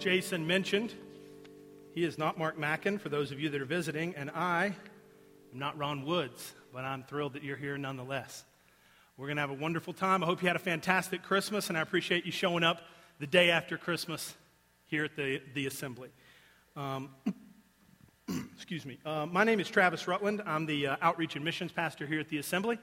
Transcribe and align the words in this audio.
Jason 0.00 0.46
mentioned, 0.46 0.94
he 1.92 2.04
is 2.04 2.16
not 2.16 2.38
Mark 2.38 2.58
Mackin, 2.58 2.96
for 2.96 3.10
those 3.10 3.32
of 3.32 3.38
you 3.38 3.50
that 3.50 3.60
are 3.60 3.66
visiting, 3.66 4.14
and 4.14 4.30
I 4.30 4.74
am 5.52 5.58
not 5.58 5.76
Ron 5.76 6.06
Woods, 6.06 6.54
but 6.72 6.86
I'm 6.86 7.02
thrilled 7.02 7.34
that 7.34 7.44
you're 7.44 7.58
here 7.58 7.76
nonetheless. 7.76 8.44
We're 9.18 9.26
going 9.26 9.36
to 9.36 9.42
have 9.42 9.50
a 9.50 9.54
wonderful 9.54 9.92
time. 9.92 10.22
I 10.22 10.26
hope 10.26 10.40
you 10.40 10.48
had 10.48 10.56
a 10.56 10.58
fantastic 10.58 11.22
Christmas, 11.22 11.68
and 11.68 11.76
I 11.76 11.82
appreciate 11.82 12.24
you 12.24 12.32
showing 12.32 12.64
up 12.64 12.80
the 13.18 13.26
day 13.26 13.50
after 13.50 13.76
Christmas 13.76 14.34
here 14.86 15.04
at 15.04 15.16
the, 15.16 15.42
the 15.52 15.66
assembly. 15.66 16.08
Um, 16.76 17.10
excuse 18.54 18.86
me. 18.86 18.98
Uh, 19.04 19.26
my 19.26 19.44
name 19.44 19.60
is 19.60 19.68
Travis 19.68 20.08
Rutland. 20.08 20.40
I'm 20.46 20.64
the 20.64 20.86
uh, 20.86 20.96
outreach 21.02 21.36
and 21.36 21.44
missions 21.44 21.72
pastor 21.72 22.06
here 22.06 22.20
at 22.20 22.30
the 22.30 22.38
assembly. 22.38 22.78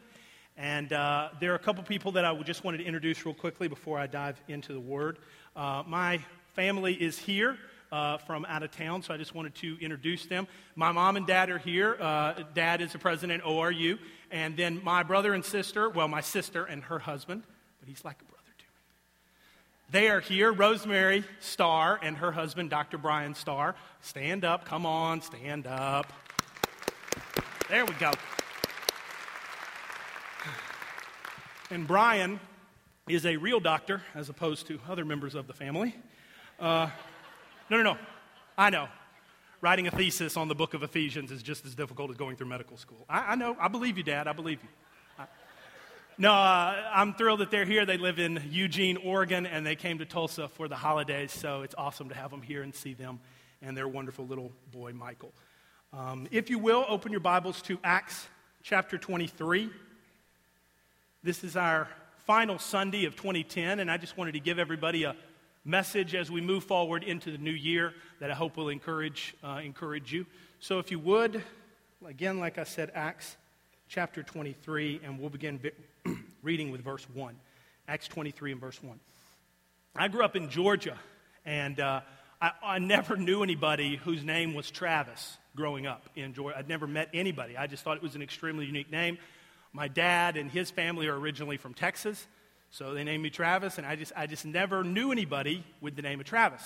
And 0.55 0.93
uh, 0.93 1.29
there 1.39 1.51
are 1.51 1.55
a 1.55 1.59
couple 1.59 1.83
people 1.83 2.11
that 2.11 2.25
I 2.25 2.39
just 2.43 2.63
wanted 2.63 2.77
to 2.77 2.83
introduce 2.83 3.25
real 3.25 3.33
quickly 3.33 3.67
before 3.67 3.97
I 3.97 4.05
dive 4.05 4.39
into 4.47 4.73
the 4.73 4.79
word. 4.79 5.17
Uh, 5.55 5.81
my 5.87 6.19
family 6.57 6.95
is 6.95 7.19
here. 7.19 7.55
Uh, 7.89 8.17
from 8.17 8.43
out 8.49 8.63
of 8.63 8.71
town, 8.71 9.01
so 9.01 9.13
I 9.13 9.17
just 9.17 9.33
wanted 9.33 9.55
to 9.55 9.77
introduce 9.79 10.25
them. 10.25 10.45
My 10.75 10.91
mom 10.91 11.15
and 11.15 11.25
dad 11.25 11.49
are 11.49 11.57
here. 11.57 11.95
Uh, 11.97 12.33
dad 12.53 12.81
is 12.81 12.91
the 12.91 12.99
president 12.99 13.43
of 13.43 13.49
ORU, 13.49 13.97
and 14.29 14.57
then 14.57 14.83
my 14.83 15.03
brother 15.03 15.33
and 15.33 15.45
sister, 15.45 15.87
well, 15.87 16.09
my 16.09 16.19
sister 16.19 16.65
and 16.65 16.83
her 16.83 16.99
husband, 16.99 17.43
but 17.79 17.87
he's 17.87 18.03
like 18.03 18.21
a 18.21 18.25
brother 18.25 18.43
to 18.57 18.65
me. 18.65 18.71
They 19.89 20.09
are 20.09 20.19
here, 20.19 20.51
Rosemary 20.51 21.23
Starr 21.39 21.97
and 22.03 22.17
her 22.17 22.33
husband, 22.33 22.69
Dr. 22.69 22.97
Brian 22.97 23.35
Starr. 23.35 23.73
Stand 24.01 24.43
up, 24.43 24.65
come 24.65 24.85
on, 24.85 25.21
stand 25.21 25.65
up. 25.65 26.11
There 27.69 27.85
we 27.85 27.93
go. 27.93 28.11
And 31.71 31.87
Brian 31.87 32.41
is 33.07 33.25
a 33.25 33.37
real 33.37 33.61
doctor 33.61 34.01
as 34.13 34.27
opposed 34.27 34.67
to 34.67 34.81
other 34.89 35.05
members 35.05 35.35
of 35.35 35.47
the 35.47 35.53
family. 35.53 35.95
Uh, 36.59 36.89
no, 37.69 37.77
no, 37.77 37.83
no. 37.83 37.97
I 38.57 38.69
know. 38.69 38.87
Writing 39.61 39.87
a 39.87 39.91
thesis 39.91 40.37
on 40.37 40.47
the 40.47 40.55
book 40.55 40.73
of 40.73 40.81
Ephesians 40.81 41.31
is 41.31 41.43
just 41.43 41.65
as 41.65 41.75
difficult 41.75 42.09
as 42.09 42.17
going 42.17 42.35
through 42.35 42.47
medical 42.47 42.77
school. 42.77 43.05
I, 43.07 43.33
I 43.33 43.35
know. 43.35 43.55
I 43.59 43.67
believe 43.67 43.97
you, 43.97 44.03
Dad. 44.03 44.27
I 44.27 44.33
believe 44.33 44.59
you. 44.63 44.69
I, 45.19 45.25
no, 46.17 46.31
uh, 46.31 46.75
I'm 46.93 47.13
thrilled 47.13 47.41
that 47.41 47.51
they're 47.51 47.65
here. 47.65 47.85
They 47.85 47.97
live 47.97 48.17
in 48.17 48.41
Eugene, 48.49 48.97
Oregon, 48.97 49.45
and 49.45 49.65
they 49.65 49.75
came 49.75 49.99
to 49.99 50.05
Tulsa 50.05 50.47
for 50.47 50.67
the 50.67 50.75
holidays, 50.75 51.31
so 51.31 51.61
it's 51.61 51.75
awesome 51.77 52.09
to 52.09 52.15
have 52.15 52.31
them 52.31 52.41
here 52.41 52.63
and 52.63 52.73
see 52.73 52.93
them 52.93 53.19
and 53.61 53.77
their 53.77 53.87
wonderful 53.87 54.25
little 54.25 54.51
boy, 54.71 54.93
Michael. 54.93 55.33
Um, 55.93 56.27
if 56.31 56.49
you 56.49 56.59
will, 56.59 56.85
open 56.87 57.11
your 57.11 57.21
Bibles 57.21 57.61
to 57.63 57.79
Acts 57.83 58.27
chapter 58.63 58.97
23. 58.97 59.69
This 61.23 61.43
is 61.43 61.55
our 61.55 61.87
final 62.25 62.59
Sunday 62.59 63.05
of 63.05 63.15
2010, 63.15 63.79
and 63.79 63.89
I 63.89 63.97
just 63.97 64.17
wanted 64.17 64.33
to 64.33 64.39
give 64.39 64.59
everybody 64.59 65.03
a 65.03 65.15
message 65.67 66.15
as 66.15 66.31
we 66.31 66.39
move 66.39 66.63
forward 66.63 67.03
into 67.03 67.29
the 67.29 67.37
new 67.37 67.51
year 67.51 67.93
that 68.19 68.31
I 68.31 68.33
hope 68.33 68.55
will 68.55 68.69
encourage, 68.69 69.35
uh, 69.43 69.59
encourage 69.63 70.13
you. 70.13 70.25
So, 70.59 70.79
if 70.79 70.89
you 70.91 70.99
would, 70.99 71.43
again, 72.05 72.39
like 72.39 72.57
I 72.57 72.63
said, 72.63 72.89
Acts 72.95 73.35
chapter 73.89 74.23
23, 74.23 75.01
and 75.03 75.19
we'll 75.19 75.29
begin 75.29 75.59
reading 76.41 76.71
with 76.71 76.81
verse 76.81 77.05
1. 77.13 77.35
Acts 77.89 78.07
23 78.07 78.53
and 78.53 78.61
verse 78.61 78.81
1. 78.81 78.97
I 79.97 80.07
grew 80.07 80.23
up 80.23 80.37
in 80.37 80.49
Georgia, 80.49 80.97
and 81.45 81.79
uh, 81.79 82.01
I, 82.41 82.51
I 82.63 82.79
never 82.79 83.17
knew 83.17 83.43
anybody 83.43 83.97
whose 83.97 84.23
name 84.23 84.53
was 84.53 84.71
Travis 84.71 85.37
growing 85.55 85.85
up 85.85 86.09
in 86.15 86.33
Georgia. 86.33 86.57
I'd 86.57 86.69
never 86.69 86.87
met 86.87 87.09
anybody. 87.13 87.57
I 87.57 87.67
just 87.67 87.83
thought 87.83 87.97
it 87.97 88.03
was 88.03 88.15
an 88.15 88.21
extremely 88.21 88.65
unique 88.65 88.91
name. 88.91 89.17
My 89.73 89.89
dad 89.89 90.37
and 90.37 90.49
his 90.49 90.71
family 90.71 91.07
are 91.07 91.19
originally 91.19 91.57
from 91.57 91.73
Texas. 91.73 92.25
So 92.71 92.93
they 92.93 93.03
named 93.03 93.23
me 93.23 93.29
Travis, 93.29 93.77
and 93.77 93.87
I 93.87 93.95
just, 93.95 94.11
I 94.15 94.27
just 94.27 94.45
never 94.45 94.83
knew 94.83 95.11
anybody 95.11 95.63
with 95.81 95.95
the 95.95 96.01
name 96.01 96.19
of 96.19 96.25
Travis 96.25 96.61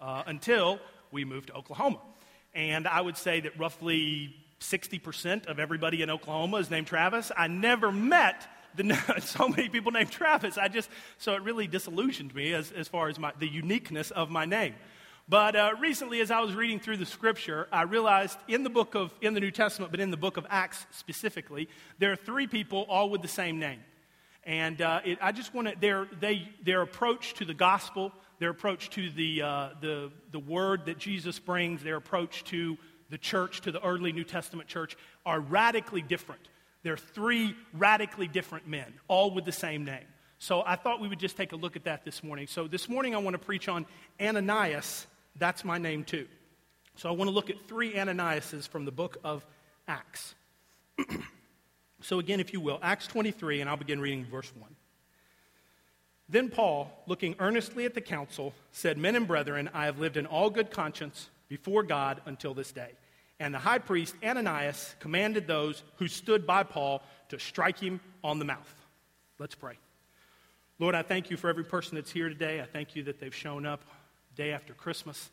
uh, 0.00 0.22
until 0.26 0.78
we 1.10 1.24
moved 1.24 1.48
to 1.48 1.54
Oklahoma. 1.54 2.00
And 2.54 2.86
I 2.86 3.00
would 3.00 3.16
say 3.16 3.40
that 3.40 3.58
roughly 3.58 4.34
60% 4.60 5.46
of 5.46 5.58
everybody 5.58 6.02
in 6.02 6.10
Oklahoma 6.10 6.58
is 6.58 6.70
named 6.70 6.86
Travis. 6.86 7.30
I 7.36 7.48
never 7.48 7.92
met 7.92 8.46
the, 8.74 8.96
so 9.20 9.48
many 9.48 9.68
people 9.68 9.92
named 9.92 10.10
Travis. 10.10 10.56
I 10.58 10.68
just, 10.68 10.88
so 11.18 11.34
it 11.34 11.42
really 11.42 11.66
disillusioned 11.66 12.34
me 12.34 12.52
as, 12.52 12.72
as 12.72 12.88
far 12.88 13.08
as 13.08 13.18
my, 13.18 13.32
the 13.38 13.48
uniqueness 13.48 14.10
of 14.10 14.30
my 14.30 14.44
name. 14.44 14.74
But 15.28 15.54
uh, 15.54 15.74
recently, 15.80 16.20
as 16.20 16.30
I 16.30 16.40
was 16.40 16.54
reading 16.54 16.80
through 16.80 16.96
the 16.96 17.06
scripture, 17.06 17.68
I 17.70 17.82
realized 17.82 18.38
in 18.48 18.64
the 18.64 18.70
book 18.70 18.94
of, 18.94 19.14
in 19.20 19.34
the 19.34 19.40
New 19.40 19.52
Testament, 19.52 19.92
but 19.92 20.00
in 20.00 20.10
the 20.10 20.16
book 20.16 20.36
of 20.36 20.46
Acts 20.50 20.84
specifically, 20.90 21.68
there 21.98 22.12
are 22.12 22.16
three 22.16 22.46
people 22.46 22.84
all 22.88 23.08
with 23.08 23.22
the 23.22 23.28
same 23.28 23.58
name. 23.58 23.80
And 24.44 24.80
uh, 24.82 25.00
it, 25.04 25.18
I 25.22 25.32
just 25.32 25.54
want 25.54 25.68
to, 25.68 25.74
their, 25.78 26.08
they, 26.20 26.48
their 26.62 26.82
approach 26.82 27.34
to 27.34 27.44
the 27.44 27.54
gospel, 27.54 28.12
their 28.38 28.50
approach 28.50 28.90
to 28.90 29.10
the, 29.10 29.42
uh, 29.42 29.68
the, 29.80 30.10
the 30.32 30.40
word 30.40 30.86
that 30.86 30.98
Jesus 30.98 31.38
brings, 31.38 31.82
their 31.82 31.96
approach 31.96 32.42
to 32.44 32.76
the 33.10 33.18
church, 33.18 33.60
to 33.62 33.72
the 33.72 33.84
early 33.84 34.12
New 34.12 34.24
Testament 34.24 34.68
church, 34.68 34.96
are 35.24 35.38
radically 35.38 36.02
different. 36.02 36.40
They're 36.82 36.96
three 36.96 37.54
radically 37.72 38.26
different 38.26 38.66
men, 38.66 38.92
all 39.06 39.32
with 39.32 39.44
the 39.44 39.52
same 39.52 39.84
name. 39.84 40.04
So 40.38 40.62
I 40.66 40.74
thought 40.74 41.00
we 41.00 41.06
would 41.06 41.20
just 41.20 41.36
take 41.36 41.52
a 41.52 41.56
look 41.56 41.76
at 41.76 41.84
that 41.84 42.04
this 42.04 42.24
morning. 42.24 42.48
So 42.48 42.66
this 42.66 42.88
morning 42.88 43.14
I 43.14 43.18
want 43.18 43.34
to 43.34 43.38
preach 43.38 43.68
on 43.68 43.86
Ananias. 44.20 45.06
That's 45.36 45.64
my 45.64 45.78
name 45.78 46.02
too. 46.02 46.26
So 46.96 47.08
I 47.08 47.12
want 47.12 47.28
to 47.28 47.34
look 47.34 47.48
at 47.48 47.68
three 47.68 47.94
Ananiases 47.94 48.68
from 48.68 48.84
the 48.84 48.90
book 48.90 49.18
of 49.22 49.46
Acts. 49.86 50.34
So, 52.02 52.18
again, 52.18 52.40
if 52.40 52.52
you 52.52 52.60
will, 52.60 52.78
Acts 52.82 53.06
23, 53.06 53.60
and 53.60 53.70
I'll 53.70 53.76
begin 53.76 54.00
reading 54.00 54.24
verse 54.24 54.52
1. 54.58 54.74
Then 56.28 56.48
Paul, 56.48 56.90
looking 57.06 57.36
earnestly 57.38 57.84
at 57.84 57.94
the 57.94 58.00
council, 58.00 58.54
said, 58.72 58.98
Men 58.98 59.16
and 59.16 59.26
brethren, 59.26 59.70
I 59.72 59.84
have 59.84 59.98
lived 59.98 60.16
in 60.16 60.26
all 60.26 60.50
good 60.50 60.70
conscience 60.70 61.28
before 61.48 61.82
God 61.82 62.20
until 62.26 62.54
this 62.54 62.72
day. 62.72 62.90
And 63.38 63.52
the 63.52 63.58
high 63.58 63.78
priest 63.78 64.14
Ananias 64.24 64.94
commanded 64.98 65.46
those 65.46 65.82
who 65.96 66.08
stood 66.08 66.46
by 66.46 66.62
Paul 66.62 67.02
to 67.28 67.38
strike 67.38 67.78
him 67.78 68.00
on 68.24 68.38
the 68.38 68.44
mouth. 68.44 68.74
Let's 69.38 69.54
pray. 69.54 69.78
Lord, 70.78 70.94
I 70.94 71.02
thank 71.02 71.30
you 71.30 71.36
for 71.36 71.50
every 71.50 71.64
person 71.64 71.96
that's 71.96 72.10
here 72.10 72.28
today. 72.28 72.60
I 72.60 72.64
thank 72.64 72.96
you 72.96 73.02
that 73.04 73.20
they've 73.20 73.34
shown 73.34 73.66
up 73.66 73.82
day 74.34 74.52
after 74.52 74.74
Christmas 74.74 75.30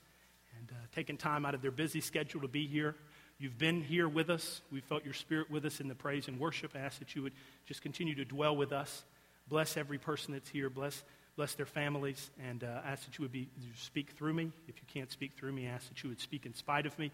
and 0.57 0.69
uh, 0.71 0.75
taken 0.93 1.17
time 1.17 1.45
out 1.45 1.55
of 1.55 1.61
their 1.61 1.71
busy 1.71 2.01
schedule 2.01 2.41
to 2.41 2.47
be 2.47 2.67
here. 2.67 2.95
You've 3.39 3.57
been 3.57 3.81
here 3.81 4.09
with 4.09 4.29
us. 4.29 4.61
We 4.69 4.81
felt 4.81 5.05
your 5.05 5.13
spirit 5.13 5.49
with 5.49 5.63
us 5.63 5.79
in 5.79 5.87
the 5.87 5.95
praise 5.95 6.27
and 6.27 6.37
worship. 6.37 6.71
I 6.75 6.79
ask 6.79 6.99
that 6.99 7.15
you 7.15 7.23
would 7.23 7.31
just 7.65 7.81
continue 7.81 8.13
to 8.15 8.25
dwell 8.25 8.55
with 8.55 8.73
us. 8.73 9.05
Bless 9.47 9.77
every 9.77 9.97
person 9.97 10.33
that's 10.33 10.49
here. 10.49 10.69
Bless, 10.69 11.03
bless 11.37 11.53
their 11.53 11.65
families. 11.65 12.31
And 12.45 12.65
uh, 12.65 12.81
ask 12.85 13.05
that 13.05 13.17
you 13.17 13.23
would 13.23 13.31
be, 13.31 13.47
speak 13.77 14.11
through 14.11 14.33
me. 14.33 14.51
If 14.67 14.75
you 14.75 14.83
can't 14.93 15.09
speak 15.09 15.31
through 15.37 15.53
me, 15.53 15.67
I 15.67 15.71
ask 15.71 15.87
that 15.87 16.03
you 16.03 16.09
would 16.09 16.19
speak 16.19 16.45
in 16.45 16.53
spite 16.53 16.85
of 16.85 16.99
me. 16.99 17.11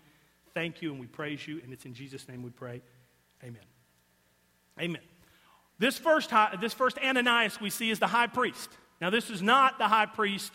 Thank 0.56 0.81
you, 0.81 0.90
and 0.91 1.00
we 1.00 1.06
praise 1.06 1.47
you. 1.47 1.62
And 1.63 1.72
it's 1.72 1.86
in 1.86 1.94
Jesus' 1.94 2.28
name 2.28 2.42
we 2.42 2.50
pray. 2.50 2.81
Amen. 3.44 3.62
Amen. 4.80 5.02
This 5.78 6.00
first, 6.00 6.31
high, 6.31 6.57
this 6.59 6.74
first 6.74 6.97
Ananias 6.97 7.62
we 7.62 7.69
see 7.69 7.92
is 7.92 8.00
the 8.00 8.07
high 8.07 8.28
priest. 8.28 8.72
Now, 9.00 9.12
this 9.12 9.30
is 9.30 9.44
not 9.44 9.78
the 9.78 9.88
high 9.88 10.07
priest 10.07 10.52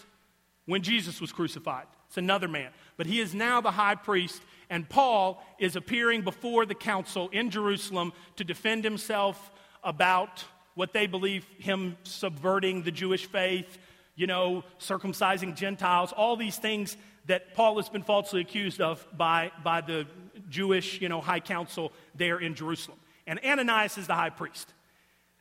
when 0.67 0.83
Jesus 0.83 1.21
was 1.21 1.31
crucified. 1.31 1.87
It's 2.09 2.17
another 2.17 2.49
man. 2.49 2.71
But 2.97 3.07
he 3.07 3.21
is 3.21 3.35
now 3.35 3.61
the 3.61 3.71
high 3.71 3.95
priest 3.95 4.43
and 4.71 4.89
Paul 4.89 5.43
is 5.59 5.75
appearing 5.75 6.23
before 6.23 6.65
the 6.65 6.77
council 6.77 7.29
in 7.31 7.51
Jerusalem 7.51 8.13
to 8.37 8.45
defend 8.45 8.85
himself 8.85 9.51
about 9.83 10.45
what 10.75 10.93
they 10.93 11.09
believe 11.09 11.45
him 11.59 11.97
subverting 12.05 12.85
the 12.85 12.93
Jewish 12.93 13.27
faith, 13.27 13.79
you 14.15 14.29
know, 14.29 14.65
circumcising 14.79 15.57
Gentiles, 15.57 16.13
all 16.13 16.37
these 16.37 16.57
things 16.57 16.97
that 17.27 17.53
Paul 17.55 17.77
has 17.77 17.89
been 17.89 18.03
falsely 18.03 18.41
accused 18.41 18.81
of 18.81 19.07
by, 19.17 19.51
by 19.63 19.81
the 19.81 20.07
Jewish, 20.49 21.01
you 21.01 21.09
know, 21.09 21.21
high 21.21 21.41
council 21.41 21.93
there 22.15 22.39
in 22.39 22.55
Jerusalem. 22.55 22.99
And 23.27 23.41
Ananias 23.45 23.99
is 23.99 24.07
the 24.07 24.15
high 24.15 24.31
priest. 24.31 24.73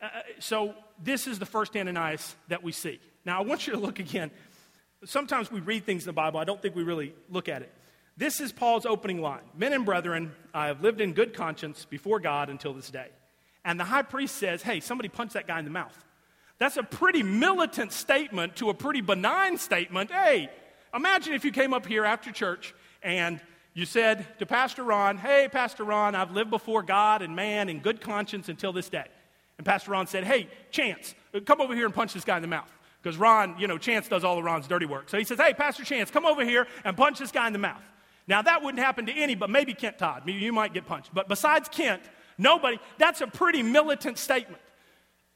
Uh, 0.02 0.10
so 0.40 0.74
this 1.02 1.28
is 1.28 1.40
the 1.40 1.46
first 1.46 1.76
Ananias 1.76 2.36
that 2.48 2.64
we 2.64 2.72
see. 2.72 3.00
Now, 3.26 3.40
I 3.40 3.44
want 3.44 3.68
you 3.68 3.74
to 3.74 3.80
look 3.80 4.00
again. 4.00 4.32
Sometimes 5.06 5.52
we 5.52 5.60
read 5.60 5.86
things 5.86 6.04
in 6.04 6.08
the 6.08 6.14
Bible, 6.14 6.40
I 6.40 6.44
don't 6.44 6.62
think 6.62 6.75
we 6.75 6.84
really 6.84 7.14
look 7.30 7.48
at 7.48 7.62
it. 7.62 7.74
This 8.19 8.42
is 8.42 8.51
Paul's 8.51 8.86
opening 8.86 9.21
line 9.21 9.39
Men 9.56 9.71
and 9.71 9.86
brethren, 9.86 10.33
I 10.54 10.68
have 10.68 10.81
lived 10.81 11.00
in 11.00 11.13
good 11.13 11.33
conscience 11.33 11.86
before 11.86 12.19
God 12.19 12.50
until 12.50 12.74
this 12.74 12.92
day. 12.92 13.07
And 13.63 13.80
the 13.80 13.86
high 13.86 14.01
priest 14.01 14.36
says, 14.36 14.62
Hey, 14.62 14.81
somebody 14.81 15.07
punch 15.07 15.33
that 15.33 15.48
guy 15.48 15.57
in 15.57 15.66
the 15.66 15.71
mouth. 15.71 15.98
That's 16.57 16.75
a 16.75 16.83
pretty 16.83 17.24
militant 17.24 17.94
statement 17.94 18.57
to 18.57 18.69
a 18.69 18.74
pretty 18.74 19.00
benign 19.00 19.57
statement. 19.57 20.12
Hey, 20.12 20.50
imagine 20.94 21.33
if 21.33 21.45
you 21.45 21.54
came 21.54 21.74
up 21.74 21.86
here 21.86 22.04
after 22.04 22.30
church 22.33 22.75
and 23.01 23.39
you 23.74 23.86
said 23.86 24.27
to 24.39 24.45
Pastor 24.45 24.83
Ron, 24.83 25.18
Hey, 25.18 25.48
Pastor 25.50 25.86
Ron, 25.86 26.13
I've 26.13 26.31
lived 26.31 26.50
before 26.50 26.83
God 26.83 27.22
and 27.22 27.38
man 27.38 27.69
in 27.69 27.80
good 27.80 28.01
conscience 28.01 28.50
until 28.50 28.74
this 28.74 28.89
day. 28.89 29.07
And 29.57 29.65
Pastor 29.65 29.92
Ron 29.92 30.07
said, 30.07 30.25
Hey, 30.25 30.50
Chance, 30.72 31.15
come 31.45 31.62
over 31.62 31.74
here 31.74 31.86
and 31.86 31.95
punch 31.95 32.13
this 32.13 32.25
guy 32.25 32.36
in 32.36 32.42
the 32.42 32.50
mouth. 32.50 32.69
Because 33.01 33.18
Ron, 33.18 33.56
you 33.57 33.68
know, 33.68 33.77
Chance 33.77 34.10
does 34.10 34.25
all 34.25 34.38
of 34.38 34.44
Ron's 34.44 34.68
dirty 34.68 34.86
work. 34.86 35.07
So 35.07 35.18
he 35.18 35.24
says, 35.24 35.39
Hey, 35.39 35.54
Pastor 35.54 35.86
Chance, 35.86 36.12
come 36.12 36.25
over 36.25 36.44
here 36.44 36.68
and 36.83 36.98
punch 36.98 37.19
this 37.19 37.31
guy 37.31 37.48
in 37.48 37.54
the 37.54 37.60
mouth. 37.60 37.81
Now, 38.30 38.44
that 38.44 38.62
wouldn't 38.62 38.81
happen 38.81 39.08
to 39.08 39.12
any, 39.12 39.34
but 39.34 39.50
maybe 39.50 39.74
Kent 39.74 39.98
Todd. 39.98 40.30
You 40.30 40.54
might 40.54 40.72
get 40.72 40.86
punched. 40.86 41.12
But 41.12 41.28
besides 41.28 41.68
Kent, 41.68 42.04
nobody, 42.38 42.80
that's 43.00 43.22
a 43.22 43.28
pretty 43.28 43.64
militant 43.64 44.20
statement. 44.20 44.62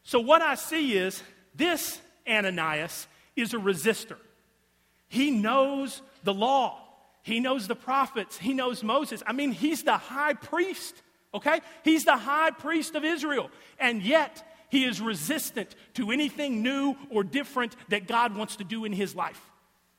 So, 0.03 0.19
what 0.19 0.43
I 0.43 0.53
see 0.53 0.95
is 0.95 1.23
this 1.55 1.99
Ananias 2.29 3.07
is 3.35 3.55
a 3.55 3.57
resistor. 3.57 4.17
He 5.07 5.31
knows 5.31 6.03
the 6.23 6.35
law, 6.35 6.79
he 7.23 7.39
knows 7.39 7.67
the 7.67 7.75
prophets, 7.75 8.37
he 8.37 8.53
knows 8.53 8.83
Moses. 8.83 9.23
I 9.25 9.33
mean, 9.33 9.51
he's 9.51 9.81
the 9.81 9.97
high 9.97 10.35
priest, 10.35 11.01
okay? 11.33 11.61
He's 11.83 12.05
the 12.05 12.17
high 12.17 12.51
priest 12.51 12.93
of 12.93 13.03
Israel. 13.03 13.49
And 13.79 14.03
yet, 14.03 14.47
he 14.69 14.85
is 14.85 15.01
resistant 15.01 15.73
to 15.95 16.11
anything 16.11 16.61
new 16.61 16.95
or 17.09 17.23
different 17.23 17.75
that 17.89 18.07
God 18.07 18.35
wants 18.35 18.57
to 18.57 18.63
do 18.63 18.85
in 18.85 18.93
his 18.93 19.15
life. 19.15 19.41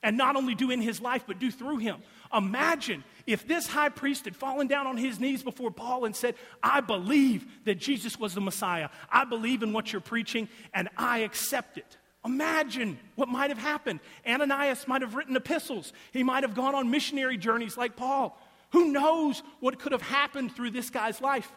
And 0.05 0.19
not 0.19 0.37
only 0.37 0.55
do 0.55 0.71
in 0.71 0.83
his 0.83 1.01
life, 1.01 1.25
but 1.27 1.39
do 1.39 1.51
through 1.51 1.79
him. 1.79 2.03
Imagine 2.35 3.05
if 3.27 3.47
this 3.47 3.67
high 3.67 3.89
priest 3.89 4.25
had 4.25 4.37
fallen 4.37 4.67
down 4.67 4.87
on 4.87 4.97
his 4.97 5.21
knees 5.21 5.43
before 5.43 5.71
Paul 5.71 6.05
and 6.05 6.15
said, 6.15 6.35
I 6.63 6.81
believe 6.81 7.47
that 7.65 7.77
Jesus 7.77 8.19
was 8.19 8.35
the 8.35 8.41
Messiah. 8.41 8.89
I 9.11 9.25
believe 9.25 9.63
in 9.63 9.73
what 9.73 9.93
you're 9.93 10.01
preaching, 10.01 10.49
and 10.75 10.89
I 10.97 11.19
accept 11.21 11.79
it. 11.79 11.97
Imagine 12.25 12.99
what 13.17 13.29
might 13.29 13.51
have 13.51 13.59
happened. 13.59 14.01
Ananias 14.27 14.89
might 14.89 15.03
have 15.03 15.15
written 15.15 15.37
epistles. 15.37 15.93
He 16.13 16.23
might 16.23 16.43
have 16.43 16.55
gone 16.55 16.75
on 16.75 16.91
missionary 16.91 17.37
journeys 17.37 17.77
like 17.77 17.97
Paul. 17.97 18.39
Who 18.73 18.91
knows 18.93 19.43
what 19.61 19.79
could 19.79 19.93
have 19.93 20.03
happened 20.03 20.55
through 20.57 20.71
this 20.71 20.91
guy's 20.91 21.21
life 21.21 21.51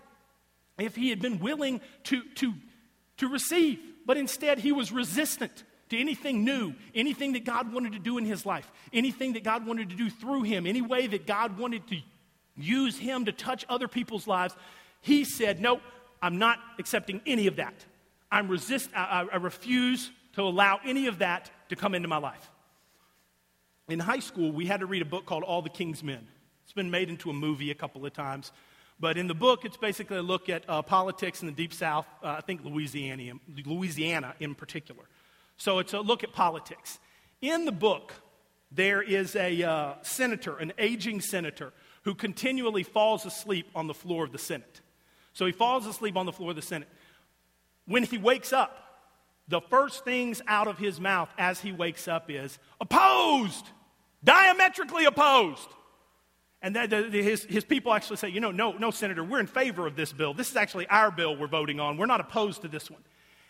if 0.77 0.95
he 0.95 1.09
had 1.09 1.21
been 1.21 1.39
willing 1.39 1.81
to, 2.03 2.21
to, 2.35 2.53
to 3.17 3.27
receive. 3.27 3.79
But 4.05 4.17
instead, 4.17 4.59
he 4.59 4.71
was 4.71 4.91
resistant 4.91 5.63
to 5.89 5.99
anything 5.99 6.43
new, 6.43 6.73
anything 6.93 7.33
that 7.33 7.45
God 7.45 7.71
wanted 7.71 7.93
to 7.93 7.99
do 7.99 8.17
in 8.17 8.25
his 8.25 8.45
life, 8.45 8.69
anything 8.91 9.33
that 9.33 9.43
God 9.43 9.65
wanted 9.65 9.89
to 9.89 9.95
do 9.95 10.09
through 10.09 10.43
him, 10.43 10.65
any 10.67 10.81
way 10.81 11.07
that 11.07 11.25
God 11.25 11.57
wanted 11.57 11.87
to 11.87 11.97
use 12.55 12.97
him 12.97 13.25
to 13.25 13.31
touch 13.31 13.65
other 13.69 13.87
people's 13.87 14.27
lives. 14.27 14.55
He 15.01 15.23
said, 15.23 15.61
No, 15.61 15.79
I'm 16.21 16.37
not 16.39 16.59
accepting 16.79 17.21
any 17.25 17.47
of 17.47 17.57
that. 17.57 17.73
I'm 18.31 18.47
resist, 18.47 18.89
I, 18.95 19.27
I 19.31 19.37
refuse 19.37 20.11
to 20.33 20.41
allow 20.41 20.79
any 20.85 21.07
of 21.07 21.19
that 21.19 21.49
to 21.69 21.75
come 21.75 21.95
into 21.95 22.07
my 22.07 22.17
life. 22.17 22.51
In 23.87 23.99
high 23.99 24.19
school, 24.19 24.51
we 24.51 24.65
had 24.65 24.81
to 24.81 24.85
read 24.85 25.01
a 25.01 25.05
book 25.05 25.25
called 25.25 25.43
All 25.43 25.61
the 25.61 25.69
King's 25.69 26.03
Men. 26.03 26.27
It's 26.63 26.73
been 26.73 26.91
made 26.91 27.07
into 27.09 27.29
a 27.29 27.33
movie 27.33 27.71
a 27.71 27.75
couple 27.75 28.05
of 28.05 28.11
times. 28.11 28.51
But 28.99 29.17
in 29.17 29.27
the 29.27 29.33
book, 29.33 29.63
it's 29.63 29.77
basically 29.77 30.17
a 30.17 30.21
look 30.21 30.49
at 30.49 30.63
uh, 30.67 30.81
politics 30.81 31.41
in 31.41 31.47
the 31.47 31.53
Deep 31.53 31.71
South, 31.71 32.07
uh, 32.23 32.35
I 32.37 32.41
think 32.41 32.65
Louisiana, 32.65 33.33
Louisiana 33.65 34.33
in 34.39 34.55
particular. 34.55 35.03
So 35.57 35.79
it's 35.79 35.93
a 35.93 35.99
look 35.99 36.23
at 36.23 36.31
politics. 36.31 36.99
In 37.41 37.65
the 37.65 37.71
book, 37.71 38.13
there 38.71 39.01
is 39.01 39.35
a 39.35 39.63
uh, 39.63 39.93
senator, 40.01 40.57
an 40.57 40.73
aging 40.77 41.21
senator, 41.21 41.73
who 42.03 42.15
continually 42.15 42.83
falls 42.83 43.25
asleep 43.25 43.67
on 43.75 43.87
the 43.87 43.93
floor 43.93 44.23
of 44.23 44.31
the 44.31 44.37
Senate. 44.37 44.81
So 45.33 45.45
he 45.45 45.51
falls 45.51 45.85
asleep 45.85 46.15
on 46.15 46.25
the 46.25 46.31
floor 46.31 46.51
of 46.51 46.55
the 46.55 46.61
Senate. 46.61 46.87
When 47.85 48.03
he 48.03 48.17
wakes 48.17 48.53
up, 48.53 48.83
the 49.47 49.61
first 49.61 50.03
things 50.03 50.41
out 50.47 50.67
of 50.67 50.77
his 50.77 50.99
mouth 50.99 51.29
as 51.37 51.59
he 51.59 51.71
wakes 51.71 52.07
up 52.07 52.29
is 52.29 52.59
opposed, 52.81 53.65
diametrically 54.23 55.05
opposed. 55.05 55.67
And 56.61 56.75
that, 56.75 56.91
his, 56.91 57.43
his 57.43 57.63
people 57.63 57.93
actually 57.93 58.17
say, 58.17 58.29
you 58.29 58.39
know, 58.39 58.51
no, 58.51 58.73
no, 58.73 58.91
Senator, 58.91 59.23
we're 59.23 59.39
in 59.39 59.47
favor 59.47 59.85
of 59.85 59.95
this 59.95 60.11
bill. 60.11 60.33
This 60.33 60.49
is 60.49 60.55
actually 60.55 60.87
our 60.87 61.11
bill 61.11 61.37
we're 61.37 61.47
voting 61.47 61.79
on. 61.79 61.97
We're 61.97 62.07
not 62.07 62.19
opposed 62.19 62.63
to 62.63 62.67
this 62.67 62.89
one. 62.89 63.01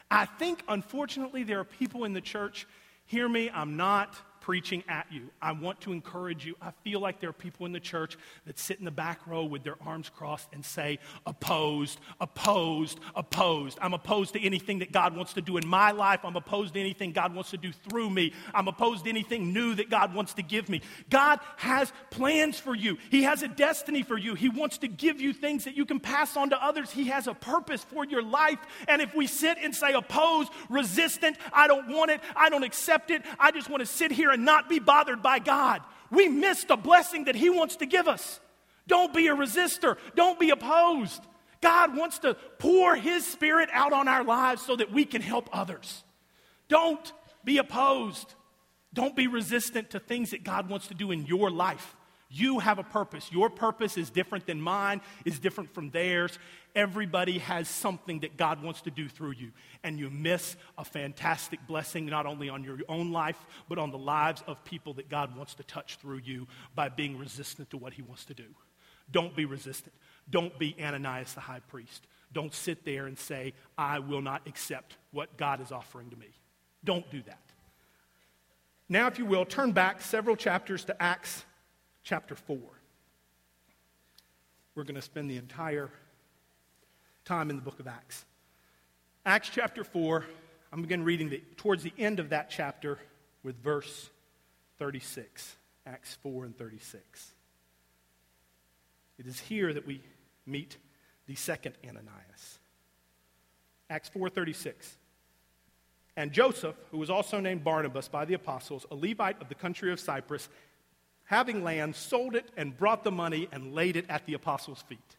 I 0.10 0.26
think, 0.26 0.64
unfortunately, 0.68 1.44
there 1.44 1.60
are 1.60 1.66
people 1.66 2.06
in 2.06 2.14
the 2.14 2.22
church, 2.22 2.66
hear 3.06 3.28
me, 3.28 3.50
I'm 3.54 3.78
not 3.78 4.16
preaching 4.48 4.82
at 4.88 5.06
you. 5.12 5.30
I 5.42 5.52
want 5.52 5.82
to 5.82 5.92
encourage 5.92 6.46
you. 6.46 6.56
I 6.62 6.72
feel 6.82 7.02
like 7.02 7.20
there 7.20 7.30
are 7.30 7.34
people 7.34 7.66
in 7.66 7.74
the 7.74 7.82
church 7.82 8.18
that 8.46 8.58
sit 8.58 8.80
in 8.80 8.86
the 8.86 8.92
back 8.92 9.28
row 9.28 9.44
with 9.44 9.66
their 9.66 9.76
arms 9.86 10.08
crossed 10.08 10.48
and 10.54 10.64
say, 10.64 11.00
opposed, 11.26 12.00
opposed, 12.22 12.98
opposed. 13.14 13.78
I'm 13.82 13.94
opposed 13.94 14.36
to 14.36 14.42
anything 14.42 14.80
that 14.80 14.94
God 14.94 15.18
wants 15.18 15.34
to 15.34 15.42
do 15.42 15.58
in 15.58 15.68
my 15.68 15.92
life. 15.92 16.22
I'm 16.24 16.38
opposed 16.38 16.76
to 16.76 16.80
anything 16.80 17.12
God 17.12 17.36
wants 17.36 17.52
to 17.52 17.58
do 17.58 17.74
through 17.74 18.10
me. 18.10 18.32
I'm 18.54 18.70
opposed 18.70 19.04
to 19.04 19.10
anything 19.10 19.52
new 19.52 19.76
that 19.76 19.90
God 19.90 20.16
wants 20.16 20.34
to 20.36 20.44
give 20.44 20.70
me. 20.70 20.80
God 21.10 21.42
has 21.58 21.92
plans 22.10 22.58
for 22.58 22.74
you, 22.74 22.98
He 23.12 23.24
has 23.24 23.44
a 23.44 23.50
destiny 23.50 24.02
for 24.02 24.18
you. 24.18 24.34
He 24.34 24.48
wants 24.48 24.78
to 24.78 24.88
give 24.88 25.20
you 25.20 25.34
things 25.34 25.66
that 25.66 25.76
you 25.76 25.86
can 25.86 26.00
pass 26.00 26.38
on 26.38 26.52
to 26.52 26.64
others. 26.64 26.90
He 26.90 27.08
has 27.08 27.28
a 27.28 27.34
purpose 27.34 27.84
for 27.84 28.06
your 28.06 28.24
life. 28.24 28.60
And 28.88 29.02
if 29.02 29.14
we 29.14 29.28
sit 29.28 29.58
and 29.62 29.76
say 29.76 29.92
opposed, 29.92 30.54
resistant, 30.70 31.38
I 31.52 31.68
don't 31.68 31.90
want 31.90 32.12
it, 32.12 32.22
I 32.34 32.48
don't 32.48 32.64
accept 32.64 33.12
it, 33.12 33.24
I 33.38 33.52
just 33.52 33.70
want 33.70 33.82
to 33.82 33.86
sit 33.86 34.14
here 34.14 34.37
not 34.38 34.70
be 34.70 34.80
bothered 34.80 35.22
by 35.22 35.40
God. 35.40 35.82
We 36.10 36.28
miss 36.28 36.64
the 36.64 36.78
blessing 36.78 37.26
that 37.26 37.36
He 37.36 37.50
wants 37.50 37.78
to 37.78 37.86
give 37.86 38.08
us. 38.08 38.40
Don't 38.88 39.14
be 39.14 39.28
a 39.28 39.36
resistor, 39.36 39.98
don't 40.16 40.40
be 40.40 40.50
opposed. 40.50 41.22
God 41.60 41.98
wants 41.98 42.20
to 42.20 42.36
pour 42.60 42.96
His 42.96 43.26
Spirit 43.26 43.70
out 43.74 43.92
on 43.92 44.08
our 44.08 44.24
lives 44.24 44.62
so 44.62 44.76
that 44.76 44.92
we 44.92 45.06
can 45.06 45.22
help 45.22 45.50
others. 45.52 46.04
Don't 46.70 47.12
be 47.44 47.58
opposed. 47.58 48.36
Don't 48.94 49.16
be 49.16 49.28
resistant 49.28 49.90
to 49.92 50.00
things 50.00 50.32
that 50.32 50.44
God 50.44 50.70
wants 50.70 50.88
to 50.88 50.94
do 50.94 51.12
in 51.12 51.26
your 51.26 51.50
life. 51.50 51.96
You 52.30 52.60
have 52.60 52.78
a 52.78 52.84
purpose. 52.84 53.32
Your 53.32 53.50
purpose 53.50 53.98
is 53.98 54.10
different 54.10 54.46
than 54.46 54.62
mine, 54.62 55.02
is 55.24 55.40
different 55.40 55.74
from 55.74 55.92
theirs. 55.92 56.38
Everybody 56.76 57.40
has 57.40 57.70
something 57.70 58.20
that 58.20 58.36
God 58.36 58.62
wants 58.62 58.82
to 58.82 58.92
do 58.92 59.08
through 59.08 59.32
you. 59.32 59.52
And 59.84 59.98
you 59.98 60.10
miss 60.10 60.58
a 60.78 60.84
fantastic 60.84 61.66
blessing, 61.68 62.06
not 62.06 62.26
only 62.26 62.50
on 62.50 62.64
your 62.64 62.80
own 62.90 63.12
life, 63.12 63.38
but 63.70 63.78
on 63.78 63.92
the 63.92 63.98
lives 63.98 64.44
of 64.46 64.64
people 64.66 64.94
that 64.96 65.10
God 65.10 65.36
wants 65.38 65.56
to 65.56 65.64
touch 65.64 65.96
through 65.98 66.22
you 66.26 66.48
by 66.76 66.90
being 66.90 67.18
resistant 67.18 67.70
to 67.70 67.78
what 67.78 67.94
He 67.94 68.02
wants 68.02 68.26
to 68.26 68.34
do. 68.34 68.46
Don't 69.10 69.36
be 69.36 69.46
resistant. 69.46 69.96
Don't 70.30 70.58
be 70.60 70.76
Ananias 70.82 71.34
the 71.34 71.40
high 71.40 71.62
priest. 71.62 72.08
Don't 72.34 72.54
sit 72.54 72.84
there 72.84 73.08
and 73.08 73.18
say, 73.18 73.54
I 73.78 74.00
will 74.00 74.22
not 74.22 74.42
accept 74.46 74.98
what 75.12 75.38
God 75.38 75.62
is 75.62 75.72
offering 75.72 76.10
to 76.10 76.18
me. 76.18 76.28
Don't 76.84 77.10
do 77.10 77.22
that. 77.24 77.40
Now, 78.90 79.08
if 79.08 79.18
you 79.18 79.26
will, 79.26 79.46
turn 79.46 79.72
back 79.72 80.02
several 80.02 80.36
chapters 80.36 80.84
to 80.86 81.02
Acts 81.02 81.44
chapter 82.08 82.36
4. 82.36 82.58
We're 84.76 84.84
going 84.84 84.96
to 84.96 85.02
spend 85.02 85.30
the 85.30 85.36
entire 85.36 85.90
time 87.26 87.50
in 87.50 87.58
the 87.58 87.62
book 87.62 87.82
of 87.82 87.88
Acts. 87.88 88.24
Acts 89.26 89.50
chapter 89.52 89.84
4, 89.84 90.24
I'm 90.72 90.86
again 90.86 91.04
reading 91.04 91.28
the, 91.28 91.44
towards 91.58 91.84
the 91.84 91.92
end 91.98 92.22
of 92.22 92.30
that 92.30 92.50
chapter 92.50 92.98
with 93.44 93.62
verse 93.62 94.10
36. 94.80 95.58
Acts 95.86 96.18
4 96.24 96.46
and 96.46 96.58
36. 96.58 97.34
It 99.20 99.28
is 99.28 99.42
here 99.42 99.74
that 99.74 99.86
we 99.86 100.02
meet 100.46 100.78
the 101.26 101.36
second 101.36 101.76
Ananias. 101.84 102.60
Acts 103.90 104.10
4:36. 104.16 104.96
And 106.16 106.32
Joseph, 106.32 106.76
who 106.92 106.98
was 106.98 107.10
also 107.10 107.40
named 107.40 107.64
Barnabas 107.64 108.08
by 108.08 108.26
the 108.26 108.34
apostles, 108.34 108.86
a 108.90 108.96
Levite 108.96 109.42
of 109.42 109.50
the 109.50 109.56
country 109.56 109.92
of 109.92 110.00
Cyprus, 110.00 110.50
having 111.28 111.64
land, 111.64 111.96
sold 111.96 112.36
it 112.36 112.50
and 112.58 112.78
brought 112.78 113.04
the 113.04 113.12
money 113.12 113.48
and 113.52 113.74
laid 113.74 113.96
it 113.96 114.06
at 114.10 114.26
the 114.26 114.34
apostles' 114.34 114.82
feet. 114.82 115.16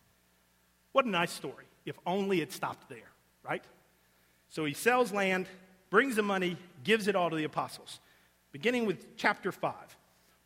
What 0.93 1.05
a 1.05 1.11
nice 1.11 1.33
story, 1.33 1.67
if 1.85 1.99
only 2.07 2.41
it 2.41 2.53
stopped 2.53 2.89
there, 2.89 3.11
right? 3.43 3.65
So 4.49 4.65
he 4.65 4.75
sells 4.75 5.13
land, 5.13 5.47
brings 5.91 6.17
the 6.17 6.23
money, 6.23 6.57
gives 6.83 7.09
it 7.09 7.15
all 7.15 7.31
to 7.31 7.37
the 7.37 7.45
apostles. 7.45 8.01
Beginning 8.53 8.87
with 8.87 9.17
chapter 9.17 9.53
5. 9.53 9.75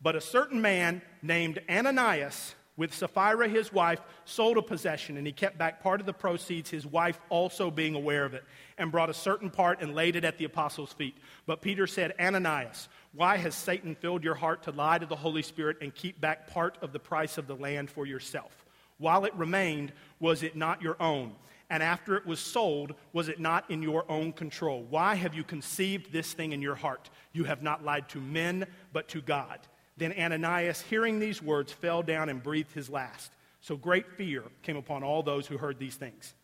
But 0.02 0.16
a 0.16 0.20
certain 0.20 0.60
man 0.60 1.00
named 1.22 1.60
Ananias, 1.70 2.56
with 2.76 2.94
Sapphira 2.94 3.48
his 3.48 3.72
wife, 3.72 4.00
sold 4.24 4.56
a 4.56 4.62
possession, 4.62 5.16
and 5.16 5.26
he 5.26 5.32
kept 5.32 5.58
back 5.58 5.82
part 5.82 6.00
of 6.00 6.06
the 6.06 6.12
proceeds, 6.12 6.70
his 6.70 6.86
wife 6.86 7.20
also 7.28 7.70
being 7.70 7.94
aware 7.94 8.24
of 8.24 8.34
it, 8.34 8.44
and 8.78 8.90
brought 8.90 9.10
a 9.10 9.14
certain 9.14 9.50
part 9.50 9.82
and 9.82 9.94
laid 9.94 10.16
it 10.16 10.24
at 10.24 10.38
the 10.38 10.44
apostles' 10.44 10.92
feet. 10.92 11.16
But 11.46 11.60
Peter 11.60 11.86
said, 11.86 12.14
Ananias, 12.18 12.88
why 13.12 13.36
has 13.36 13.54
Satan 13.54 13.94
filled 13.94 14.24
your 14.24 14.34
heart 14.34 14.62
to 14.62 14.70
lie 14.70 14.98
to 14.98 15.06
the 15.06 15.16
Holy 15.16 15.42
Spirit 15.42 15.78
and 15.82 15.94
keep 15.94 16.20
back 16.20 16.48
part 16.48 16.78
of 16.80 16.92
the 16.92 16.98
price 16.98 17.36
of 17.36 17.46
the 17.46 17.56
land 17.56 17.90
for 17.90 18.06
yourself? 18.06 18.64
While 18.96 19.26
it 19.26 19.34
remained, 19.34 19.92
was 20.18 20.42
it 20.42 20.56
not 20.56 20.80
your 20.80 20.96
own? 21.00 21.34
And 21.68 21.82
after 21.82 22.16
it 22.16 22.26
was 22.26 22.38
sold, 22.38 22.94
was 23.12 23.28
it 23.28 23.40
not 23.40 23.70
in 23.70 23.82
your 23.82 24.04
own 24.10 24.32
control? 24.32 24.84
Why 24.88 25.14
have 25.14 25.34
you 25.34 25.42
conceived 25.42 26.12
this 26.12 26.32
thing 26.34 26.52
in 26.52 26.62
your 26.62 26.74
heart? 26.74 27.10
You 27.32 27.44
have 27.44 27.62
not 27.62 27.84
lied 27.84 28.08
to 28.10 28.20
men, 28.20 28.66
but 28.92 29.08
to 29.08 29.20
God. 29.22 29.58
Then 30.02 30.18
Ananias, 30.18 30.80
hearing 30.80 31.20
these 31.20 31.40
words, 31.40 31.70
fell 31.70 32.02
down 32.02 32.28
and 32.28 32.42
breathed 32.42 32.72
his 32.72 32.90
last. 32.90 33.30
So 33.60 33.76
great 33.76 34.10
fear 34.16 34.42
came 34.62 34.76
upon 34.76 35.04
all 35.04 35.22
those 35.22 35.46
who 35.46 35.58
heard 35.58 35.78
these 35.78 35.94
things. 35.94 36.34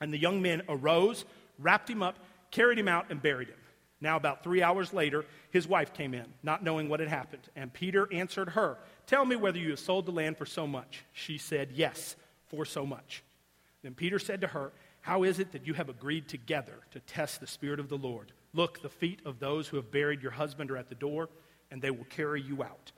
And 0.00 0.10
the 0.10 0.16
young 0.16 0.40
men 0.40 0.62
arose, 0.70 1.26
wrapped 1.58 1.90
him 1.90 2.02
up, 2.02 2.16
carried 2.50 2.78
him 2.78 2.88
out, 2.88 3.10
and 3.10 3.20
buried 3.20 3.48
him. 3.48 3.58
Now, 4.00 4.16
about 4.16 4.42
three 4.42 4.62
hours 4.62 4.94
later, 4.94 5.26
his 5.50 5.68
wife 5.68 5.92
came 5.92 6.14
in, 6.14 6.24
not 6.42 6.64
knowing 6.64 6.88
what 6.88 7.00
had 7.00 7.10
happened. 7.10 7.42
And 7.54 7.70
Peter 7.70 8.10
answered 8.10 8.48
her, 8.50 8.78
Tell 9.06 9.26
me 9.26 9.36
whether 9.36 9.58
you 9.58 9.68
have 9.68 9.80
sold 9.80 10.06
the 10.06 10.12
land 10.12 10.38
for 10.38 10.46
so 10.46 10.66
much. 10.66 11.04
She 11.12 11.36
said, 11.36 11.72
Yes, 11.74 12.16
for 12.46 12.64
so 12.64 12.86
much. 12.86 13.22
Then 13.82 13.92
Peter 13.92 14.18
said 14.18 14.40
to 14.40 14.46
her, 14.46 14.72
How 15.02 15.24
is 15.24 15.40
it 15.40 15.52
that 15.52 15.66
you 15.66 15.74
have 15.74 15.90
agreed 15.90 16.26
together 16.26 16.78
to 16.92 17.00
test 17.00 17.40
the 17.40 17.46
Spirit 17.46 17.80
of 17.80 17.90
the 17.90 17.98
Lord? 17.98 18.32
Look, 18.54 18.80
the 18.80 18.88
feet 18.88 19.20
of 19.26 19.40
those 19.40 19.68
who 19.68 19.76
have 19.76 19.90
buried 19.90 20.22
your 20.22 20.32
husband 20.32 20.70
are 20.70 20.78
at 20.78 20.88
the 20.88 20.94
door, 20.94 21.28
and 21.70 21.80
they 21.82 21.90
will 21.90 22.04
carry 22.04 22.42
you 22.42 22.62
out. 22.62 22.92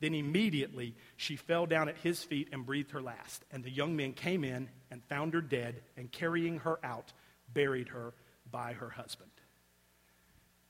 Then 0.00 0.14
immediately 0.14 0.94
she 1.16 1.36
fell 1.36 1.66
down 1.66 1.88
at 1.88 1.96
his 1.98 2.22
feet 2.22 2.48
and 2.52 2.66
breathed 2.66 2.90
her 2.90 3.00
last. 3.00 3.44
And 3.50 3.64
the 3.64 3.70
young 3.70 3.96
men 3.96 4.12
came 4.12 4.44
in 4.44 4.68
and 4.90 5.02
found 5.04 5.34
her 5.34 5.40
dead, 5.40 5.82
and 5.96 6.12
carrying 6.12 6.58
her 6.58 6.78
out, 6.84 7.12
buried 7.52 7.88
her 7.88 8.12
by 8.50 8.74
her 8.74 8.90
husband. 8.90 9.30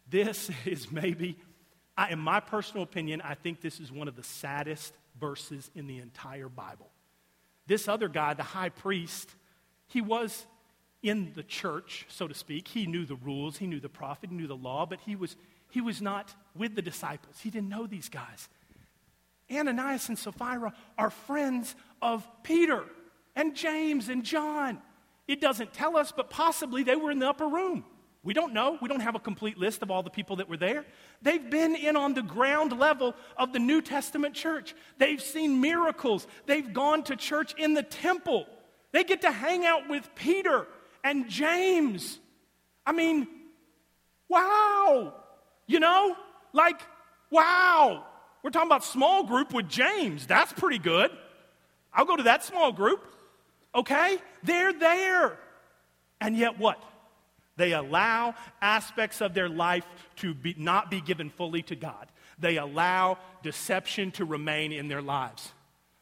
This 0.08 0.50
is 0.64 0.90
maybe 0.90 1.36
I, 1.96 2.10
in 2.10 2.18
my 2.18 2.40
personal 2.40 2.82
opinion, 2.82 3.22
I 3.22 3.34
think 3.34 3.60
this 3.60 3.80
is 3.80 3.90
one 3.90 4.08
of 4.08 4.16
the 4.16 4.22
saddest 4.22 4.92
verses 5.18 5.70
in 5.75 5.86
the 5.86 5.98
entire 5.98 6.48
Bible. 6.48 6.90
This 7.66 7.88
other 7.88 8.08
guy, 8.08 8.34
the 8.34 8.42
high 8.42 8.68
priest, 8.68 9.30
he 9.88 10.00
was 10.00 10.46
in 11.02 11.32
the 11.34 11.42
church, 11.42 12.04
so 12.08 12.28
to 12.28 12.34
speak. 12.34 12.68
He 12.68 12.86
knew 12.86 13.06
the 13.06 13.16
rules, 13.16 13.56
he 13.56 13.66
knew 13.66 13.80
the 13.80 13.88
prophet, 13.88 14.30
he 14.30 14.36
knew 14.36 14.46
the 14.46 14.56
law, 14.56 14.86
but 14.86 15.00
he 15.00 15.16
was, 15.16 15.36
he 15.70 15.80
was 15.80 16.02
not 16.02 16.34
with 16.58 16.75
the 16.75 16.82
disciples. 16.82 17.38
He 17.40 17.50
didn't 17.50 17.68
know 17.68 17.86
these 17.86 18.08
guys. 18.08 18.48
Ananias 19.50 20.08
and 20.08 20.18
Sapphira 20.18 20.72
are 20.98 21.10
friends 21.10 21.75
of 22.02 22.26
Peter 22.42 22.84
and 23.34 23.54
James 23.54 24.08
and 24.08 24.25
John. 24.25 24.78
It 25.28 25.40
doesn't 25.40 25.72
tell 25.72 25.96
us, 25.96 26.12
but 26.12 26.30
possibly 26.30 26.82
they 26.82 26.96
were 26.96 27.10
in 27.10 27.18
the 27.18 27.28
upper 27.28 27.46
room. 27.46 27.84
We 28.22 28.34
don't 28.34 28.52
know. 28.52 28.76
We 28.82 28.88
don't 28.88 29.00
have 29.00 29.14
a 29.14 29.20
complete 29.20 29.56
list 29.56 29.82
of 29.82 29.90
all 29.90 30.02
the 30.02 30.10
people 30.10 30.36
that 30.36 30.48
were 30.48 30.56
there. 30.56 30.84
They've 31.22 31.48
been 31.48 31.76
in 31.76 31.96
on 31.96 32.14
the 32.14 32.22
ground 32.22 32.76
level 32.76 33.14
of 33.36 33.52
the 33.52 33.60
New 33.60 33.80
Testament 33.80 34.34
church. 34.34 34.75
They've 34.98 35.22
seen 35.22 35.60
miracles. 35.60 36.26
They've 36.46 36.72
gone 36.72 37.04
to 37.04 37.14
church 37.14 37.54
in 37.56 37.75
the 37.75 37.84
temple. 37.84 38.46
They 38.90 39.04
get 39.04 39.22
to 39.22 39.30
hang 39.30 39.64
out 39.64 39.88
with 39.88 40.08
Peter 40.16 40.66
and 41.04 41.28
James. 41.28 42.18
I 42.84 42.90
mean, 42.90 43.28
wow. 44.28 45.14
You 45.68 45.78
know, 45.78 46.16
like, 46.56 46.80
wow. 47.30 48.04
We're 48.42 48.50
talking 48.50 48.68
about 48.68 48.84
small 48.84 49.25
group 49.25 49.52
with 49.54 49.68
James. 49.68 50.26
That's 50.26 50.52
pretty 50.52 50.78
good. 50.78 51.10
I'll 51.92 52.04
go 52.04 52.16
to 52.16 52.25
that 52.25 52.44
small 52.44 52.72
group. 52.72 53.06
Okay? 53.75 54.18
They're 54.42 54.72
there. 54.72 55.38
And 56.20 56.36
yet, 56.36 56.58
what? 56.58 56.82
They 57.56 57.72
allow 57.72 58.34
aspects 58.60 59.20
of 59.20 59.34
their 59.34 59.48
life 59.48 59.84
to 60.16 60.34
be, 60.34 60.54
not 60.58 60.90
be 60.90 61.00
given 61.00 61.30
fully 61.30 61.62
to 61.62 61.76
God. 61.76 62.08
They 62.38 62.58
allow 62.58 63.18
deception 63.42 64.10
to 64.12 64.25
remain 64.25 64.72
in 64.72 64.88
their 64.88 65.02
lives. 65.02 65.52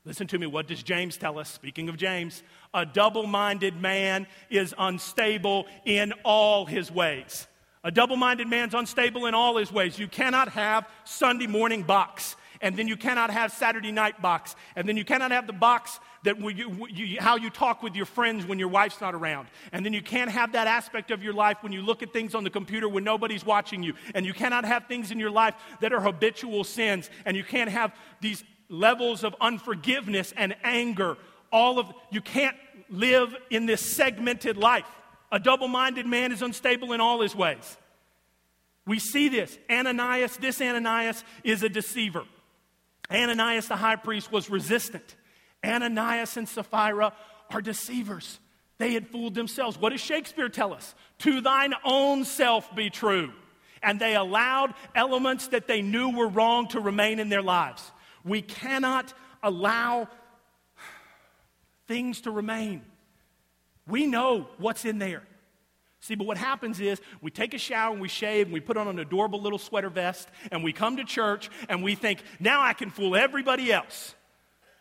Listen 0.05 0.27
to 0.27 0.39
me. 0.39 0.47
What 0.47 0.67
does 0.67 0.83
James 0.83 1.17
tell 1.17 1.39
us? 1.39 1.49
Speaking 1.49 1.89
of 1.89 1.97
James, 1.97 2.43
a 2.75 2.85
double 2.85 3.27
minded 3.27 3.81
man 3.81 4.27
is 4.51 4.75
unstable 4.77 5.67
in 5.85 6.13
all 6.25 6.67
his 6.67 6.91
ways. 6.91 7.47
A 7.85 7.91
double 7.91 8.17
minded 8.17 8.49
man's 8.49 8.73
unstable 8.73 9.27
in 9.27 9.35
all 9.35 9.59
his 9.59 9.71
ways. 9.71 9.99
You 9.99 10.09
cannot 10.09 10.49
have 10.49 10.89
Sunday 11.05 11.47
morning 11.47 11.83
box, 11.83 12.35
and 12.63 12.77
then 12.79 12.89
you 12.89 12.97
cannot 12.97 13.31
have 13.31 13.53
Saturday 13.53 13.93
night 13.93 14.23
box, 14.23 14.57
and 14.75 14.89
then 14.89 14.97
you 14.97 15.05
cannot 15.05 15.31
have 15.31 15.47
the 15.47 15.53
box 15.53 16.01
that 16.25 16.41
you, 16.41 16.89
you, 16.89 17.21
how 17.21 17.37
you 17.37 17.51
talk 17.51 17.83
with 17.83 17.95
your 17.95 18.07
friends 18.07 18.47
when 18.47 18.59
your 18.59 18.69
wife's 18.69 19.01
not 19.03 19.15
around. 19.15 19.49
And 19.73 19.85
then 19.85 19.93
you 19.93 20.01
can't 20.01 20.31
have 20.31 20.53
that 20.53 20.67
aspect 20.67 21.11
of 21.11 21.23
your 21.23 21.35
life 21.35 21.59
when 21.61 21.73
you 21.73 21.83
look 21.83 22.03
at 22.03 22.15
things 22.15 22.35
on 22.35 22.43
the 22.43 22.51
computer 22.51 22.89
when 22.89 23.05
nobody's 23.05 23.45
watching 23.45 23.83
you. 23.83 23.93
And 24.15 24.25
you 24.25 24.33
cannot 24.33 24.65
have 24.65 24.87
things 24.87 25.11
in 25.11 25.21
your 25.21 25.31
life 25.31 25.55
that 25.83 25.93
are 25.93 26.01
habitual 26.01 26.65
sins. 26.65 27.11
And 27.27 27.37
you 27.37 27.45
can't 27.45 27.69
have 27.69 27.95
these 28.23 28.43
levels 28.71 29.23
of 29.23 29.37
unforgiveness 29.39 30.33
and 30.35 30.57
anger. 30.65 31.19
All 31.53 31.79
of 31.79 31.93
you 32.11 32.23
can't 32.23 32.57
live 32.89 33.37
in 33.51 33.67
this 33.67 33.83
segmented 33.83 34.57
life. 34.57 34.87
A 35.33 35.39
double 35.39 35.69
minded 35.69 36.07
man 36.07 36.33
is 36.33 36.43
unstable 36.43 36.93
in 36.93 37.01
all 37.01 37.21
his 37.21 37.35
ways. 37.35 37.77
We 38.87 38.99
see 38.99 39.29
this. 39.29 39.59
Ananias, 39.71 40.37
this 40.37 40.61
Ananias 40.61 41.25
is 41.43 41.63
a 41.63 41.69
deceiver. 41.69 42.25
Ananias, 43.11 43.69
the 43.69 43.77
high 43.77 43.97
priest, 43.97 44.31
was 44.31 44.51
resistant. 44.51 45.17
Ananias 45.65 46.37
and 46.37 46.49
Sapphira 46.49 47.13
are 47.51 47.63
deceivers. 47.63 48.39
They 48.79 48.93
had 48.93 49.09
fooled 49.09 49.35
themselves. 49.35 49.79
What 49.79 49.91
does 49.91 50.01
Shakespeare 50.01 50.49
tell 50.49 50.75
us? 50.75 50.95
To 51.21 51.41
thine 51.41 51.75
own 51.85 52.25
self 52.25 52.75
be 52.75 52.91
true. 52.91 53.33
And 53.83 54.01
they 54.01 54.15
allowed 54.15 54.75
elements 54.95 55.49
that 55.49 55.67
they 55.67 55.83
knew 55.83 56.17
were 56.17 56.29
wrong 56.29 56.69
to 56.69 56.81
remain 56.81 57.19
in 57.19 57.29
their 57.29 57.43
lives. 57.43 57.93
We 58.25 58.43
cannot 58.43 59.13
allow 59.43 60.09
things 61.87 62.23
to 62.23 62.31
remain. 62.31 62.83
We 63.87 64.07
know 64.07 64.49
what's 64.59 64.85
in 64.85 64.99
there. 64.99 65.23
See, 66.01 66.15
but 66.15 66.27
what 66.27 66.37
happens 66.37 66.81
is 66.81 67.01
we 67.23 67.31
take 67.31 67.55
a 67.55 67.59
shower 67.59 67.93
and 67.93 68.01
we 68.01 68.09
shave 68.09 68.47
and 68.47 68.53
we 68.53 68.61
put 68.61 68.77
on 68.77 68.89
an 68.89 68.99
adorable 68.99 69.41
little 69.41 69.59
sweater 69.59 69.89
vest 69.89 70.29
and 70.53 70.63
we 70.63 70.73
come 70.73 70.99
to 70.99 71.05
church 71.05 71.49
and 71.69 71.83
we 71.83 71.95
think, 71.95 72.23
now 72.39 72.61
I 72.61 72.75
can 72.75 72.91
fool 72.91 73.17
everybody 73.17 73.73
else. 73.73 74.15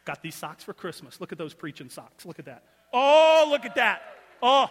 Got 0.04 0.22
these 0.22 0.36
socks 0.36 0.66
for 0.66 0.74
Christmas. 0.74 1.22
Look 1.22 1.32
at 1.32 1.38
those 1.38 1.54
preaching 1.54 1.90
socks. 1.90 2.26
Look 2.26 2.40
at 2.40 2.46
that. 2.46 2.64
Oh, 2.92 3.48
look 3.50 3.64
at 3.64 3.76
that. 3.76 4.02
Oh, 4.42 4.70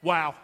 wow. 0.00 0.36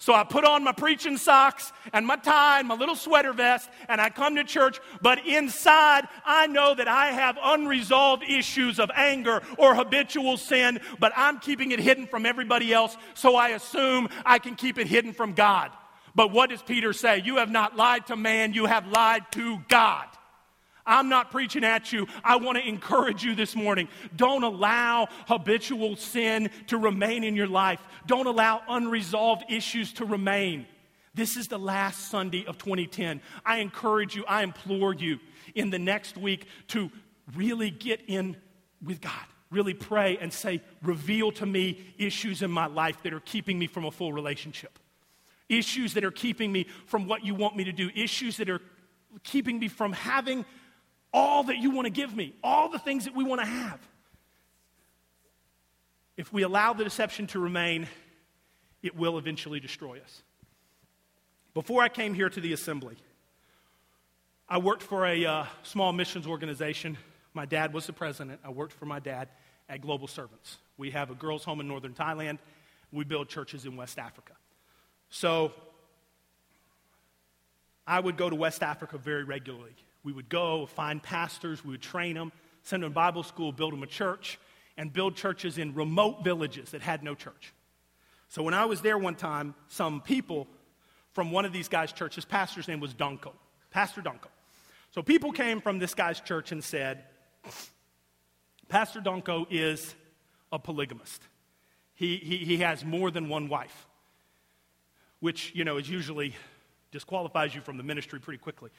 So 0.00 0.14
I 0.14 0.22
put 0.22 0.44
on 0.44 0.62
my 0.62 0.70
preaching 0.70 1.16
socks 1.16 1.72
and 1.92 2.06
my 2.06 2.14
tie 2.14 2.60
and 2.60 2.68
my 2.68 2.76
little 2.76 2.94
sweater 2.94 3.32
vest 3.32 3.68
and 3.88 4.00
I 4.00 4.10
come 4.10 4.36
to 4.36 4.44
church, 4.44 4.78
but 5.02 5.26
inside 5.26 6.06
I 6.24 6.46
know 6.46 6.72
that 6.76 6.86
I 6.86 7.08
have 7.08 7.36
unresolved 7.42 8.22
issues 8.22 8.78
of 8.78 8.92
anger 8.94 9.42
or 9.56 9.74
habitual 9.74 10.36
sin, 10.36 10.80
but 11.00 11.12
I'm 11.16 11.40
keeping 11.40 11.72
it 11.72 11.80
hidden 11.80 12.06
from 12.06 12.26
everybody 12.26 12.72
else, 12.72 12.96
so 13.14 13.34
I 13.34 13.50
assume 13.50 14.08
I 14.24 14.38
can 14.38 14.54
keep 14.54 14.78
it 14.78 14.86
hidden 14.86 15.12
from 15.12 15.32
God. 15.32 15.72
But 16.14 16.30
what 16.30 16.50
does 16.50 16.62
Peter 16.62 16.92
say? 16.92 17.20
You 17.24 17.36
have 17.36 17.50
not 17.50 17.76
lied 17.76 18.06
to 18.06 18.16
man, 18.16 18.52
you 18.52 18.66
have 18.66 18.86
lied 18.86 19.30
to 19.32 19.58
God. 19.68 20.06
I'm 20.88 21.08
not 21.08 21.30
preaching 21.30 21.62
at 21.62 21.92
you. 21.92 22.08
I 22.24 22.36
want 22.36 22.58
to 22.58 22.66
encourage 22.66 23.22
you 23.22 23.34
this 23.34 23.54
morning. 23.54 23.88
Don't 24.16 24.42
allow 24.42 25.08
habitual 25.26 25.94
sin 25.96 26.50
to 26.68 26.78
remain 26.78 27.22
in 27.22 27.36
your 27.36 27.46
life. 27.46 27.80
Don't 28.06 28.26
allow 28.26 28.62
unresolved 28.68 29.44
issues 29.48 29.92
to 29.94 30.04
remain. 30.04 30.66
This 31.14 31.36
is 31.36 31.48
the 31.48 31.58
last 31.58 32.10
Sunday 32.10 32.44
of 32.46 32.58
2010. 32.58 33.20
I 33.44 33.58
encourage 33.58 34.16
you, 34.16 34.24
I 34.26 34.42
implore 34.42 34.94
you 34.94 35.18
in 35.54 35.70
the 35.70 35.78
next 35.78 36.16
week 36.16 36.46
to 36.68 36.90
really 37.36 37.70
get 37.70 38.00
in 38.06 38.36
with 38.82 39.00
God. 39.00 39.12
Really 39.50 39.74
pray 39.74 40.18
and 40.18 40.32
say, 40.32 40.62
reveal 40.82 41.32
to 41.32 41.46
me 41.46 41.84
issues 41.98 42.42
in 42.42 42.50
my 42.50 42.66
life 42.66 43.02
that 43.02 43.12
are 43.12 43.20
keeping 43.20 43.58
me 43.58 43.66
from 43.66 43.84
a 43.84 43.90
full 43.90 44.12
relationship. 44.12 44.78
Issues 45.48 45.94
that 45.94 46.04
are 46.04 46.10
keeping 46.10 46.52
me 46.52 46.66
from 46.86 47.06
what 47.06 47.24
you 47.24 47.34
want 47.34 47.56
me 47.56 47.64
to 47.64 47.72
do. 47.72 47.90
Issues 47.94 48.36
that 48.36 48.50
are 48.50 48.60
keeping 49.24 49.58
me 49.58 49.68
from 49.68 49.92
having 49.92 50.44
all 51.12 51.44
that 51.44 51.58
you 51.58 51.70
want 51.70 51.86
to 51.86 51.90
give 51.90 52.14
me, 52.14 52.34
all 52.42 52.68
the 52.68 52.78
things 52.78 53.04
that 53.04 53.14
we 53.14 53.24
want 53.24 53.40
to 53.40 53.46
have. 53.46 53.80
If 56.16 56.32
we 56.32 56.42
allow 56.42 56.72
the 56.72 56.84
deception 56.84 57.26
to 57.28 57.38
remain, 57.38 57.86
it 58.82 58.96
will 58.96 59.18
eventually 59.18 59.60
destroy 59.60 60.00
us. 60.00 60.22
Before 61.54 61.82
I 61.82 61.88
came 61.88 62.14
here 62.14 62.28
to 62.28 62.40
the 62.40 62.52
assembly, 62.52 62.96
I 64.48 64.58
worked 64.58 64.82
for 64.82 65.06
a 65.06 65.24
uh, 65.24 65.44
small 65.62 65.92
missions 65.92 66.26
organization. 66.26 66.96
My 67.34 67.46
dad 67.46 67.72
was 67.72 67.86
the 67.86 67.92
president. 67.92 68.40
I 68.44 68.50
worked 68.50 68.72
for 68.72 68.86
my 68.86 68.98
dad 68.98 69.28
at 69.68 69.80
Global 69.80 70.08
Servants. 70.08 70.56
We 70.76 70.90
have 70.92 71.10
a 71.10 71.14
girls' 71.14 71.44
home 71.44 71.60
in 71.60 71.68
northern 71.68 71.94
Thailand. 71.94 72.38
We 72.92 73.04
build 73.04 73.28
churches 73.28 73.64
in 73.64 73.76
West 73.76 73.98
Africa. 73.98 74.32
So 75.10 75.52
I 77.86 78.00
would 78.00 78.16
go 78.16 78.28
to 78.28 78.36
West 78.36 78.62
Africa 78.62 78.98
very 78.98 79.24
regularly. 79.24 79.74
We 80.08 80.14
would 80.14 80.30
go, 80.30 80.64
find 80.64 81.02
pastors, 81.02 81.62
we 81.62 81.72
would 81.72 81.82
train 81.82 82.14
them, 82.14 82.32
send 82.62 82.82
them 82.82 82.92
to 82.92 82.94
Bible 82.94 83.22
school, 83.22 83.52
build 83.52 83.74
them 83.74 83.82
a 83.82 83.86
church, 83.86 84.38
and 84.78 84.90
build 84.90 85.16
churches 85.16 85.58
in 85.58 85.74
remote 85.74 86.24
villages 86.24 86.70
that 86.70 86.80
had 86.80 87.02
no 87.02 87.14
church. 87.14 87.52
So 88.28 88.42
when 88.42 88.54
I 88.54 88.64
was 88.64 88.80
there 88.80 88.96
one 88.96 89.16
time, 89.16 89.54
some 89.68 90.00
people 90.00 90.48
from 91.12 91.30
one 91.30 91.44
of 91.44 91.52
these 91.52 91.68
guys' 91.68 91.92
churches, 91.92 92.24
pastor's 92.24 92.68
name 92.68 92.80
was 92.80 92.94
Donko, 92.94 93.32
Pastor 93.70 94.00
Donko. 94.00 94.28
So 94.92 95.02
people 95.02 95.30
came 95.30 95.60
from 95.60 95.78
this 95.78 95.92
guy's 95.92 96.20
church 96.20 96.52
and 96.52 96.64
said, 96.64 97.04
Pastor 98.70 99.02
Donko 99.02 99.46
is 99.50 99.94
a 100.50 100.58
polygamist. 100.58 101.20
He, 101.92 102.16
he, 102.16 102.38
he 102.38 102.56
has 102.58 102.82
more 102.82 103.10
than 103.10 103.28
one 103.28 103.50
wife, 103.50 103.86
which, 105.20 105.52
you 105.54 105.64
know, 105.64 105.76
is 105.76 105.90
usually 105.90 106.34
disqualifies 106.92 107.54
you 107.54 107.60
from 107.60 107.76
the 107.76 107.82
ministry 107.82 108.20
pretty 108.20 108.38
quickly. 108.38 108.70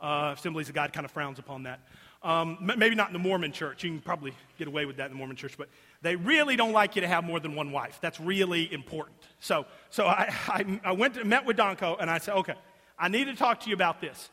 Uh, 0.00 0.34
Assemblies 0.36 0.68
of 0.68 0.74
God 0.74 0.92
kind 0.92 1.04
of 1.04 1.10
frowns 1.10 1.38
upon 1.38 1.64
that. 1.64 1.80
Um, 2.22 2.58
maybe 2.60 2.96
not 2.96 3.08
in 3.08 3.12
the 3.12 3.18
Mormon 3.18 3.52
church. 3.52 3.84
You 3.84 3.90
can 3.90 4.00
probably 4.00 4.32
get 4.58 4.66
away 4.66 4.86
with 4.86 4.96
that 4.96 5.06
in 5.06 5.12
the 5.12 5.18
Mormon 5.18 5.36
church, 5.36 5.54
but 5.56 5.68
they 6.02 6.16
really 6.16 6.56
don't 6.56 6.72
like 6.72 6.96
you 6.96 7.02
to 7.02 7.08
have 7.08 7.22
more 7.22 7.38
than 7.38 7.54
one 7.54 7.70
wife. 7.70 7.98
That's 8.00 8.18
really 8.18 8.72
important. 8.72 9.16
So, 9.40 9.66
so 9.90 10.06
I, 10.06 10.34
I, 10.48 10.80
I 10.84 10.92
went 10.92 11.14
to, 11.14 11.24
met 11.24 11.44
with 11.44 11.56
Donko 11.56 11.96
and 12.00 12.10
I 12.10 12.18
said, 12.18 12.34
okay, 12.38 12.54
I 12.98 13.08
need 13.08 13.26
to 13.26 13.34
talk 13.34 13.60
to 13.60 13.68
you 13.68 13.74
about 13.74 14.00
this. 14.00 14.30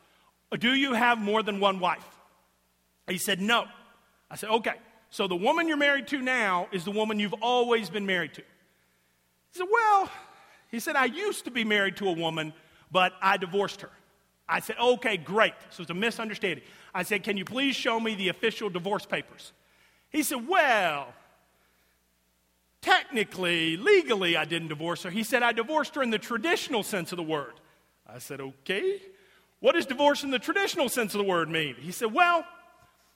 Do 0.57 0.73
you 0.73 0.93
have 0.93 1.19
more 1.19 1.43
than 1.43 1.59
one 1.59 1.79
wife? 1.79 2.05
He 3.07 3.17
said, 3.17 3.41
no. 3.41 3.65
I 4.29 4.35
said, 4.35 4.49
okay. 4.49 4.75
So 5.11 5.27
the 5.27 5.35
woman 5.35 5.67
you're 5.67 5.77
married 5.77 6.07
to 6.07 6.21
now 6.21 6.67
is 6.71 6.83
the 6.85 6.91
woman 6.91 7.19
you've 7.19 7.35
always 7.41 7.89
been 7.89 8.05
married 8.05 8.33
to. 8.33 8.41
He 8.41 9.59
said, 9.59 9.67
well, 9.71 10.09
he 10.71 10.79
said, 10.79 10.95
I 10.95 11.05
used 11.05 11.45
to 11.45 11.51
be 11.51 11.63
married 11.63 11.97
to 11.97 12.07
a 12.07 12.11
woman, 12.11 12.53
but 12.91 13.13
I 13.21 13.37
divorced 13.37 13.81
her. 13.81 13.91
I 14.47 14.59
said, 14.59 14.75
okay, 14.79 15.17
great. 15.17 15.53
So 15.71 15.81
it's 15.81 15.91
a 15.91 15.95
misunderstanding. 15.95 16.63
I 16.93 17.03
said, 17.03 17.23
can 17.23 17.37
you 17.37 17.45
please 17.45 17.75
show 17.75 17.99
me 17.99 18.15
the 18.15 18.29
official 18.29 18.69
divorce 18.69 19.05
papers? 19.05 19.53
He 20.09 20.23
said, 20.23 20.47
well, 20.47 21.07
technically, 22.81 23.75
legally, 23.77 24.37
I 24.37 24.45
didn't 24.45 24.67
divorce 24.67 25.03
her. 25.03 25.09
He 25.09 25.23
said, 25.23 25.43
I 25.43 25.51
divorced 25.51 25.95
her 25.95 26.03
in 26.03 26.11
the 26.11 26.19
traditional 26.19 26.83
sense 26.83 27.11
of 27.11 27.17
the 27.17 27.23
word. 27.23 27.53
I 28.07 28.19
said, 28.19 28.39
okay. 28.39 29.01
What 29.65 29.73
does 29.73 29.87
divorce 29.87 30.23
in 30.23 30.29
the 30.29 30.37
traditional 30.37 30.89
sense 30.89 31.15
of 31.15 31.19
the 31.19 31.23
word 31.23 31.49
mean? 31.49 31.75
He 31.79 31.91
said, 31.91 32.13
Well, 32.13 32.45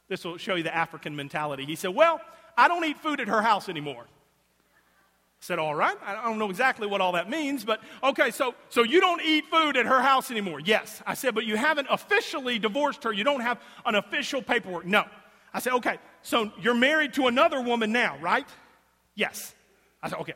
this 0.07 0.25
will 0.25 0.37
show 0.37 0.55
you 0.55 0.63
the 0.63 0.75
African 0.75 1.15
mentality. 1.15 1.63
He 1.63 1.75
said, 1.75 1.93
Well, 1.93 2.19
I 2.57 2.67
don't 2.67 2.83
eat 2.85 2.97
food 2.97 3.19
at 3.19 3.27
her 3.27 3.43
house 3.43 3.69
anymore. 3.69 4.07
Said, 5.41 5.59
All 5.59 5.73
right. 5.73 5.97
I 6.05 6.13
don't 6.23 6.37
know 6.37 6.49
exactly 6.49 6.87
what 6.87 7.01
all 7.01 7.13
that 7.13 7.29
means, 7.29 7.63
but 7.63 7.81
okay, 8.03 8.31
so, 8.31 8.55
so 8.69 8.83
you 8.83 8.99
don't 8.99 9.21
eat 9.21 9.45
food 9.47 9.77
at 9.77 9.85
her 9.85 10.01
house 10.01 10.31
anymore. 10.31 10.59
Yes. 10.59 11.01
I 11.05 11.13
said, 11.13 11.33
But 11.33 11.45
you 11.45 11.55
haven't 11.55 11.87
officially 11.89 12.59
divorced 12.59 13.03
her. 13.03 13.13
You 13.13 13.23
don't 13.23 13.41
have 13.41 13.59
an 13.85 13.95
official 13.95 14.41
paperwork. 14.41 14.85
No. 14.85 15.05
I 15.53 15.59
said, 15.59 15.73
Okay, 15.73 15.97
so 16.21 16.51
you're 16.61 16.73
married 16.73 17.13
to 17.13 17.27
another 17.27 17.61
woman 17.61 17.91
now, 17.91 18.17
right? 18.19 18.47
Yes. 19.15 19.55
I 20.03 20.09
said, 20.09 20.19
Okay. 20.19 20.33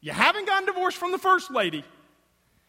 You 0.00 0.12
haven't 0.12 0.46
gotten 0.46 0.66
divorced 0.66 0.98
from 0.98 1.10
the 1.10 1.18
first 1.18 1.50
lady. 1.50 1.84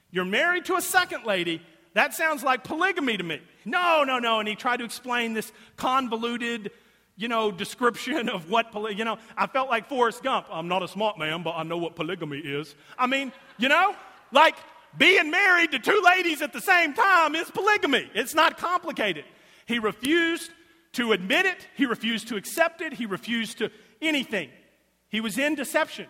You're 0.10 0.26
married 0.26 0.66
to 0.66 0.76
a 0.76 0.82
second 0.82 1.26
lady. 1.26 1.62
That 1.94 2.14
sounds 2.14 2.44
like 2.44 2.64
polygamy 2.64 3.18
to 3.18 3.24
me. 3.24 3.42
No, 3.66 4.04
no, 4.04 4.18
no. 4.18 4.40
And 4.40 4.48
he 4.48 4.56
tried 4.56 4.78
to 4.78 4.86
explain 4.86 5.34
this 5.34 5.52
convoluted, 5.76 6.72
you 7.18 7.28
know, 7.28 7.52
description 7.52 8.30
of 8.30 8.50
what, 8.50 8.72
poly- 8.72 8.96
you 8.96 9.04
know, 9.04 9.18
I 9.36 9.48
felt 9.48 9.70
like 9.70 9.90
Forrest 9.90 10.24
Gump. 10.24 10.46
I'm 10.52 10.68
not 10.68 10.84
a 10.84 10.88
smart 10.88 11.18
man, 11.18 11.44
but 11.44 11.56
I 11.58 11.64
know 11.64 11.78
what 11.78 11.96
polygamy 11.96 12.38
is. 12.38 12.76
I 12.98 13.08
mean, 13.08 13.34
you 13.58 13.68
know, 13.68 13.96
like 14.32 14.56
being 14.98 15.32
married 15.32 15.72
to 15.72 15.80
two 15.80 16.02
ladies 16.06 16.42
at 16.42 16.54
the 16.54 16.62
same 16.62 16.94
time 16.94 17.36
is 17.36 17.50
polygamy. 17.50 18.10
It's 18.14 18.36
not 18.36 18.58
complicated. 18.58 19.26
He 19.66 19.80
refused 19.80 20.52
to 20.94 21.12
admit 21.12 21.46
it, 21.46 21.68
he 21.76 21.86
refused 21.86 22.30
to 22.30 22.38
accept 22.38 22.82
it, 22.82 22.94
he 22.94 23.06
refused 23.06 23.58
to 23.60 23.70
anything. 24.02 24.50
He 25.10 25.22
was 25.22 25.38
in 25.38 25.56
deception. 25.56 26.08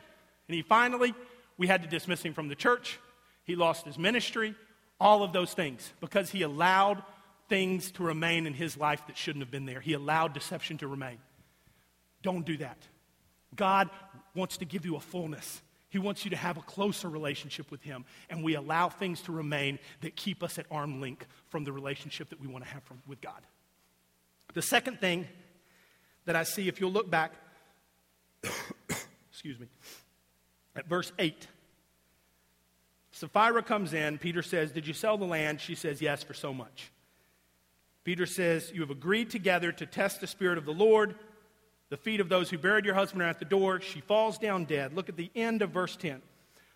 And 0.48 0.56
he 0.56 0.62
finally, 0.62 1.14
we 1.58 1.68
had 1.68 1.82
to 1.84 1.90
dismiss 1.90 2.22
him 2.22 2.34
from 2.34 2.48
the 2.48 2.56
church. 2.56 3.00
He 3.44 3.56
lost 3.56 3.86
his 3.86 3.98
ministry, 3.98 4.56
all 5.00 5.24
of 5.24 5.34
those 5.34 5.54
things, 5.54 5.92
because 6.00 6.30
he 6.30 6.42
allowed 6.42 7.04
things 7.48 7.92
to 7.92 8.04
remain 8.04 8.48
in 8.48 8.54
his 8.54 8.78
life 8.78 9.06
that 9.08 9.18
shouldn't 9.18 9.44
have 9.44 9.52
been 9.52 9.66
there. 9.66 9.80
He 9.80 9.94
allowed 9.94 10.34
deception 10.34 10.78
to 10.80 10.88
remain. 10.88 11.18
Don't 12.22 12.46
do 12.46 12.58
that. 12.58 12.78
God 13.56 13.90
wants 14.36 14.58
to 14.58 14.66
give 14.66 14.86
you 14.86 14.96
a 14.96 15.00
fullness. 15.00 15.62
He 15.90 16.00
wants 16.00 16.26
you 16.26 16.32
to 16.32 16.38
have 16.38 16.58
a 16.58 16.62
closer 16.62 17.10
relationship 17.10 17.72
with 17.72 17.82
Him, 17.82 18.06
and 18.30 18.44
we 18.44 18.56
allow 18.56 18.90
things 18.90 19.22
to 19.22 19.32
remain 19.32 19.80
that 20.02 20.16
keep 20.16 20.44
us 20.44 20.60
at 20.60 20.66
arm 20.70 21.00
length 21.00 21.28
from 21.48 21.64
the 21.64 21.72
relationship 21.72 22.30
that 22.30 22.42
we 22.42 22.48
want 22.48 22.66
to 22.66 22.70
have 22.70 22.84
from, 22.84 23.02
with 23.08 23.22
God. 23.22 23.42
The 24.54 24.62
second 24.62 25.00
thing 25.00 25.28
that 26.26 26.36
I 26.36 26.44
see, 26.44 26.68
if 26.68 26.82
you'll 26.82 26.92
look 26.92 27.10
back, 27.10 27.32
excuse 29.32 29.60
me, 29.60 29.68
at 30.76 30.88
verse 30.88 31.12
8. 31.18 31.48
Sapphira 33.12 33.64
comes 33.64 33.94
in. 33.94 34.18
Peter 34.20 34.44
says, 34.44 34.72
Did 34.72 34.86
you 34.86 34.94
sell 34.94 35.18
the 35.18 35.26
land? 35.26 35.62
She 35.62 35.74
says, 35.74 36.02
Yes, 36.02 36.22
for 36.22 36.34
so 36.34 36.54
much. 36.54 36.92
Peter 38.08 38.26
says, 38.26 38.72
You 38.74 38.80
have 38.80 38.90
agreed 38.90 39.30
together 39.30 39.74
to 39.74 39.86
test 39.86 40.22
the 40.22 40.28
Spirit 40.28 40.58
of 40.58 40.64
the 40.64 40.72
Lord. 40.72 41.16
The 41.90 41.98
feet 41.98 42.22
of 42.22 42.30
those 42.30 42.50
who 42.50 42.58
buried 42.58 42.86
your 42.86 42.96
husband 42.96 43.22
are 43.22 43.28
at 43.28 43.38
the 43.38 43.44
door. 43.44 43.82
She 43.82 44.00
falls 44.00 44.38
down 44.38 44.64
dead. 44.64 44.94
Look 44.94 45.10
at 45.10 45.18
the 45.18 45.30
end 45.36 45.62
of 45.62 45.72
verse 45.72 45.98
10. 45.98 46.22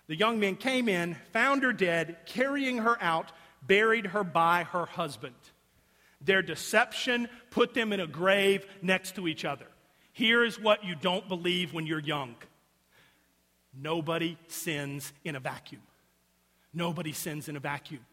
The 0.08 0.18
young 0.18 0.42
men 0.42 0.58
came 0.58 0.90
in, 0.90 1.16
found 1.32 1.64
her 1.64 1.72
dead, 1.72 2.18
carrying 2.26 2.80
her 2.80 3.02
out, 3.02 3.32
buried 3.62 4.08
her 4.08 4.26
by 4.26 4.66
her 4.74 4.86
husband. 4.86 5.36
Their 6.20 6.42
deception 6.42 7.30
put 7.50 7.74
them 7.74 7.94
in 7.94 8.02
a 8.02 8.08
grave 8.08 8.66
next 8.82 9.16
to 9.16 9.26
each 9.26 9.46
other. 9.46 9.68
Here 10.12 10.44
is 10.44 10.60
what 10.60 10.84
you 10.84 10.96
don't 10.96 11.30
believe 11.30 11.74
when 11.74 11.88
you're 11.88 12.00
young 12.00 12.36
nobody 13.74 14.38
sins 14.50 15.14
in 15.24 15.38
a 15.38 15.40
vacuum. 15.40 15.82
Nobody 16.74 17.14
sins 17.14 17.48
in 17.48 17.56
a 17.56 17.62
vacuum. 17.62 18.06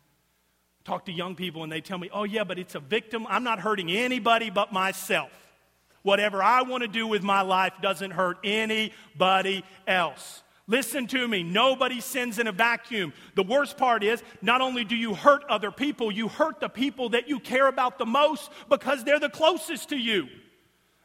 Talk 0.88 1.04
to 1.04 1.12
young 1.12 1.35
people 1.35 1.64
and 1.64 1.71
they 1.71 1.83
tell 1.83 1.99
me, 1.99 2.09
oh, 2.14 2.25
yeah, 2.25 2.45
but 2.45 2.59
it's 2.59 2.75
a 2.75 2.80
victim. 2.80 3.26
I'm 3.28 3.45
not 3.45 3.61
hurting 3.61 3.90
anybody 3.90 4.49
but 4.49 4.73
myself. 4.73 5.28
Whatever 6.01 6.42
I 6.42 6.62
want 6.62 6.81
to 6.81 6.88
do 6.88 7.07
with 7.07 7.22
my 7.22 7.42
life 7.42 7.74
doesn't 7.83 8.12
hurt 8.12 8.38
anybody 8.42 9.66
else. 9.87 10.42
Listen 10.66 11.07
to 11.09 11.29
me. 11.29 11.42
Nobody 11.42 12.01
sins 12.01 12.38
in 12.38 12.46
a 12.46 12.53
vacuum. 12.53 13.12
The 13.35 13.42
worst 13.42 13.77
part 13.77 14.03
is 14.03 14.22
not 14.40 14.62
only 14.62 14.83
do 14.83 14.96
you 14.96 15.12
hurt 15.12 15.44
other 15.51 15.70
people, 15.70 16.11
you 16.11 16.27
hurt 16.27 16.59
the 16.59 16.70
people 16.70 17.11
that 17.11 17.29
you 17.29 17.38
care 17.38 17.68
about 17.68 17.98
the 17.98 18.07
most 18.07 18.51
because 18.70 19.05
they're 19.05 19.20
the 19.20 19.29
closest 19.29 19.90
to 19.90 19.96
you. 19.98 20.27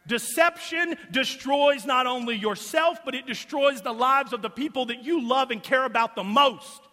Deception 0.08 0.96
destroys 1.12 1.86
not 1.86 2.08
only 2.08 2.38
yourself, 2.38 3.00
but 3.04 3.16
it 3.16 3.28
destroys 3.28 3.82
the 3.82 3.92
lives 3.92 4.32
of 4.32 4.42
the 4.42 4.50
people 4.50 4.86
that 4.86 5.04
you 5.04 5.28
love 5.28 5.52
and 5.52 5.62
care 5.62 5.84
about 5.84 6.16
the 6.16 6.24
most. 6.24 6.84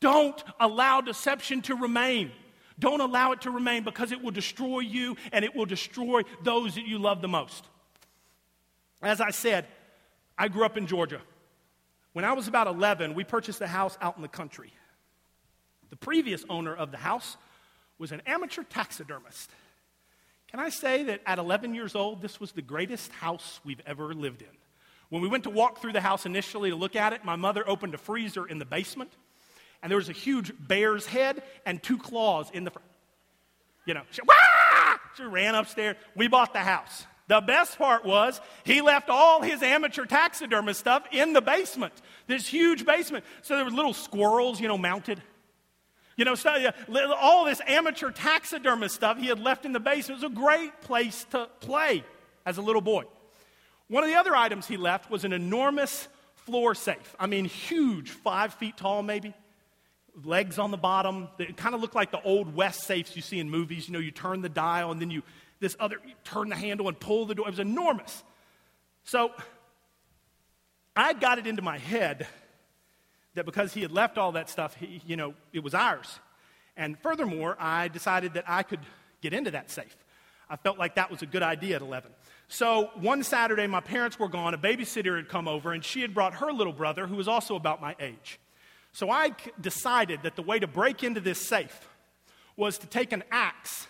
Don't 0.00 0.42
allow 0.60 1.00
deception 1.00 1.62
to 1.62 1.74
remain. 1.74 2.30
Don't 2.78 3.00
allow 3.00 3.32
it 3.32 3.40
to 3.42 3.50
remain 3.50 3.82
because 3.82 4.12
it 4.12 4.22
will 4.22 4.30
destroy 4.30 4.80
you 4.80 5.16
and 5.32 5.44
it 5.44 5.54
will 5.56 5.66
destroy 5.66 6.22
those 6.42 6.76
that 6.76 6.86
you 6.86 6.98
love 6.98 7.20
the 7.20 7.28
most. 7.28 7.64
As 9.02 9.20
I 9.20 9.30
said, 9.30 9.66
I 10.36 10.48
grew 10.48 10.64
up 10.64 10.76
in 10.76 10.86
Georgia. 10.86 11.20
When 12.12 12.24
I 12.24 12.32
was 12.32 12.46
about 12.48 12.68
11, 12.68 13.14
we 13.14 13.24
purchased 13.24 13.60
a 13.60 13.66
house 13.66 13.98
out 14.00 14.16
in 14.16 14.22
the 14.22 14.28
country. 14.28 14.72
The 15.90 15.96
previous 15.96 16.44
owner 16.48 16.74
of 16.74 16.90
the 16.90 16.98
house 16.98 17.36
was 17.98 18.12
an 18.12 18.22
amateur 18.26 18.62
taxidermist. 18.62 19.50
Can 20.48 20.60
I 20.60 20.68
say 20.68 21.02
that 21.04 21.20
at 21.26 21.38
11 21.38 21.74
years 21.74 21.94
old, 21.94 22.22
this 22.22 22.40
was 22.40 22.52
the 22.52 22.62
greatest 22.62 23.12
house 23.12 23.60
we've 23.64 23.82
ever 23.86 24.14
lived 24.14 24.42
in? 24.42 24.48
When 25.08 25.22
we 25.22 25.28
went 25.28 25.44
to 25.44 25.50
walk 25.50 25.80
through 25.80 25.92
the 25.92 26.00
house 26.00 26.26
initially 26.26 26.70
to 26.70 26.76
look 26.76 26.94
at 26.94 27.12
it, 27.12 27.24
my 27.24 27.36
mother 27.36 27.68
opened 27.68 27.94
a 27.94 27.98
freezer 27.98 28.46
in 28.46 28.58
the 28.58 28.64
basement 28.64 29.10
and 29.82 29.90
there 29.90 29.96
was 29.98 30.08
a 30.08 30.12
huge 30.12 30.52
bear's 30.58 31.06
head 31.06 31.42
and 31.64 31.82
two 31.82 31.98
claws 31.98 32.50
in 32.52 32.64
the 32.64 32.70
front. 32.70 32.88
You 33.86 33.94
know, 33.94 34.02
she, 34.10 34.20
she 35.16 35.22
ran 35.22 35.54
upstairs. 35.54 35.96
We 36.14 36.28
bought 36.28 36.52
the 36.52 36.60
house. 36.60 37.06
The 37.28 37.40
best 37.40 37.78
part 37.78 38.04
was 38.04 38.40
he 38.64 38.80
left 38.80 39.10
all 39.10 39.42
his 39.42 39.62
amateur 39.62 40.06
taxidermist 40.06 40.80
stuff 40.80 41.04
in 41.12 41.34
the 41.34 41.42
basement, 41.42 41.92
this 42.26 42.46
huge 42.46 42.86
basement. 42.86 43.24
So 43.42 43.56
there 43.56 43.64
were 43.64 43.70
little 43.70 43.94
squirrels, 43.94 44.60
you 44.60 44.68
know, 44.68 44.78
mounted. 44.78 45.22
You 46.16 46.24
know, 46.24 46.34
so, 46.34 46.72
all 47.16 47.44
this 47.44 47.60
amateur 47.66 48.10
taxidermist 48.10 48.94
stuff 48.94 49.18
he 49.18 49.28
had 49.28 49.38
left 49.38 49.64
in 49.64 49.72
the 49.72 49.80
basement. 49.80 50.20
It 50.20 50.24
was 50.24 50.32
a 50.32 50.34
great 50.34 50.80
place 50.80 51.24
to 51.30 51.48
play 51.60 52.02
as 52.44 52.58
a 52.58 52.62
little 52.62 52.80
boy. 52.80 53.04
One 53.88 54.02
of 54.02 54.10
the 54.10 54.16
other 54.16 54.34
items 54.34 54.66
he 54.66 54.76
left 54.76 55.10
was 55.10 55.24
an 55.24 55.32
enormous 55.32 56.08
floor 56.34 56.74
safe. 56.74 57.14
I 57.20 57.26
mean, 57.26 57.44
huge, 57.44 58.10
five 58.10 58.54
feet 58.54 58.76
tall 58.76 59.02
maybe 59.02 59.34
legs 60.24 60.58
on 60.58 60.70
the 60.70 60.76
bottom. 60.76 61.28
It 61.38 61.56
kind 61.56 61.74
of 61.74 61.80
looked 61.80 61.94
like 61.94 62.10
the 62.10 62.22
old 62.22 62.54
West 62.54 62.84
safes 62.84 63.14
you 63.16 63.22
see 63.22 63.38
in 63.38 63.50
movies. 63.50 63.88
You 63.88 63.94
know, 63.94 63.98
you 63.98 64.10
turn 64.10 64.42
the 64.42 64.48
dial 64.48 64.90
and 64.90 65.00
then 65.00 65.10
you, 65.10 65.22
this 65.60 65.76
other, 65.78 65.96
you 66.06 66.14
turn 66.24 66.48
the 66.48 66.56
handle 66.56 66.88
and 66.88 66.98
pull 66.98 67.26
the 67.26 67.34
door. 67.34 67.46
It 67.46 67.50
was 67.50 67.58
enormous. 67.58 68.22
So 69.04 69.32
I 70.96 71.12
got 71.12 71.38
it 71.38 71.46
into 71.46 71.62
my 71.62 71.78
head 71.78 72.26
that 73.34 73.46
because 73.46 73.72
he 73.72 73.82
had 73.82 73.92
left 73.92 74.18
all 74.18 74.32
that 74.32 74.50
stuff, 74.50 74.74
he, 74.74 75.00
you 75.06 75.16
know, 75.16 75.34
it 75.52 75.62
was 75.62 75.74
ours. 75.74 76.18
And 76.76 76.98
furthermore, 76.98 77.56
I 77.58 77.88
decided 77.88 78.34
that 78.34 78.44
I 78.46 78.62
could 78.62 78.80
get 79.20 79.32
into 79.32 79.50
that 79.52 79.70
safe. 79.70 79.96
I 80.50 80.56
felt 80.56 80.78
like 80.78 80.94
that 80.94 81.10
was 81.10 81.22
a 81.22 81.26
good 81.26 81.42
idea 81.42 81.76
at 81.76 81.82
11. 81.82 82.10
So 82.48 82.90
one 82.94 83.22
Saturday, 83.22 83.66
my 83.66 83.80
parents 83.80 84.18
were 84.18 84.28
gone. 84.28 84.54
A 84.54 84.58
babysitter 84.58 85.16
had 85.16 85.28
come 85.28 85.46
over, 85.46 85.72
and 85.72 85.84
she 85.84 86.00
had 86.00 86.14
brought 86.14 86.34
her 86.34 86.52
little 86.52 86.72
brother, 86.72 87.06
who 87.06 87.16
was 87.16 87.28
also 87.28 87.54
about 87.54 87.80
my 87.82 87.94
age. 88.00 88.38
So 88.92 89.10
I 89.10 89.32
decided 89.60 90.22
that 90.22 90.36
the 90.36 90.42
way 90.42 90.58
to 90.58 90.66
break 90.66 91.04
into 91.04 91.20
this 91.20 91.46
safe 91.46 91.88
was 92.56 92.78
to 92.78 92.86
take 92.86 93.12
an 93.12 93.22
axe 93.30 93.86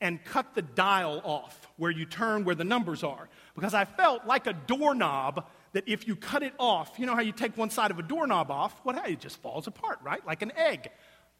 and 0.00 0.22
cut 0.24 0.54
the 0.54 0.62
dial 0.62 1.20
off 1.24 1.68
where 1.76 1.90
you 1.90 2.04
turn 2.04 2.44
where 2.44 2.54
the 2.54 2.64
numbers 2.64 3.02
are. 3.02 3.28
Because 3.54 3.74
I 3.74 3.84
felt 3.84 4.26
like 4.26 4.46
a 4.46 4.52
doorknob 4.52 5.46
that 5.72 5.84
if 5.88 6.06
you 6.06 6.14
cut 6.14 6.42
it 6.42 6.52
off, 6.58 6.98
you 6.98 7.06
know 7.06 7.14
how 7.14 7.20
you 7.20 7.32
take 7.32 7.56
one 7.56 7.70
side 7.70 7.90
of 7.90 7.98
a 7.98 8.02
doorknob 8.02 8.50
off? 8.50 8.78
What 8.84 8.96
well, 8.96 9.04
it 9.06 9.20
just 9.20 9.38
falls 9.42 9.66
apart, 9.66 9.98
right? 10.02 10.24
Like 10.26 10.42
an 10.42 10.52
egg. 10.56 10.90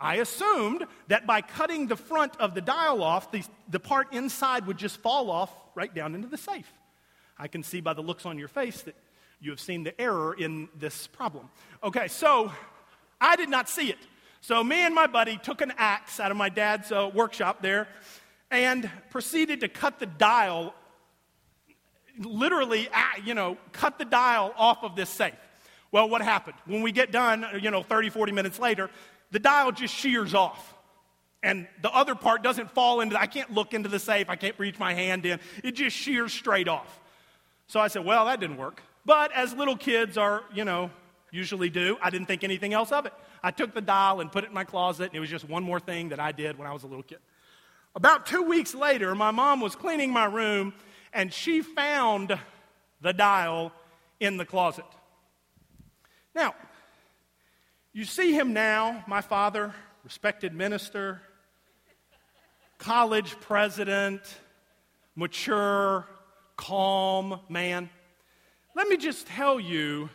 I 0.00 0.16
assumed 0.16 0.86
that 1.08 1.26
by 1.26 1.40
cutting 1.40 1.86
the 1.86 1.96
front 1.96 2.36
of 2.40 2.54
the 2.54 2.60
dial 2.60 3.02
off, 3.02 3.30
the, 3.30 3.44
the 3.68 3.78
part 3.78 4.12
inside 4.12 4.66
would 4.66 4.76
just 4.76 4.98
fall 4.98 5.30
off 5.30 5.54
right 5.74 5.94
down 5.94 6.14
into 6.14 6.28
the 6.28 6.36
safe. 6.36 6.70
I 7.38 7.48
can 7.48 7.62
see 7.62 7.80
by 7.80 7.94
the 7.94 8.02
looks 8.02 8.26
on 8.26 8.38
your 8.38 8.48
face 8.48 8.82
that 8.82 8.96
you 9.40 9.50
have 9.50 9.60
seen 9.60 9.84
the 9.84 9.98
error 10.00 10.34
in 10.34 10.68
this 10.76 11.06
problem. 11.06 11.48
Okay, 11.82 12.08
so 12.08 12.52
I 13.20 13.36
did 13.36 13.48
not 13.48 13.68
see 13.68 13.90
it. 13.90 13.98
So 14.40 14.62
me 14.62 14.84
and 14.84 14.94
my 14.94 15.06
buddy 15.06 15.38
took 15.38 15.60
an 15.62 15.72
axe 15.78 16.20
out 16.20 16.30
of 16.30 16.36
my 16.36 16.48
dad's 16.48 16.92
uh, 16.92 17.10
workshop 17.14 17.62
there 17.62 17.88
and 18.50 18.90
proceeded 19.10 19.60
to 19.60 19.68
cut 19.68 19.98
the 19.98 20.06
dial, 20.06 20.74
literally, 22.18 22.88
you 23.24 23.34
know, 23.34 23.56
cut 23.72 23.98
the 23.98 24.04
dial 24.04 24.52
off 24.56 24.84
of 24.84 24.96
this 24.96 25.08
safe. 25.08 25.34
Well, 25.90 26.08
what 26.08 26.22
happened? 26.22 26.56
When 26.66 26.82
we 26.82 26.92
get 26.92 27.10
done, 27.10 27.46
you 27.60 27.70
know, 27.70 27.82
30, 27.82 28.10
40 28.10 28.32
minutes 28.32 28.58
later, 28.58 28.90
the 29.30 29.38
dial 29.38 29.72
just 29.72 29.94
shears 29.94 30.34
off. 30.34 30.74
And 31.42 31.66
the 31.82 31.90
other 31.90 32.14
part 32.14 32.42
doesn't 32.42 32.70
fall 32.70 33.00
into, 33.00 33.20
I 33.20 33.26
can't 33.26 33.52
look 33.52 33.74
into 33.74 33.88
the 33.88 33.98
safe, 33.98 34.28
I 34.28 34.36
can't 34.36 34.58
reach 34.58 34.78
my 34.78 34.94
hand 34.94 35.26
in. 35.26 35.40
It 35.62 35.72
just 35.72 35.96
shears 35.96 36.32
straight 36.32 36.68
off. 36.68 37.00
So 37.66 37.80
I 37.80 37.88
said, 37.88 38.04
well, 38.04 38.26
that 38.26 38.40
didn't 38.40 38.56
work. 38.56 38.82
But 39.04 39.32
as 39.32 39.54
little 39.54 39.76
kids 39.76 40.16
are, 40.16 40.42
you 40.54 40.64
know, 40.64 40.90
usually 41.34 41.68
do. 41.68 41.96
I 42.00 42.10
didn't 42.10 42.26
think 42.26 42.44
anything 42.44 42.72
else 42.72 42.92
of 42.92 43.06
it. 43.06 43.12
I 43.42 43.50
took 43.50 43.74
the 43.74 43.80
dial 43.80 44.20
and 44.20 44.30
put 44.30 44.44
it 44.44 44.48
in 44.48 44.54
my 44.54 44.64
closet, 44.64 45.06
and 45.06 45.14
it 45.14 45.20
was 45.20 45.28
just 45.30 45.48
one 45.48 45.64
more 45.64 45.80
thing 45.80 46.10
that 46.10 46.20
I 46.20 46.32
did 46.32 46.56
when 46.56 46.68
I 46.68 46.72
was 46.72 46.84
a 46.84 46.86
little 46.86 47.02
kid. 47.02 47.18
About 47.96 48.26
two 48.26 48.42
weeks 48.42 48.74
later, 48.74 49.14
my 49.14 49.30
mom 49.30 49.60
was 49.60 49.74
cleaning 49.74 50.12
my 50.12 50.24
room, 50.24 50.72
and 51.12 51.32
she 51.32 51.60
found 51.60 52.38
the 53.00 53.12
dial 53.12 53.72
in 54.20 54.36
the 54.36 54.44
closet. 54.44 54.84
Now, 56.34 56.54
you 57.92 58.04
see 58.04 58.32
him 58.32 58.52
now, 58.52 59.04
my 59.06 59.20
father, 59.20 59.74
respected 60.02 60.52
minister, 60.52 61.20
college 62.78 63.38
president, 63.40 64.20
mature, 65.14 66.06
calm 66.56 67.40
man. 67.48 67.88
Let 68.74 68.88
me 68.88 68.96
just 68.96 69.26
tell 69.28 69.60
you, 69.60 70.10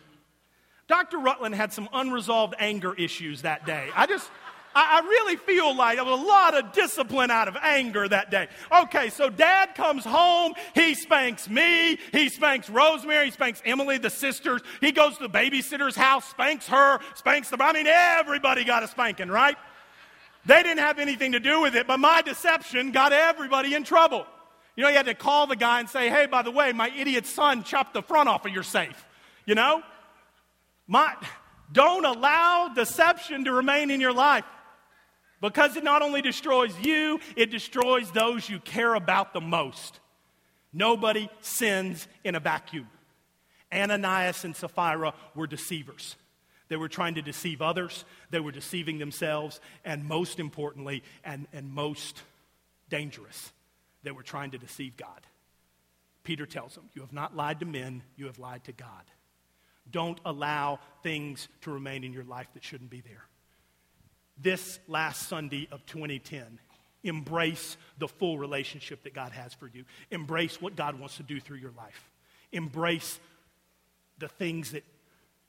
Dr. 0.90 1.18
Rutland 1.18 1.54
had 1.54 1.72
some 1.72 1.88
unresolved 1.92 2.54
anger 2.58 2.92
issues 2.94 3.42
that 3.42 3.64
day. 3.64 3.90
I 3.94 4.06
just, 4.06 4.28
I, 4.74 4.98
really 5.02 5.36
feel 5.36 5.72
like 5.72 5.98
there 5.98 6.04
was 6.04 6.20
a 6.20 6.24
lot 6.24 6.54
of 6.54 6.72
discipline 6.72 7.30
out 7.30 7.46
of 7.46 7.56
anger 7.62 8.08
that 8.08 8.32
day. 8.32 8.48
Okay, 8.72 9.08
so 9.10 9.30
dad 9.30 9.76
comes 9.76 10.04
home, 10.04 10.54
he 10.74 10.96
spanks 10.96 11.48
me, 11.48 11.96
he 12.10 12.28
spanks 12.28 12.68
Rosemary, 12.68 13.26
he 13.26 13.30
spanks 13.30 13.62
Emily, 13.64 13.98
the 13.98 14.10
sisters, 14.10 14.62
he 14.80 14.90
goes 14.90 15.16
to 15.18 15.28
the 15.28 15.30
babysitter's 15.30 15.94
house, 15.94 16.28
spanks 16.28 16.66
her, 16.66 16.98
spanks 17.14 17.50
the, 17.50 17.62
I 17.62 17.72
mean, 17.72 17.86
everybody 17.86 18.64
got 18.64 18.82
a 18.82 18.88
spanking, 18.88 19.28
right? 19.28 19.56
They 20.44 20.60
didn't 20.60 20.78
have 20.78 20.98
anything 20.98 21.32
to 21.32 21.40
do 21.40 21.60
with 21.60 21.76
it, 21.76 21.86
but 21.86 22.00
my 22.00 22.20
deception 22.22 22.90
got 22.90 23.12
everybody 23.12 23.74
in 23.74 23.84
trouble. 23.84 24.26
You 24.74 24.82
know, 24.82 24.88
you 24.88 24.96
had 24.96 25.06
to 25.06 25.14
call 25.14 25.46
the 25.46 25.54
guy 25.54 25.78
and 25.78 25.88
say, 25.88 26.08
hey, 26.08 26.26
by 26.26 26.42
the 26.42 26.50
way, 26.50 26.72
my 26.72 26.90
idiot 26.90 27.26
son 27.26 27.62
chopped 27.62 27.94
the 27.94 28.02
front 28.02 28.28
off 28.28 28.44
of 28.44 28.52
your 28.52 28.64
safe. 28.64 29.06
You 29.46 29.54
know? 29.54 29.84
My, 30.90 31.14
don't 31.70 32.04
allow 32.04 32.72
deception 32.74 33.44
to 33.44 33.52
remain 33.52 33.92
in 33.92 34.00
your 34.00 34.12
life 34.12 34.44
because 35.40 35.76
it 35.76 35.84
not 35.84 36.02
only 36.02 36.20
destroys 36.20 36.74
you, 36.80 37.20
it 37.36 37.52
destroys 37.52 38.10
those 38.10 38.48
you 38.48 38.58
care 38.58 38.94
about 38.96 39.32
the 39.32 39.40
most. 39.40 40.00
Nobody 40.72 41.30
sins 41.42 42.08
in 42.24 42.34
a 42.34 42.40
vacuum. 42.40 42.88
Ananias 43.72 44.44
and 44.44 44.56
Sapphira 44.56 45.14
were 45.36 45.46
deceivers. 45.46 46.16
They 46.66 46.76
were 46.76 46.88
trying 46.88 47.14
to 47.14 47.22
deceive 47.22 47.62
others, 47.62 48.04
they 48.30 48.40
were 48.40 48.50
deceiving 48.50 48.98
themselves, 48.98 49.60
and 49.84 50.04
most 50.04 50.40
importantly, 50.40 51.04
and, 51.22 51.46
and 51.52 51.70
most 51.70 52.20
dangerous, 52.88 53.52
they 54.02 54.10
were 54.10 54.24
trying 54.24 54.50
to 54.50 54.58
deceive 54.58 54.96
God. 54.96 55.24
Peter 56.24 56.46
tells 56.46 56.74
them, 56.74 56.90
You 56.94 57.02
have 57.02 57.12
not 57.12 57.36
lied 57.36 57.60
to 57.60 57.66
men, 57.66 58.02
you 58.16 58.26
have 58.26 58.40
lied 58.40 58.64
to 58.64 58.72
God. 58.72 59.04
Don't 59.90 60.18
allow 60.24 60.78
things 61.02 61.48
to 61.62 61.70
remain 61.70 62.04
in 62.04 62.12
your 62.12 62.24
life 62.24 62.48
that 62.54 62.64
shouldn't 62.64 62.90
be 62.90 63.00
there. 63.00 63.24
This 64.36 64.78
last 64.88 65.28
Sunday 65.28 65.68
of 65.70 65.84
2010, 65.86 66.58
embrace 67.02 67.76
the 67.98 68.08
full 68.08 68.38
relationship 68.38 69.02
that 69.04 69.14
God 69.14 69.32
has 69.32 69.54
for 69.54 69.68
you. 69.68 69.84
Embrace 70.10 70.60
what 70.60 70.76
God 70.76 70.98
wants 70.98 71.16
to 71.16 71.22
do 71.22 71.40
through 71.40 71.58
your 71.58 71.72
life. 71.76 72.10
Embrace 72.52 73.18
the 74.18 74.28
things 74.28 74.72
that 74.72 74.84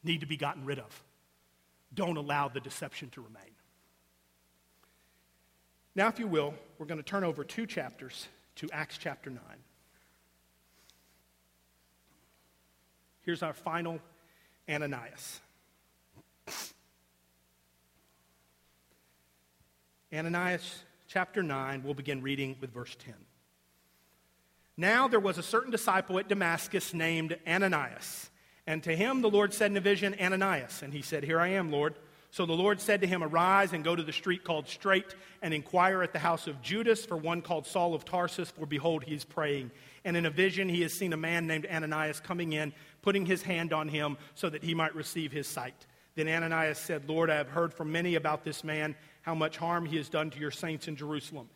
need 0.04 0.22
to 0.22 0.28
be 0.28 0.38
gotten 0.38 0.66
rid 0.66 0.80
of. 0.80 1.04
Don't 1.94 2.18
allow 2.18 2.48
the 2.48 2.60
deception 2.60 3.10
to 3.12 3.22
remain. 3.22 3.44
Now, 5.94 6.08
if 6.08 6.20
you 6.20 6.28
will, 6.28 6.54
we're 6.78 6.86
going 6.86 7.00
to 7.00 7.04
turn 7.04 7.24
over 7.24 7.44
two 7.44 7.66
chapters 7.66 8.28
to 8.56 8.70
Acts 8.72 8.98
chapter 8.98 9.30
9. 9.30 9.42
Here's 13.22 13.44
our 13.44 13.54
final 13.54 14.00
Ananias. 14.70 15.40
Ananias 20.14 20.84
chapter 21.08 21.42
9, 21.42 21.84
we'll 21.84 21.94
begin 21.94 22.22
reading 22.22 22.56
with 22.60 22.74
verse 22.74 22.96
10. 23.00 23.14
Now 24.78 25.08
there 25.08 25.20
was 25.20 25.38
a 25.38 25.44
certain 25.44 25.72
disciple 25.72 26.20
at 26.20 26.28
Damascus 26.28 26.94
named 26.94 27.38
Ananias, 27.48 28.30
and 28.66 28.84
to 28.84 28.96
him 28.96 29.22
the 29.22 29.30
Lord 29.30 29.54
said 29.54 29.72
in 29.72 29.78
a 29.78 29.82
vision, 29.82 30.16
Ananias. 30.20 30.82
And 30.82 30.94
he 30.94 31.02
said, 31.02 31.24
Here 31.24 31.40
I 31.40 31.50
am, 31.50 31.72
Lord. 31.72 31.96
So 32.32 32.46
the 32.46 32.54
Lord 32.54 32.80
said 32.80 33.02
to 33.02 33.08
him, 33.08 33.24
Arise 33.24 33.74
and 33.74 33.84
go 33.84 33.94
to 33.94 34.04
the 34.04 34.14
street 34.14 34.46
called 34.46 34.70
Straight, 34.70 35.16
and 35.42 35.54
inquire 35.54 36.02
at 36.02 36.14
the 36.14 36.20
house 36.20 36.48
of 36.48 36.62
Judas 36.62 37.06
for 37.06 37.18
one 37.18 37.42
called 37.42 37.68
Saul 37.68 37.94
of 37.94 38.06
Tarsus, 38.06 38.50
for 38.50 38.66
behold, 38.66 39.04
he 39.04 39.14
is 39.14 39.26
praying. 39.26 39.72
And 40.06 40.16
in 40.16 40.26
a 40.26 40.30
vision, 40.30 40.70
he 40.70 40.82
has 40.82 40.94
seen 40.94 41.12
a 41.12 41.18
man 41.18 41.46
named 41.46 41.68
Ananias 41.70 42.22
coming 42.22 42.54
in, 42.54 42.72
putting 43.02 43.26
his 43.26 43.42
hand 43.42 43.74
on 43.74 43.88
him 43.88 44.18
so 44.36 44.50
that 44.50 44.64
he 44.64 44.74
might 44.74 44.96
receive 44.96 45.32
his 45.32 45.48
sight. 45.48 45.86
Then 46.16 46.28
Ananias 46.28 46.78
said, 46.78 47.08
Lord, 47.08 47.30
I 47.30 47.36
have 47.36 47.50
heard 47.50 47.74
from 47.74 47.92
many 47.92 48.16
about 48.16 48.44
this 48.44 48.64
man, 48.64 48.96
how 49.22 49.36
much 49.36 49.58
harm 49.58 49.86
he 49.86 49.98
has 49.98 50.10
done 50.10 50.30
to 50.32 50.40
your 50.40 50.52
saints 50.52 50.88
in 50.88 50.96
Jerusalem. 50.96 51.50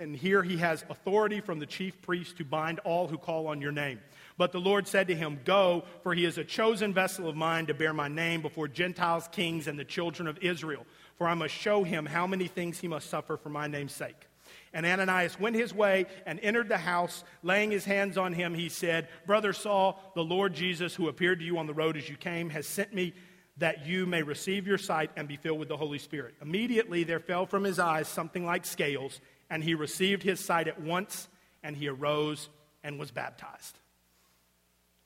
And 0.00 0.14
here 0.14 0.44
he 0.44 0.58
has 0.58 0.84
authority 0.88 1.40
from 1.40 1.58
the 1.58 1.66
chief 1.66 2.00
priest 2.02 2.36
to 2.36 2.44
bind 2.44 2.78
all 2.80 3.08
who 3.08 3.18
call 3.18 3.48
on 3.48 3.60
your 3.60 3.72
name. 3.72 3.98
But 4.36 4.52
the 4.52 4.60
Lord 4.60 4.86
said 4.86 5.08
to 5.08 5.14
him, 5.16 5.40
Go, 5.44 5.82
for 6.04 6.14
he 6.14 6.24
is 6.24 6.38
a 6.38 6.44
chosen 6.44 6.94
vessel 6.94 7.28
of 7.28 7.34
mine 7.34 7.66
to 7.66 7.74
bear 7.74 7.92
my 7.92 8.06
name 8.06 8.40
before 8.40 8.68
Gentiles, 8.68 9.28
kings, 9.32 9.66
and 9.66 9.76
the 9.76 9.84
children 9.84 10.28
of 10.28 10.38
Israel. 10.38 10.86
For 11.16 11.26
I 11.26 11.34
must 11.34 11.52
show 11.52 11.82
him 11.82 12.06
how 12.06 12.28
many 12.28 12.46
things 12.46 12.78
he 12.78 12.86
must 12.86 13.10
suffer 13.10 13.36
for 13.36 13.48
my 13.48 13.66
name's 13.66 13.92
sake. 13.92 14.27
And 14.72 14.86
Ananias 14.86 15.38
went 15.38 15.56
his 15.56 15.74
way 15.74 16.06
and 16.26 16.38
entered 16.40 16.68
the 16.68 16.78
house. 16.78 17.24
Laying 17.42 17.70
his 17.70 17.84
hands 17.84 18.18
on 18.18 18.32
him, 18.32 18.54
he 18.54 18.68
said, 18.68 19.08
Brother 19.26 19.52
Saul, 19.52 20.00
the 20.14 20.24
Lord 20.24 20.54
Jesus, 20.54 20.94
who 20.94 21.08
appeared 21.08 21.40
to 21.40 21.44
you 21.44 21.58
on 21.58 21.66
the 21.66 21.74
road 21.74 21.96
as 21.96 22.08
you 22.08 22.16
came, 22.16 22.50
has 22.50 22.66
sent 22.66 22.94
me 22.94 23.14
that 23.58 23.86
you 23.86 24.06
may 24.06 24.22
receive 24.22 24.66
your 24.66 24.78
sight 24.78 25.10
and 25.16 25.26
be 25.26 25.36
filled 25.36 25.58
with 25.58 25.68
the 25.68 25.76
Holy 25.76 25.98
Spirit. 25.98 26.34
Immediately 26.40 27.04
there 27.04 27.20
fell 27.20 27.46
from 27.46 27.64
his 27.64 27.78
eyes 27.78 28.06
something 28.08 28.44
like 28.44 28.64
scales, 28.64 29.20
and 29.50 29.64
he 29.64 29.74
received 29.74 30.22
his 30.22 30.38
sight 30.38 30.68
at 30.68 30.80
once, 30.80 31.28
and 31.62 31.76
he 31.76 31.88
arose 31.88 32.48
and 32.84 32.98
was 32.98 33.10
baptized. 33.10 33.78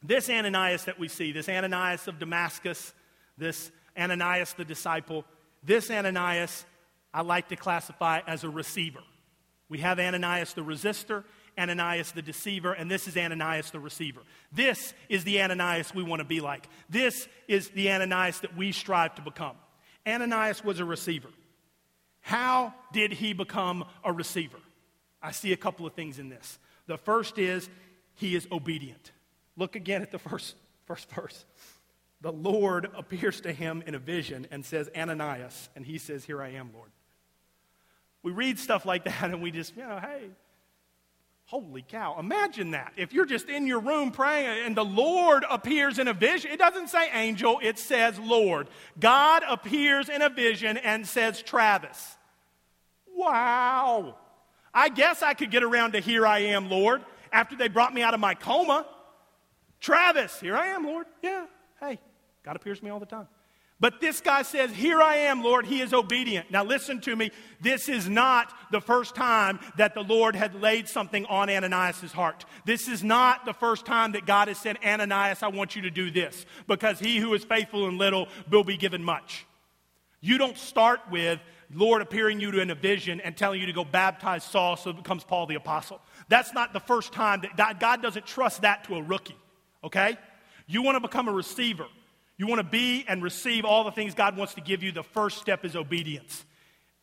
This 0.03 0.29
Ananias 0.29 0.85
that 0.85 0.99
we 0.99 1.09
see, 1.09 1.33
this 1.33 1.49
Ananias 1.49 2.09
of 2.09 2.19
Damascus, 2.19 2.93
this 3.39 3.71
Ananias 3.97 4.53
the 4.55 4.65
disciple, 4.65 5.25
this 5.63 5.91
Ananias 5.91 6.67
I 7.15 7.23
like 7.23 7.49
to 7.49 7.57
classify 7.57 8.21
as 8.27 8.43
a 8.43 8.51
receiver. 8.51 9.03
We 9.73 9.79
have 9.79 9.99
Ananias 9.99 10.53
the 10.53 10.61
resistor, 10.61 11.25
Ananias 11.59 12.13
the 12.13 12.21
deceiver, 12.21 12.75
and 12.75 12.91
this 12.91 13.09
is 13.09 13.17
Ananias 13.17 13.71
the 13.71 13.81
receiver. 13.81 14.21
This 14.53 14.93
is 15.09 15.25
the 15.25 15.41
Ananias 15.41 15.95
we 15.95 16.03
want 16.03 16.21
to 16.21 16.27
be 16.27 16.43
like. 16.43 16.69
This 16.91 17.27
is 17.49 17.71
the 17.71 17.91
Ananias 17.91 18.41
that 18.41 18.55
we 18.55 18.73
strive 18.73 19.15
to 19.15 19.23
become. 19.23 19.57
Ananias 20.07 20.63
was 20.63 20.79
a 20.79 20.85
receiver. 20.85 21.31
How 22.21 22.75
did 22.93 23.15
he 23.15 23.33
become 23.33 23.87
a 24.05 24.13
receiver? 24.13 24.59
I 25.23 25.31
see 25.31 25.55
a 25.55 25.57
couple 25.57 25.87
of 25.87 25.95
things 25.95 26.19
in 26.19 26.29
this. 26.29 26.59
The 26.87 26.99
first 26.99 27.39
is 27.39 27.71
he 28.17 28.35
is 28.35 28.47
obedient. 28.53 29.13
Look 29.57 29.75
again 29.75 30.03
at 30.03 30.13
the 30.13 30.19
first, 30.19 30.55
first 30.85 31.11
verse. 31.13 31.47
The 32.21 32.31
Lord 32.31 32.91
appears 32.95 33.41
to 33.41 33.55
him 33.55 33.83
in 33.87 33.95
a 33.95 33.99
vision 33.99 34.47
and 34.51 34.67
says, 34.67 34.91
Ananias. 34.95 35.71
And 35.75 35.87
he 35.87 35.97
says, 35.97 36.27
Here 36.27 36.43
I 36.43 36.51
am, 36.51 36.73
Lord. 36.75 36.91
We 38.23 38.33
read 38.33 38.59
stuff 38.59 38.87
like 38.87 39.05
that 39.05 39.25
and 39.25 39.43
we 39.43 39.51
just, 39.51 39.77
you 39.77 39.83
know, 39.83 39.99
hey, 39.99 40.31
holy 41.47 41.83
cow. 41.83 42.19
Imagine 42.19 42.71
that. 42.71 42.93
If 42.97 43.13
you're 43.13 43.27
just 43.27 43.49
in 43.49 43.67
your 43.67 43.81
room 43.81 44.11
praying 44.11 44.65
and 44.65 44.77
the 44.77 44.85
Lord 44.85 45.45
appears 45.51 45.99
in 45.99 46.09
a 46.09 46.13
vision, 46.13 46.51
it 46.51 46.59
doesn't 46.59 46.89
say 46.89 47.11
angel, 47.13 47.59
it 47.63 47.79
says 47.79 48.19
Lord. 48.19 48.69
God 48.99 49.43
appears 49.49 50.09
in 50.09 50.23
a 50.23 50.29
vision 50.29 50.77
and 50.77 51.07
says 51.07 51.43
Travis. 51.43 52.17
Wow. 53.15 54.17
I 54.73 54.89
guess 54.89 55.23
I 55.23 55.35
could 55.35 55.51
get 55.51 55.63
around 55.63 55.93
to 55.93 56.01
here 56.01 56.27
I 56.27 56.39
am, 56.39 56.71
Lord, 56.71 57.03
after 57.31 57.57
they 57.57 57.69
brought 57.69 57.93
me 57.93 58.03
out 58.03 58.15
of 58.15 58.21
my 58.21 58.35
coma. 58.35 58.87
Travis, 59.81 60.41
here 60.41 60.57
I 60.57 60.69
am, 60.69 60.87
Lord. 60.87 61.07
Yeah, 61.23 61.47
hey, 61.81 61.99
God 62.45 62.57
appears 62.57 62.79
to 62.79 62.85
me 62.85 62.91
all 62.91 63.01
the 63.01 63.07
time. 63.07 63.27
But 63.83 64.01
this 64.01 64.21
guy 64.21 64.43
says, 64.43 64.71
Here 64.71 65.03
I 65.03 65.17
am, 65.17 65.43
Lord. 65.43 65.67
He 65.67 65.81
is 65.81 65.93
obedient. 65.93 66.53
Now, 66.53 66.63
listen 66.63 67.01
to 67.01 67.17
me. 67.17 67.33
This 67.61 67.89
is 67.89 68.09
not 68.09 68.55
the 68.71 68.81
first 68.81 69.17
time 69.17 69.59
that 69.77 69.95
the 69.95 70.05
Lord 70.05 70.37
had 70.37 70.55
laid 70.55 70.89
something 70.89 71.27
on 71.27 71.51
Ananias' 71.51 72.13
heart. 72.13 72.45
This 72.65 72.87
is 72.87 73.03
not 73.03 73.45
the 73.45 73.53
first 73.53 73.85
time 73.85 74.13
that 74.13 74.25
God 74.25 74.47
has 74.47 74.59
said, 74.59 74.79
Ananias, 74.85 75.43
I 75.43 75.49
want 75.49 75.75
you 75.75 75.83
to 75.83 75.91
do 75.91 76.13
this, 76.13 76.47
because 76.69 77.01
he 77.01 77.19
who 77.19 77.35
is 77.35 77.43
faithful 77.43 77.89
in 77.89 77.99
little 77.99 78.29
will 78.49 78.63
be 78.63 78.77
given 78.77 79.03
much. 79.03 79.47
You 80.21 80.39
don't 80.39 80.57
start 80.57 81.01
with 81.11 81.41
Lord 81.75 82.03
appearing 82.03 82.39
you 82.39 82.51
in 82.61 82.71
a 82.71 82.77
vision 82.77 83.21
and 83.21 83.37
telling 83.37 83.61
you 83.61 83.67
to 83.67 83.73
go 83.73 83.85
baptize 83.85 84.45
Saul 84.45 84.77
so 84.77 84.91
it 84.91 84.97
becomes 84.97 85.25
Paul 85.25 85.47
the 85.47 85.57
Apostle. 85.57 86.01
That's 86.29 86.55
not 86.55 86.73
the 86.73 86.79
first 86.79 87.13
time 87.13 87.43
that 87.57 87.81
God 87.81 88.01
doesn't 88.01 88.27
trust 88.27 88.63
that 88.63 88.85
to 88.85 88.95
a 88.95 89.03
rookie 89.03 89.37
okay? 89.85 90.17
You 90.67 90.83
want 90.83 90.97
to 90.97 91.01
become 91.01 91.29
a 91.29 91.33
receiver. 91.33 91.87
You 92.43 92.49
want 92.49 92.59
to 92.59 92.65
be 92.65 93.05
and 93.07 93.23
receive 93.23 93.65
all 93.65 93.85
the 93.85 93.93
things 93.93 94.15
God 94.17 94.37
wants 94.37 94.55
to 94.55 94.61
give 94.61 94.83
you. 94.83 94.91
The 94.91 95.05
first 95.05 95.39
step 95.39 95.65
is 95.65 95.77
obedience. 95.77 96.45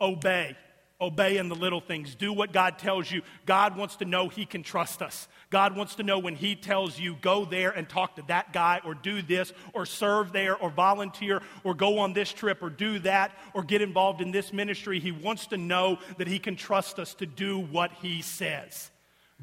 Obey. 0.02 0.58
Obey 1.00 1.38
in 1.38 1.48
the 1.48 1.56
little 1.56 1.80
things. 1.80 2.14
Do 2.14 2.34
what 2.34 2.52
God 2.52 2.78
tells 2.78 3.10
you. 3.10 3.22
God 3.46 3.78
wants 3.78 3.96
to 3.96 4.06
know 4.06 4.28
He 4.28 4.46
can 4.46 4.64
trust 4.64 5.02
us. 5.02 5.30
God 5.50 5.78
wants 5.78 5.96
to 5.96 6.04
know 6.04 6.20
when 6.20 6.36
He 6.36 6.58
tells 6.58 7.00
you, 7.00 7.16
go 7.22 7.46
there 7.46 7.72
and 7.72 7.88
talk 7.88 8.18
to 8.18 8.22
that 8.24 8.52
guy, 8.52 8.82
or 8.84 8.96
do 8.96 9.22
this, 9.22 9.54
or 9.72 9.86
serve 9.86 10.34
there, 10.34 10.58
or 10.58 10.70
volunteer, 10.70 11.42
or 11.64 11.74
go 11.74 12.00
on 12.00 12.12
this 12.12 12.34
trip, 12.34 12.62
or 12.62 12.70
do 12.70 13.00
that, 13.00 13.32
or 13.54 13.64
get 13.64 13.82
involved 13.82 14.20
in 14.20 14.32
this 14.32 14.52
ministry. 14.52 15.00
He 15.00 15.14
wants 15.14 15.48
to 15.48 15.58
know 15.58 16.00
that 16.18 16.28
He 16.28 16.40
can 16.40 16.58
trust 16.58 17.00
us 17.00 17.14
to 17.14 17.26
do 17.26 17.60
what 17.60 17.94
He 18.02 18.22
says. 18.22 18.92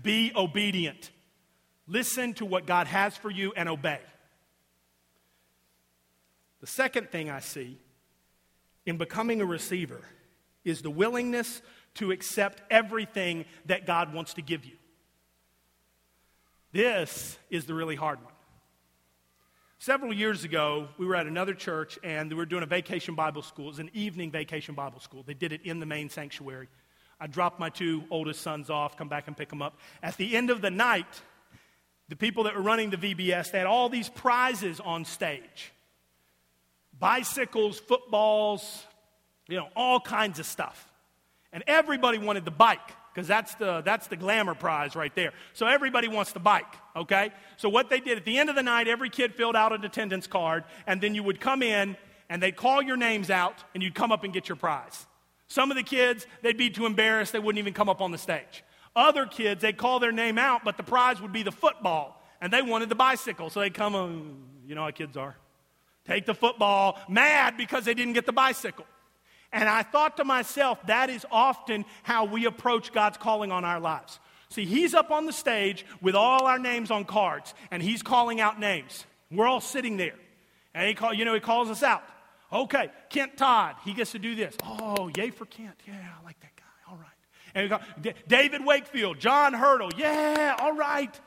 Be 0.02 0.30
obedient. 0.37 1.11
Listen 1.88 2.35
to 2.35 2.44
what 2.44 2.66
God 2.66 2.87
has 2.87 3.16
for 3.16 3.30
you 3.30 3.54
and 3.56 3.66
obey. 3.66 4.00
The 6.61 6.66
second 6.66 7.11
thing 7.11 7.31
I 7.31 7.40
see 7.40 7.79
in 8.85 8.97
becoming 8.97 9.40
a 9.40 9.47
receiver 9.47 10.01
is 10.64 10.83
the 10.83 10.90
willingness 10.90 11.62
to 11.95 12.11
accept 12.11 12.62
everything 12.71 13.45
that 13.66 13.87
God 13.87 14.12
wants 14.12 14.35
to 14.35 14.42
give 14.42 14.64
you. 14.64 14.77
This 16.73 17.38
is 17.51 17.66
the 17.66 17.75
really 17.75 17.97
hard 17.97 18.23
one. 18.23 18.33
Several 19.79 20.12
years 20.12 20.45
ago, 20.45 20.88
we 20.99 21.07
were 21.07 21.16
at 21.16 21.27
another 21.27 21.55
church 21.55 21.99
and 22.03 22.31
we 22.31 22.37
were 22.37 22.47
doing 22.47 22.62
a 22.62 22.66
vacation 22.66 23.14
Bible 23.14 23.42
school. 23.42 23.66
It 23.66 23.69
was 23.69 23.79
an 23.79 23.90
evening 23.92 24.31
vacation 24.31 24.75
Bible 24.75 25.01
school. 25.01 25.23
They 25.23 25.35
did 25.35 25.53
it 25.53 25.61
in 25.64 25.81
the 25.81 25.87
main 25.87 26.09
sanctuary. 26.09 26.69
I 27.21 27.27
dropped 27.27 27.61
my 27.61 27.69
two 27.69 28.05
oldest 28.11 28.40
sons 28.40 28.69
off, 28.69 28.97
come 28.97 29.09
back 29.09 29.27
and 29.27 29.37
pick 29.37 29.49
them 29.49 29.62
up. 29.62 29.79
At 30.03 30.16
the 30.16 30.37
end 30.37 30.51
of 30.51 30.61
the 30.61 30.71
night, 30.71 31.23
the 32.09 32.16
people 32.16 32.45
that 32.45 32.55
were 32.55 32.62
running 32.62 32.90
the 32.90 32.97
VBS, 32.97 33.53
they 33.53 33.59
had 33.59 33.66
all 33.66 33.88
these 33.88 34.09
prizes 34.09 34.81
on 34.81 35.05
stage 35.05 35.73
bicycles, 36.98 37.78
footballs, 37.78 38.85
you 39.48 39.56
know, 39.56 39.68
all 39.76 40.00
kinds 40.00 40.38
of 40.38 40.46
stuff. 40.46 40.92
And 41.52 41.62
everybody 41.66 42.18
wanted 42.18 42.44
the 42.44 42.50
bike 42.50 42.80
because 43.14 43.26
that's 43.26 43.54
the, 43.54 43.80
that's 43.80 44.09
the 44.09 44.16
glamour 44.16 44.54
prize 44.54 44.94
right 44.94 45.14
there. 45.14 45.32
So 45.54 45.66
everybody 45.66 46.09
wants 46.09 46.32
the 46.32 46.40
bike, 46.40 46.74
okay? 46.94 47.30
So 47.56 47.68
what 47.68 47.88
they 47.88 48.00
did 48.00 48.18
at 48.18 48.24
the 48.24 48.38
end 48.38 48.50
of 48.50 48.56
the 48.56 48.62
night, 48.62 48.88
every 48.88 49.09
kid 49.09 49.35
filled 49.35 49.56
out 49.56 49.72
an 49.72 49.85
attendance 49.85 50.26
card, 50.26 50.64
and 50.87 51.00
then 51.00 51.14
you 51.14 51.22
would 51.22 51.40
come 51.40 51.62
in 51.62 51.96
and 52.28 52.42
they'd 52.42 52.56
call 52.56 52.82
your 52.82 52.96
names 52.96 53.30
out 53.30 53.64
and 53.72 53.82
you'd 53.82 53.94
come 53.94 54.12
up 54.12 54.24
and 54.24 54.35
get 54.35 54.48
your 54.48 54.56
prize. 54.56 55.06
Some 55.48 55.70
of 55.70 55.76
the 55.76 55.82
kids, 55.82 56.26
they'd 56.42 56.59
be 56.59 56.68
too 56.68 56.85
embarrassed, 56.87 57.32
they 57.32 57.38
wouldn't 57.38 57.59
even 57.59 57.72
come 57.72 57.88
up 57.88 58.02
on 58.02 58.11
the 58.11 58.18
stage. 58.18 58.64
Other 58.94 59.26
kids, 59.26 59.62
they'd 59.62 59.76
call 59.76 60.00
their 60.00 60.12
name 60.12 60.38
out, 60.38 60.64
but 60.64 60.76
the 60.76 60.82
prize 60.82 61.20
would 61.20 61.32
be 61.32 61.42
the 61.42 61.52
football, 61.52 62.22
and 62.40 62.52
they 62.52 62.62
wanted 62.62 62.88
the 62.88 62.94
bicycle. 62.94 63.48
So 63.50 63.61
they'd 63.61 63.74
come, 63.74 63.94
um, 63.94 64.37
you 64.66 64.74
know 64.74 64.82
how 64.82 64.90
kids 64.90 65.16
are. 65.16 65.37
Take 66.07 66.27
the 66.27 66.35
football, 66.35 66.99
mad 67.09 67.57
because 67.57 67.85
they 67.85 67.95
didn't 67.95 68.14
get 68.14 68.27
the 68.27 68.33
bicycle. 68.33 68.87
And 69.53 69.69
I 69.69 69.83
thought 69.83 70.16
to 70.19 70.25
myself, 70.25 70.85
that 70.87 71.11
is 71.11 71.25
often 71.31 71.85
how 72.03 72.25
we 72.25 72.47
approach 72.47 72.92
God's 72.92 73.16
calling 73.16 73.53
on 73.53 73.64
our 73.64 73.81
lives. 73.81 74.19
See, 74.51 74.64
He's 74.64 74.95
up 74.95 75.11
on 75.11 75.27
the 75.27 75.33
stage 75.33 75.85
with 76.01 76.14
all 76.14 76.47
our 76.47 76.59
names 76.59 76.90
on 76.90 77.05
cards, 77.05 77.55
and 77.71 77.83
He's 77.83 78.03
calling 78.03 78.40
out 78.40 78.61
names. 78.61 79.05
We're 79.31 79.47
all 79.47 79.61
sitting 79.61 79.97
there. 79.97 80.14
And 80.75 80.88
He 80.88 80.95
call, 80.95 81.14
you 81.14 81.25
know, 81.25 81.35
He 81.35 81.40
calls 81.40 81.71
us 81.71 81.83
out. 81.83 82.03
Okay, 82.53 82.90
Kent 83.11 83.37
Todd, 83.37 83.75
he 83.85 83.92
gets 83.92 84.12
to 84.12 84.19
do 84.19 84.35
this. 84.35 84.55
Oh, 84.64 85.11
yay 85.16 85.31
for 85.31 85.47
Kent. 85.47 85.75
Yeah, 85.87 85.95
I 85.95 86.25
like 86.25 86.38
that 86.40 86.55
guy. 86.57 86.90
All 86.90 86.97
right. 86.97 87.07
And 87.55 87.64
we 87.64 87.69
go, 87.69 88.14
David 88.29 88.64
Wakefield, 88.64 89.19
John 89.19 89.53
Hurdle. 89.53 89.90
Yeah, 89.97 90.55
all 90.61 90.75
right. 90.75 91.21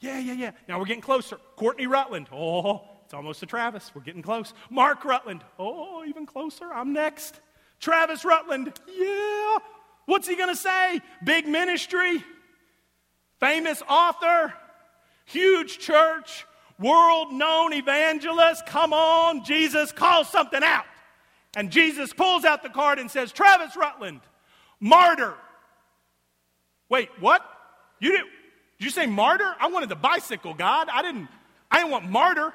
Yeah, 0.00 0.18
yeah, 0.18 0.34
yeah. 0.34 0.50
Now 0.68 0.78
we're 0.78 0.84
getting 0.84 1.00
closer. 1.00 1.38
Courtney 1.56 1.86
Rutland. 1.86 2.28
Oh, 2.30 2.82
it's 3.06 3.14
almost 3.14 3.40
a 3.44 3.46
Travis. 3.46 3.92
We're 3.94 4.02
getting 4.02 4.20
close. 4.20 4.52
Mark 4.68 5.04
Rutland. 5.04 5.44
Oh, 5.60 6.04
even 6.04 6.26
closer. 6.26 6.72
I'm 6.74 6.92
next. 6.92 7.38
Travis 7.78 8.24
Rutland. 8.24 8.76
Yeah. 8.92 9.58
What's 10.06 10.26
he 10.26 10.34
going 10.34 10.48
to 10.48 10.60
say? 10.60 11.00
Big 11.22 11.46
ministry, 11.46 12.24
famous 13.38 13.80
author, 13.88 14.52
huge 15.24 15.78
church, 15.78 16.46
world 16.80 17.32
known 17.32 17.72
evangelist. 17.74 18.66
Come 18.66 18.92
on, 18.92 19.44
Jesus, 19.44 19.92
call 19.92 20.24
something 20.24 20.64
out. 20.64 20.84
And 21.54 21.70
Jesus 21.70 22.12
pulls 22.12 22.44
out 22.44 22.64
the 22.64 22.70
card 22.70 22.98
and 22.98 23.08
says, 23.08 23.30
Travis 23.30 23.76
Rutland, 23.76 24.20
martyr. 24.80 25.34
Wait, 26.88 27.08
what? 27.20 27.40
You 28.00 28.10
did, 28.10 28.22
did 28.78 28.84
you 28.84 28.90
say 28.90 29.06
martyr? 29.06 29.54
I 29.60 29.68
wanted 29.68 29.90
the 29.90 29.94
bicycle, 29.94 30.54
God. 30.54 30.88
I 30.92 31.02
didn't, 31.02 31.28
I 31.70 31.78
didn't 31.78 31.92
want 31.92 32.10
martyr. 32.10 32.52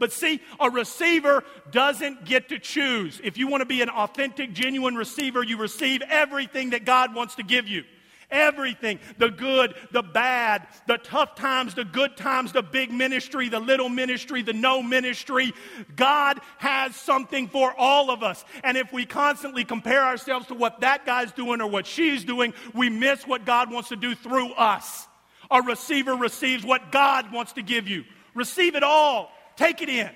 But 0.00 0.12
see, 0.12 0.40
a 0.58 0.70
receiver 0.70 1.44
doesn't 1.70 2.24
get 2.24 2.48
to 2.48 2.58
choose. 2.58 3.20
If 3.22 3.36
you 3.36 3.46
want 3.46 3.60
to 3.60 3.66
be 3.66 3.82
an 3.82 3.90
authentic, 3.90 4.54
genuine 4.54 4.96
receiver, 4.96 5.44
you 5.44 5.58
receive 5.58 6.02
everything 6.08 6.70
that 6.70 6.86
God 6.86 7.14
wants 7.14 7.34
to 7.36 7.44
give 7.44 7.68
you. 7.68 7.84
Everything 8.30 9.00
the 9.18 9.28
good, 9.28 9.74
the 9.90 10.02
bad, 10.02 10.66
the 10.86 10.96
tough 10.96 11.34
times, 11.34 11.74
the 11.74 11.84
good 11.84 12.16
times, 12.16 12.52
the 12.52 12.62
big 12.62 12.90
ministry, 12.90 13.48
the 13.48 13.58
little 13.58 13.88
ministry, 13.88 14.40
the 14.40 14.52
no 14.52 14.82
ministry. 14.82 15.52
God 15.96 16.40
has 16.58 16.96
something 16.96 17.48
for 17.48 17.74
all 17.76 18.10
of 18.10 18.22
us. 18.22 18.42
And 18.64 18.78
if 18.78 18.92
we 18.92 19.04
constantly 19.04 19.64
compare 19.64 20.02
ourselves 20.02 20.46
to 20.46 20.54
what 20.54 20.80
that 20.80 21.04
guy's 21.04 21.32
doing 21.32 21.60
or 21.60 21.66
what 21.66 21.86
she's 21.86 22.24
doing, 22.24 22.54
we 22.72 22.88
miss 22.88 23.26
what 23.26 23.44
God 23.44 23.70
wants 23.70 23.90
to 23.90 23.96
do 23.96 24.14
through 24.14 24.52
us. 24.54 25.08
A 25.50 25.60
receiver 25.60 26.14
receives 26.14 26.64
what 26.64 26.92
God 26.92 27.32
wants 27.32 27.54
to 27.54 27.62
give 27.62 27.86
you. 27.88 28.04
Receive 28.34 28.76
it 28.76 28.84
all. 28.84 29.32
Take 29.60 29.82
it 29.82 29.90
in. 29.90 30.08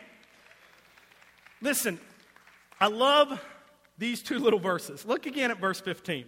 Listen, 1.61 2.01
I 2.81 2.87
love 2.87 3.39
these 3.99 4.23
two 4.23 4.39
little 4.39 4.59
verses. 4.59 5.05
Look 5.05 5.27
again 5.27 5.51
at 5.51 5.61
verse 5.61 5.79
15. 5.81 6.25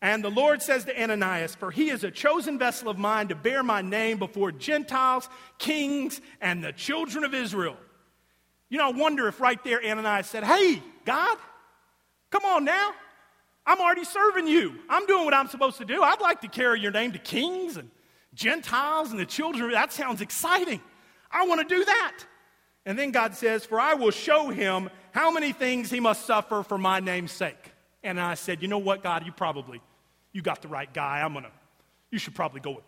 And 0.00 0.24
the 0.24 0.30
Lord 0.30 0.62
says 0.62 0.86
to 0.86 0.98
Ananias, 0.98 1.54
For 1.54 1.70
he 1.70 1.90
is 1.90 2.04
a 2.04 2.10
chosen 2.10 2.58
vessel 2.58 2.88
of 2.88 2.96
mine 2.96 3.28
to 3.28 3.34
bear 3.34 3.62
my 3.62 3.82
name 3.82 4.18
before 4.18 4.50
Gentiles, 4.50 5.28
kings, 5.58 6.22
and 6.40 6.64
the 6.64 6.72
children 6.72 7.22
of 7.24 7.34
Israel. 7.34 7.76
You 8.70 8.78
know, 8.78 8.88
I 8.88 8.92
wonder 8.92 9.28
if 9.28 9.38
right 9.38 9.62
there 9.62 9.84
Ananias 9.84 10.26
said, 10.26 10.42
Hey, 10.42 10.82
God, 11.04 11.36
come 12.30 12.46
on 12.46 12.64
now. 12.64 12.92
I'm 13.66 13.78
already 13.78 14.04
serving 14.04 14.48
you. 14.48 14.78
I'm 14.88 15.04
doing 15.04 15.26
what 15.26 15.34
I'm 15.34 15.48
supposed 15.48 15.76
to 15.78 15.84
do. 15.84 16.02
I'd 16.02 16.22
like 16.22 16.40
to 16.40 16.48
carry 16.48 16.80
your 16.80 16.92
name 16.92 17.12
to 17.12 17.18
kings 17.18 17.76
and 17.76 17.90
Gentiles 18.32 19.10
and 19.10 19.20
the 19.20 19.26
children. 19.26 19.70
That 19.72 19.92
sounds 19.92 20.22
exciting. 20.22 20.80
I 21.32 21.46
want 21.46 21.66
to 21.66 21.74
do 21.74 21.84
that. 21.84 22.18
And 22.84 22.98
then 22.98 23.10
God 23.10 23.34
says, 23.34 23.64
For 23.64 23.80
I 23.80 23.94
will 23.94 24.10
show 24.10 24.50
him 24.50 24.90
how 25.12 25.30
many 25.30 25.52
things 25.52 25.90
he 25.90 26.00
must 26.00 26.26
suffer 26.26 26.62
for 26.62 26.78
my 26.78 27.00
name's 27.00 27.32
sake. 27.32 27.72
And 28.02 28.20
I 28.20 28.34
said, 28.34 28.62
You 28.62 28.68
know 28.68 28.78
what, 28.78 29.02
God, 29.02 29.24
you 29.24 29.32
probably, 29.32 29.80
you 30.32 30.42
got 30.42 30.62
the 30.62 30.68
right 30.68 30.92
guy. 30.92 31.20
I'm 31.22 31.32
going 31.32 31.44
to, 31.44 31.50
you 32.10 32.18
should 32.18 32.34
probably 32.34 32.60
go 32.60 32.72
with, 32.72 32.84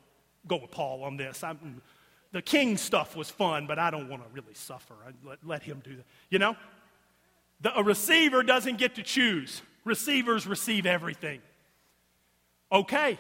go 0.47 0.57
with 0.57 0.71
Paul 0.71 1.05
on 1.05 1.17
this. 1.17 1.45
I'm, 1.45 1.81
the 2.33 2.43
king 2.43 2.77
stuff 2.77 3.15
was 3.15 3.31
fun, 3.31 3.67
but 3.67 3.79
I 3.79 3.91
don't 3.91 4.09
want 4.09 4.23
to 4.23 4.29
really 4.33 4.55
suffer. 4.55 4.95
Let, 5.25 5.39
let 5.45 5.63
him 5.63 5.81
do 5.85 5.97
that. 5.97 6.05
You 6.31 6.41
know? 6.41 6.57
The, 7.61 7.79
a 7.79 7.83
receiver 7.83 8.43
doesn't 8.43 8.79
get 8.79 8.97
to 8.97 9.03
choose, 9.03 9.63
receivers 9.85 10.47
receive 10.47 10.85
everything. 10.85 11.41
Okay, 12.73 13.19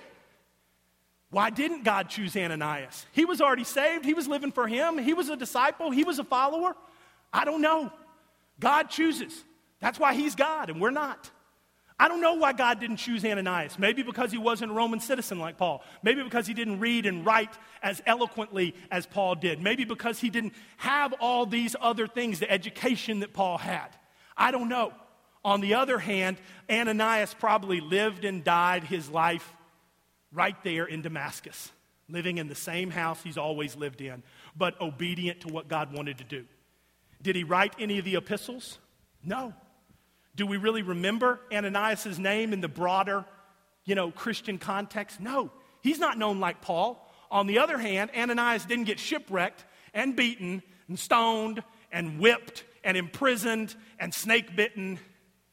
why 1.35 1.51
didn't 1.51 1.83
God 1.83 2.09
choose 2.09 2.37
Ananias? 2.37 3.07
He 3.11 3.25
was 3.25 3.41
already 3.41 3.65
saved. 3.65 4.05
He 4.05 4.15
was 4.15 4.29
living 4.29 4.53
for 4.53 4.69
Him. 4.69 4.99
He 4.99 5.15
was 5.15 5.29
a 5.29 5.37
disciple. 5.37 5.91
He 5.91 6.05
was 6.05 6.21
a 6.21 6.25
follower. 6.25 6.77
I 7.33 7.45
don't 7.45 7.61
know. 7.61 7.93
God 8.61 8.85
chooses. 8.85 9.43
That's 9.81 9.99
why 9.99 10.15
He's 10.15 10.37
God 10.37 10.71
and 10.71 10.81
we're 10.81 10.93
not. 10.93 11.29
I 11.99 12.07
don't 12.07 12.21
know 12.21 12.35
why 12.35 12.53
God 12.53 12.79
didn't 12.79 12.99
choose 12.99 13.25
Ananias. 13.25 13.81
Maybe 13.81 14.03
because 14.03 14.31
he 14.31 14.39
wasn't 14.39 14.71
a 14.71 14.75
Roman 14.75 15.01
citizen 15.01 15.41
like 15.41 15.59
Paul. 15.59 15.85
Maybe 16.05 16.23
because 16.23 16.47
he 16.47 16.55
didn't 16.55 16.79
read 16.79 17.07
and 17.07 17.27
write 17.27 17.53
as 17.83 18.01
eloquently 18.07 18.75
as 18.91 19.07
Paul 19.07 19.35
did. 19.37 19.61
Maybe 19.61 19.85
because 19.85 20.21
he 20.21 20.31
didn't 20.31 20.55
have 20.77 21.15
all 21.15 21.47
these 21.47 21.75
other 21.81 22.07
things, 22.07 22.41
the 22.41 22.51
education 22.51 23.21
that 23.21 23.33
Paul 23.33 23.59
had. 23.59 23.89
I 24.37 24.51
don't 24.51 24.69
know. 24.69 24.93
On 25.45 25.61
the 25.61 25.75
other 25.75 25.99
hand, 25.99 26.37
Ananias 26.71 27.35
probably 27.35 27.81
lived 27.81 28.25
and 28.25 28.43
died 28.43 28.85
his 28.85 29.09
life 29.09 29.54
right 30.35 30.57
there 30.65 30.85
in 30.85 31.01
Damascus, 31.01 31.73
living 32.09 32.39
in 32.39 32.49
the 32.49 32.55
same 32.55 32.91
house 32.91 33.23
he's 33.23 33.39
always 33.39 33.77
lived 33.77 34.01
in, 34.01 34.23
but 34.57 34.79
obedient 34.81 35.43
to 35.43 35.49
what 35.49 35.69
God 35.69 35.93
wanted 35.93 36.19
to 36.19 36.25
do. 36.25 36.45
Did 37.23 37.37
he 37.37 37.45
write 37.45 37.75
any 37.79 37.99
of 37.99 38.05
the 38.05 38.17
epistles? 38.17 38.79
No. 39.25 39.55
Do 40.37 40.47
we 40.47 40.57
really 40.57 40.83
remember 40.83 41.41
Ananias' 41.53 42.19
name 42.19 42.53
in 42.53 42.61
the 42.61 42.69
broader, 42.69 43.25
you 43.85 43.95
know, 43.95 44.11
Christian 44.11 44.59
context? 44.59 45.21
No. 45.21 45.51
He's 45.81 45.99
not 45.99 46.19
known 46.19 46.41
like 46.41 46.61
Paul. 46.61 47.01
On 47.31 47.47
the 47.47 47.59
other 47.59 47.79
hand, 47.79 48.11
Ananias 48.17 48.65
didn't 48.65 48.85
get 48.85 48.99
shipwrecked 48.99 49.65
and 49.95 50.15
beaten 50.15 50.63
and 50.89 50.99
stoned 50.99 51.63
and 51.91 52.19
whipped 52.19 52.65
and 52.83 52.97
imprisoned 52.97 53.75
and 53.99 54.13
snake 54.13 54.55
bitten 54.55 54.99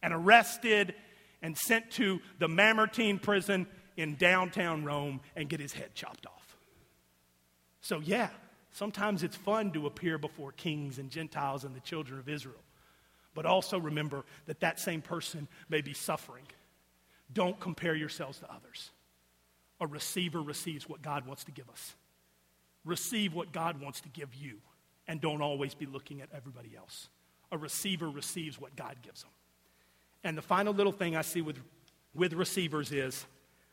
and 0.04 0.14
arrested 0.14 0.96
and 1.42 1.58
sent 1.58 1.92
to 1.92 2.20
the 2.40 2.48
Mamertine 2.48 3.20
prison 3.20 3.68
in 3.98 4.16
downtown 4.16 4.84
Rome 4.84 5.22
and 5.36 5.50
get 5.50 5.60
his 5.60 5.74
head 5.74 5.94
chopped 5.94 6.26
off. 6.26 6.58
So, 7.82 8.00
yeah, 8.00 8.30
sometimes 8.72 9.24
it's 9.24 9.36
fun 9.36 9.72
to 9.72 9.88
appear 9.88 10.18
before 10.18 10.52
kings 10.52 11.00
and 11.00 11.10
Gentiles 11.10 11.64
and 11.64 11.76
the 11.76 11.80
children 11.80 12.20
of 12.20 12.30
Israel. 12.30 12.62
But 13.34 13.46
also 13.46 13.80
remember 13.80 14.26
that 14.46 14.60
that 14.60 14.80
same 14.80 15.02
person 15.02 15.48
may 15.70 15.82
be 15.82 15.94
suffering, 15.94 16.44
Don't 17.34 17.60
compare 17.60 17.96
yourselves 17.96 18.40
to 18.40 18.52
others. 18.52 18.92
A 19.80 19.88
receiver 19.88 20.42
receives 20.42 20.88
what 20.88 21.02
God 21.02 21.26
wants 21.26 21.46
to 21.46 21.52
give 21.52 21.70
us. 21.70 21.96
Receive 22.84 23.34
what 23.34 23.52
God 23.52 23.80
wants 23.82 24.02
to 24.02 24.10
give 24.10 24.36
you, 24.36 24.58
and 25.08 25.22
don't 25.22 25.42
always 25.42 25.74
be 25.74 25.86
looking 25.86 26.22
at 26.22 26.30
everybody 26.36 26.76
else. 26.76 27.10
A 27.52 27.58
receiver 27.58 28.10
receives 28.10 28.60
what 28.60 28.76
God 28.76 28.98
gives 29.02 29.22
them. 29.22 29.32
And 30.24 30.38
the 30.38 30.42
final 30.42 30.74
little 30.74 30.92
thing 30.92 31.16
I 31.16 31.22
see 31.22 31.42
with, 31.42 31.58
with 32.14 32.34
receivers 32.34 32.92
is 32.92 33.26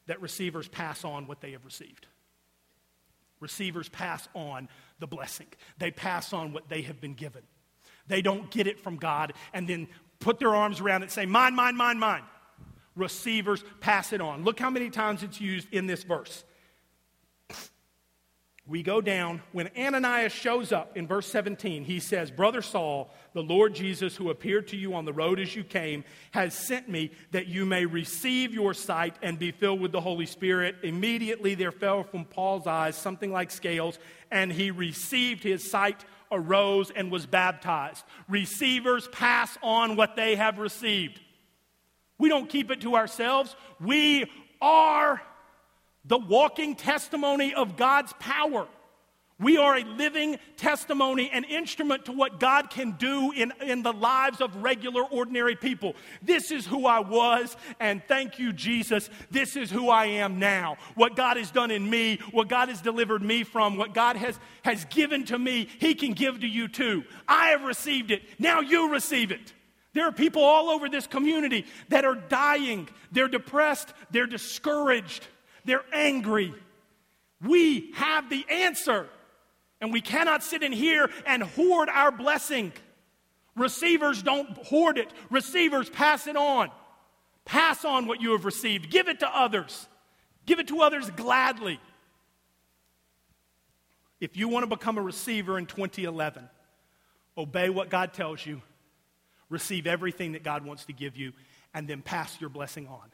that 0.08 0.20
receivers 0.20 0.68
pass 0.68 1.04
on 1.04 1.26
what 1.26 1.40
they 1.40 1.52
have 1.52 1.64
received. 1.64 2.06
Receivers 3.40 3.88
pass 3.88 4.28
on 4.34 4.68
the 4.98 5.06
blessing, 5.06 5.46
they 5.78 5.90
pass 5.90 6.32
on 6.32 6.52
what 6.52 6.68
they 6.68 6.82
have 6.82 7.00
been 7.00 7.14
given. 7.14 7.42
They 8.08 8.22
don't 8.22 8.50
get 8.50 8.66
it 8.66 8.80
from 8.80 8.96
God 8.96 9.34
and 9.52 9.68
then 9.68 9.86
put 10.18 10.38
their 10.38 10.54
arms 10.54 10.80
around 10.80 11.02
it 11.02 11.06
and 11.06 11.12
say, 11.12 11.26
Mine, 11.26 11.54
mine, 11.54 11.76
mine, 11.76 11.98
mine. 11.98 12.22
Receivers 12.96 13.62
pass 13.80 14.12
it 14.12 14.20
on. 14.20 14.44
Look 14.44 14.58
how 14.58 14.70
many 14.70 14.90
times 14.90 15.22
it's 15.22 15.40
used 15.40 15.68
in 15.72 15.86
this 15.86 16.02
verse 16.02 16.42
we 18.68 18.82
go 18.82 19.00
down. 19.00 19.40
When 19.52 19.70
Ananias 19.76 20.32
shows 20.32 20.72
up 20.72 20.96
in 20.96 21.06
verse 21.06 21.26
17, 21.28 21.84
he 21.84 22.00
says, 22.00 22.30
Brother 22.30 22.60
Saul, 22.60 23.10
the 23.32 23.42
Lord 23.42 23.74
Jesus, 23.74 24.14
who 24.14 24.28
appeared 24.28 24.68
to 24.68 24.76
you 24.76 24.94
on 24.94 25.06
the 25.06 25.12
road 25.12 25.40
as 25.40 25.56
you 25.56 25.64
came, 25.64 26.04
has 26.32 26.54
sent 26.54 26.86
me 26.86 27.10
that 27.30 27.46
you 27.46 27.64
may 27.64 27.86
receive 27.86 28.52
your 28.52 28.74
sight 28.74 29.16
and 29.22 29.38
be 29.38 29.52
filled 29.52 29.80
with 29.80 29.90
the 29.90 30.02
Holy 30.02 30.26
Spirit. 30.26 30.76
Immediately 30.82 31.54
there 31.54 31.72
fell 31.72 32.04
from 32.04 32.26
Paul's 32.26 32.66
eyes 32.66 32.94
something 32.94 33.32
like 33.32 33.50
scales, 33.50 33.98
and 34.30 34.52
he 34.52 34.70
received 34.70 35.42
his 35.42 35.68
sight, 35.68 36.04
arose, 36.30 36.90
and 36.90 37.10
was 37.10 37.24
baptized. 37.24 38.04
Receivers 38.28 39.08
pass 39.08 39.56
on 39.62 39.96
what 39.96 40.14
they 40.14 40.36
have 40.36 40.58
received. 40.58 41.20
We 42.18 42.28
don't 42.28 42.50
keep 42.50 42.70
it 42.70 42.82
to 42.82 42.96
ourselves. 42.96 43.56
We 43.80 44.30
are 44.60 45.22
the 46.04 46.18
walking 46.18 46.74
testimony 46.74 47.54
of 47.54 47.76
God's 47.76 48.12
power. 48.18 48.66
We 49.40 49.56
are 49.56 49.76
a 49.76 49.84
living 49.84 50.38
testimony, 50.56 51.30
an 51.32 51.44
instrument 51.44 52.06
to 52.06 52.12
what 52.12 52.40
God 52.40 52.70
can 52.70 52.92
do 52.92 53.30
in, 53.30 53.52
in 53.62 53.84
the 53.84 53.92
lives 53.92 54.40
of 54.40 54.64
regular, 54.64 55.04
ordinary 55.04 55.54
people. 55.54 55.94
This 56.22 56.50
is 56.50 56.66
who 56.66 56.86
I 56.86 56.98
was, 56.98 57.56
and 57.78 58.02
thank 58.08 58.40
you, 58.40 58.52
Jesus. 58.52 59.08
This 59.30 59.54
is 59.54 59.70
who 59.70 59.90
I 59.90 60.06
am 60.06 60.40
now. 60.40 60.76
What 60.96 61.14
God 61.14 61.36
has 61.36 61.52
done 61.52 61.70
in 61.70 61.88
me, 61.88 62.18
what 62.32 62.48
God 62.48 62.68
has 62.68 62.82
delivered 62.82 63.22
me 63.22 63.44
from, 63.44 63.76
what 63.76 63.94
God 63.94 64.16
has, 64.16 64.36
has 64.64 64.84
given 64.86 65.24
to 65.26 65.38
me, 65.38 65.68
He 65.78 65.94
can 65.94 66.14
give 66.14 66.40
to 66.40 66.48
you 66.48 66.66
too. 66.66 67.04
I 67.28 67.50
have 67.50 67.62
received 67.62 68.10
it. 68.10 68.22
Now 68.40 68.60
you 68.60 68.90
receive 68.90 69.30
it. 69.30 69.52
There 69.92 70.06
are 70.06 70.12
people 70.12 70.42
all 70.42 70.68
over 70.68 70.88
this 70.88 71.06
community 71.06 71.64
that 71.90 72.04
are 72.04 72.16
dying, 72.16 72.88
they're 73.12 73.28
depressed, 73.28 73.92
they're 74.10 74.26
discouraged. 74.26 75.28
They're 75.68 75.84
angry. 75.92 76.54
We 77.46 77.92
have 77.92 78.30
the 78.30 78.44
answer. 78.48 79.06
And 79.82 79.92
we 79.92 80.00
cannot 80.00 80.42
sit 80.42 80.62
in 80.62 80.72
here 80.72 81.10
and 81.26 81.42
hoard 81.42 81.90
our 81.90 82.10
blessing. 82.10 82.72
Receivers 83.54 84.22
don't 84.22 84.48
hoard 84.66 84.96
it, 84.98 85.12
receivers 85.30 85.90
pass 85.90 86.26
it 86.26 86.36
on. 86.36 86.70
Pass 87.44 87.84
on 87.84 88.06
what 88.06 88.20
you 88.20 88.32
have 88.32 88.44
received, 88.44 88.90
give 88.90 89.08
it 89.08 89.20
to 89.20 89.28
others, 89.28 89.86
give 90.46 90.58
it 90.58 90.68
to 90.68 90.80
others 90.80 91.10
gladly. 91.10 91.78
If 94.20 94.36
you 94.36 94.48
want 94.48 94.68
to 94.68 94.74
become 94.74 94.98
a 94.98 95.02
receiver 95.02 95.58
in 95.58 95.66
2011, 95.66 96.48
obey 97.36 97.68
what 97.68 97.88
God 97.88 98.12
tells 98.14 98.44
you, 98.44 98.62
receive 99.48 99.86
everything 99.86 100.32
that 100.32 100.42
God 100.42 100.64
wants 100.64 100.86
to 100.86 100.92
give 100.92 101.16
you, 101.16 101.32
and 101.74 101.86
then 101.86 102.02
pass 102.02 102.40
your 102.40 102.50
blessing 102.50 102.86
on 102.88 103.10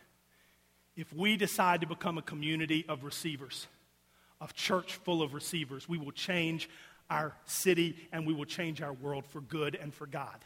if 0.96 1.12
we 1.12 1.36
decide 1.36 1.80
to 1.80 1.86
become 1.86 2.18
a 2.18 2.22
community 2.22 2.84
of 2.88 3.04
receivers, 3.04 3.66
of 4.40 4.54
church 4.54 4.94
full 4.94 5.22
of 5.22 5.34
receivers, 5.34 5.88
we 5.88 5.98
will 5.98 6.12
change 6.12 6.68
our 7.10 7.34
city 7.44 7.96
and 8.12 8.26
we 8.26 8.32
will 8.32 8.44
change 8.44 8.80
our 8.80 8.92
world 8.92 9.24
for 9.26 9.40
good 9.40 9.74
and 9.74 9.92
for 9.92 10.06
God. 10.06 10.44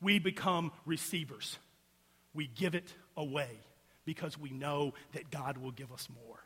We 0.00 0.18
become 0.18 0.72
receivers. 0.86 1.58
We 2.34 2.46
give 2.46 2.74
it 2.74 2.92
away 3.16 3.50
because 4.04 4.38
we 4.38 4.50
know 4.50 4.94
that 5.12 5.30
God 5.30 5.58
will 5.58 5.70
give 5.70 5.92
us 5.92 6.08
more. 6.26 6.38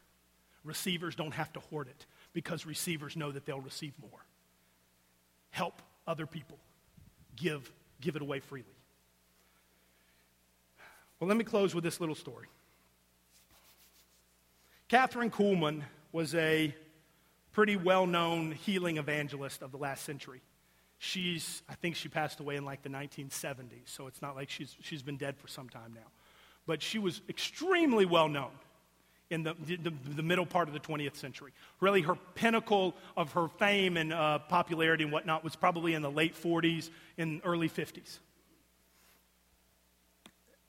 Receivers 0.64 1.14
don't 1.14 1.32
have 1.34 1.52
to 1.54 1.60
hoard 1.60 1.88
it 1.88 2.06
because 2.32 2.66
receivers 2.66 3.16
know 3.16 3.32
that 3.32 3.46
they'll 3.46 3.60
receive 3.60 3.94
more. 4.00 4.24
Help 5.50 5.82
other 6.06 6.26
people. 6.26 6.58
Give, 7.36 7.70
give 8.00 8.16
it 8.16 8.22
away 8.22 8.40
freely. 8.40 8.66
Well, 11.18 11.28
let 11.28 11.36
me 11.36 11.44
close 11.44 11.74
with 11.74 11.84
this 11.84 12.00
little 12.00 12.14
story. 12.14 12.46
Kathryn 14.88 15.31
Kuhlman 15.31 15.83
was 16.12 16.35
a 16.35 16.74
pretty 17.53 17.77
well 17.77 18.07
known 18.07 18.53
healing 18.53 18.96
evangelist 18.96 19.61
of 19.61 19.70
the 19.70 19.77
last 19.77 20.05
century. 20.05 20.40
She's, 20.98 21.62
I 21.68 21.74
think 21.74 21.94
she 21.94 22.09
passed 22.09 22.40
away 22.40 22.57
in 22.57 22.64
like 22.64 22.83
the 22.83 22.88
1970s, 22.88 23.87
so 23.87 24.07
it's 24.07 24.22
not 24.22 24.35
like 24.35 24.48
she's, 24.48 24.74
she's 24.81 25.03
been 25.03 25.18
dead 25.18 25.37
for 25.37 25.46
some 25.46 25.68
time 25.68 25.92
now. 25.94 26.11
But 26.66 26.83
she 26.83 26.98
was 26.98 27.20
extremely 27.29 28.07
well 28.07 28.29
known 28.29 28.51
in 29.31 29.42
the, 29.42 29.55
the, 29.61 29.92
the, 30.16 30.22
middle 30.22 30.46
part 30.46 30.68
of 30.68 30.74
the 30.74 30.81
20th 30.81 31.16
century. 31.16 31.53
Really, 31.81 32.01
her 32.01 32.16
pinnacle 32.35 32.94
of 33.14 33.33
her 33.33 33.48
fame 33.48 33.98
and 33.98 34.12
uh, 34.12 34.38
popularity 34.38 35.05
and 35.05 35.12
whatnot 35.12 35.44
was 35.44 35.55
probably 35.55 35.92
in 35.92 36.01
the 36.01 36.11
late 36.11 36.35
40s 36.35 36.88
and 37.18 37.42
early 37.44 37.68
50s. 37.68 38.18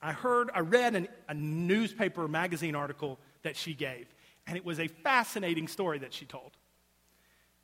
I 0.01 0.11
heard, 0.11 0.49
I 0.53 0.59
read 0.59 0.95
an, 0.95 1.07
a 1.29 1.33
newspaper 1.33 2.27
magazine 2.27 2.75
article 2.75 3.17
that 3.43 3.55
she 3.55 3.73
gave. 3.73 4.07
And 4.47 4.57
it 4.57 4.65
was 4.65 4.79
a 4.79 4.87
fascinating 4.87 5.67
story 5.67 5.99
that 5.99 6.13
she 6.13 6.25
told. 6.25 6.51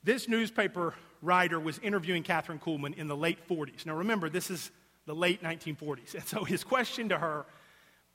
This 0.04 0.28
newspaper 0.28 0.94
writer 1.22 1.60
was 1.60 1.80
interviewing 1.80 2.24
Kathryn 2.24 2.62
Kuhlman 2.62 2.96
in 2.96 3.08
the 3.08 3.16
late 3.16 3.48
40s. 3.50 3.86
Now 3.86 3.96
remember, 3.96 4.30
this 4.30 4.52
is 4.52 4.72
the 5.06 5.16
late 5.16 5.44
1940s. 5.44 6.14
And 6.14 6.28
so 6.28 6.44
his 6.44 6.64
question 6.64 7.10
to 7.10 7.18
her, 7.18 7.46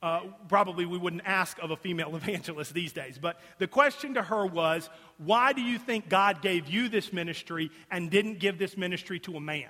uh, 0.03 0.21
probably 0.49 0.87
we 0.87 0.97
wouldn't 0.97 1.23
ask 1.25 1.59
of 1.59 1.71
a 1.71 1.77
female 1.77 2.15
evangelist 2.17 2.73
these 2.73 2.93
days, 2.93 3.19
but 3.19 3.41
the 3.59 3.67
question 3.67 4.15
to 4.15 4.23
her 4.23 4.47
was, 4.47 4.89
Why 5.19 5.53
do 5.53 5.61
you 5.61 5.79
think 5.79 6.09
God 6.09 6.43
gave 6.43 6.69
you 6.69 6.89
this 6.89 7.13
ministry 7.13 7.71
and 7.91 8.11
didn't 8.11 8.39
give 8.39 8.59
this 8.59 8.77
ministry 8.77 9.19
to 9.21 9.37
a 9.37 9.41
man? 9.41 9.69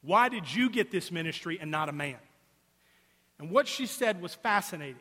Why 0.00 0.28
did 0.28 0.52
you 0.52 0.68
get 0.68 0.90
this 0.90 1.12
ministry 1.12 1.58
and 1.60 1.70
not 1.70 1.88
a 1.88 1.92
man? 1.92 2.16
And 3.38 3.50
what 3.50 3.68
she 3.68 3.86
said 3.86 4.20
was 4.20 4.34
fascinating. 4.34 4.96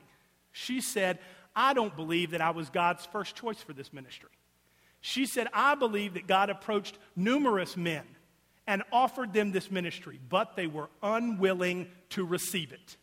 She 0.52 0.82
said, 0.82 1.20
I 1.56 1.74
don't 1.74 1.96
believe 1.96 2.32
that 2.32 2.42
I 2.42 2.52
was 2.52 2.70
God's 2.70 3.06
first 3.08 3.36
choice 3.36 3.62
for 3.62 3.74
this 3.74 3.92
ministry. 3.92 4.30
She 5.02 5.26
said, 5.26 5.48
I 5.54 5.76
believe 5.76 6.14
that 6.14 6.28
God 6.28 6.50
approached 6.50 6.98
numerous 7.16 7.76
men 7.76 8.04
and 8.68 8.84
offered 8.92 9.34
them 9.34 9.52
this 9.52 9.72
ministry, 9.72 10.20
but 10.30 10.56
they 10.56 10.68
were 10.68 10.90
unwilling 11.02 11.88
to 12.12 12.26
receive 12.26 12.72
it. 12.72 12.98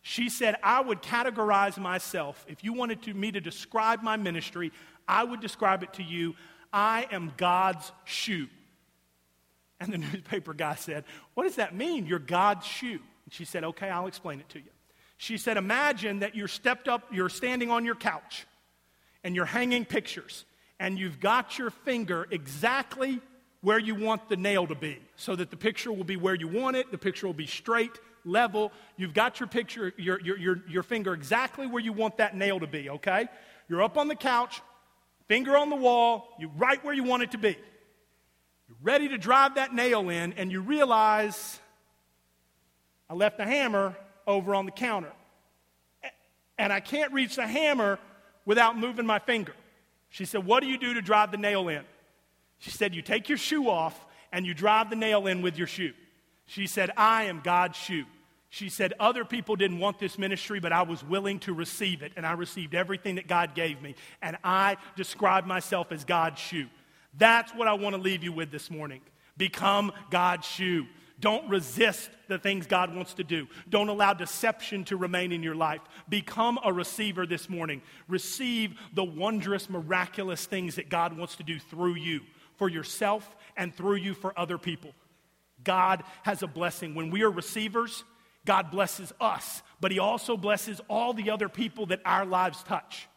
She 0.00 0.30
said, 0.30 0.56
I 0.62 0.80
would 0.80 1.02
categorize 1.02 1.76
myself, 1.76 2.46
if 2.48 2.64
you 2.64 2.72
wanted 2.72 3.02
to, 3.02 3.14
me 3.14 3.32
to 3.32 3.40
describe 3.40 4.02
my 4.02 4.16
ministry, 4.16 4.72
I 5.06 5.24
would 5.24 5.40
describe 5.40 5.82
it 5.82 5.94
to 5.94 6.02
you 6.02 6.34
I 6.72 7.06
am 7.10 7.32
God's 7.36 7.92
shoe. 8.04 8.48
And 9.80 9.92
the 9.92 9.98
newspaper 9.98 10.54
guy 10.54 10.74
said, 10.74 11.04
What 11.34 11.44
does 11.44 11.56
that 11.56 11.74
mean? 11.74 12.06
You're 12.06 12.18
God's 12.18 12.66
shoe. 12.66 13.00
And 13.24 13.32
she 13.32 13.44
said, 13.44 13.64
Okay, 13.64 13.88
I'll 13.88 14.06
explain 14.06 14.40
it 14.40 14.48
to 14.50 14.58
you. 14.58 14.70
She 15.18 15.36
said, 15.36 15.56
Imagine 15.56 16.20
that 16.20 16.34
you're 16.34 16.48
stepped 16.48 16.88
up, 16.88 17.02
you're 17.12 17.28
standing 17.28 17.70
on 17.70 17.84
your 17.84 17.94
couch, 17.94 18.46
and 19.22 19.36
you're 19.36 19.44
hanging 19.44 19.84
pictures, 19.84 20.46
and 20.80 20.98
you've 20.98 21.20
got 21.20 21.58
your 21.58 21.70
finger 21.70 22.26
exactly 22.30 23.20
where 23.60 23.78
you 23.78 23.94
want 23.94 24.28
the 24.28 24.36
nail 24.36 24.66
to 24.68 24.74
be, 24.74 24.98
so 25.16 25.36
that 25.36 25.50
the 25.50 25.56
picture 25.56 25.92
will 25.92 26.04
be 26.04 26.16
where 26.16 26.34
you 26.34 26.48
want 26.48 26.76
it, 26.76 26.90
the 26.90 26.98
picture 26.98 27.26
will 27.26 27.34
be 27.34 27.46
straight, 27.46 27.98
level. 28.24 28.72
You've 28.96 29.14
got 29.14 29.40
your 29.40 29.48
picture, 29.48 29.92
your, 29.96 30.20
your, 30.20 30.38
your, 30.38 30.62
your 30.68 30.82
finger 30.82 31.12
exactly 31.12 31.66
where 31.66 31.82
you 31.82 31.92
want 31.92 32.18
that 32.18 32.36
nail 32.36 32.60
to 32.60 32.66
be, 32.66 32.90
okay? 32.90 33.26
You're 33.68 33.82
up 33.82 33.98
on 33.98 34.08
the 34.08 34.14
couch, 34.14 34.60
finger 35.26 35.56
on 35.56 35.70
the 35.70 35.76
wall, 35.76 36.28
you 36.38 36.50
right 36.56 36.82
where 36.84 36.94
you 36.94 37.04
want 37.04 37.22
it 37.22 37.32
to 37.32 37.38
be. 37.38 37.56
You're 38.68 38.78
ready 38.82 39.08
to 39.08 39.18
drive 39.18 39.56
that 39.56 39.74
nail 39.74 40.08
in, 40.10 40.34
and 40.34 40.52
you 40.52 40.60
realize 40.60 41.58
I 43.08 43.14
left 43.14 43.38
the 43.38 43.44
hammer 43.44 43.96
over 44.26 44.54
on 44.54 44.66
the 44.66 44.72
counter. 44.72 45.12
And 46.58 46.72
I 46.72 46.80
can't 46.80 47.12
reach 47.12 47.36
the 47.36 47.46
hammer 47.46 47.98
without 48.44 48.78
moving 48.78 49.06
my 49.06 49.18
finger. 49.18 49.54
She 50.10 50.24
said, 50.24 50.44
What 50.44 50.62
do 50.62 50.68
you 50.68 50.78
do 50.78 50.94
to 50.94 51.02
drive 51.02 51.30
the 51.30 51.36
nail 51.36 51.68
in? 51.68 51.84
She 52.58 52.70
said, 52.70 52.94
You 52.94 53.02
take 53.02 53.28
your 53.28 53.38
shoe 53.38 53.68
off 53.68 54.04
and 54.32 54.46
you 54.46 54.54
drive 54.54 54.90
the 54.90 54.96
nail 54.96 55.26
in 55.26 55.42
with 55.42 55.56
your 55.56 55.66
shoe. 55.66 55.92
She 56.46 56.66
said, 56.66 56.90
I 56.96 57.24
am 57.24 57.40
God's 57.42 57.76
shoe. 57.76 58.04
She 58.50 58.68
said, 58.70 58.94
Other 58.98 59.24
people 59.24 59.56
didn't 59.56 59.78
want 59.78 59.98
this 59.98 60.18
ministry, 60.18 60.60
but 60.60 60.72
I 60.72 60.82
was 60.82 61.04
willing 61.04 61.38
to 61.40 61.52
receive 61.52 62.02
it, 62.02 62.12
and 62.16 62.26
I 62.26 62.32
received 62.32 62.74
everything 62.74 63.16
that 63.16 63.28
God 63.28 63.54
gave 63.54 63.82
me. 63.82 63.94
And 64.22 64.38
I 64.42 64.76
describe 64.96 65.44
myself 65.44 65.92
as 65.92 66.04
God's 66.04 66.40
shoe. 66.40 66.68
That's 67.16 67.52
what 67.52 67.68
I 67.68 67.74
want 67.74 67.94
to 67.96 68.00
leave 68.00 68.24
you 68.24 68.32
with 68.32 68.50
this 68.50 68.70
morning. 68.70 69.00
Become 69.36 69.92
God's 70.10 70.46
shoe. 70.46 70.86
Don't 71.20 71.48
resist 71.48 72.10
the 72.28 72.38
things 72.38 72.66
God 72.66 72.94
wants 72.94 73.14
to 73.14 73.24
do. 73.24 73.48
Don't 73.68 73.88
allow 73.88 74.12
deception 74.12 74.84
to 74.84 74.96
remain 74.96 75.32
in 75.32 75.42
your 75.42 75.56
life. 75.56 75.80
Become 76.08 76.58
a 76.64 76.72
receiver 76.72 77.26
this 77.26 77.48
morning. 77.48 77.82
Receive 78.06 78.78
the 78.94 79.04
wondrous, 79.04 79.68
miraculous 79.68 80.46
things 80.46 80.76
that 80.76 80.88
God 80.88 81.16
wants 81.16 81.36
to 81.36 81.42
do 81.42 81.58
through 81.58 81.96
you, 81.96 82.20
for 82.56 82.68
yourself, 82.68 83.36
and 83.56 83.74
through 83.74 83.96
you 83.96 84.14
for 84.14 84.38
other 84.38 84.58
people. 84.58 84.92
God 85.64 86.04
has 86.22 86.42
a 86.42 86.46
blessing. 86.46 86.94
When 86.94 87.10
we 87.10 87.22
are 87.22 87.30
receivers, 87.30 88.04
God 88.44 88.70
blesses 88.70 89.12
us, 89.20 89.62
but 89.80 89.90
He 89.90 89.98
also 89.98 90.36
blesses 90.36 90.80
all 90.88 91.12
the 91.12 91.30
other 91.30 91.48
people 91.48 91.86
that 91.86 92.00
our 92.04 92.24
lives 92.24 92.62
touch. 92.62 93.08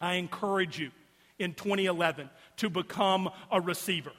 I 0.00 0.14
encourage 0.14 0.78
you 0.78 0.92
in 1.38 1.54
2011 1.54 2.30
to 2.58 2.70
become 2.70 3.28
a 3.50 3.60
receiver. 3.60 4.12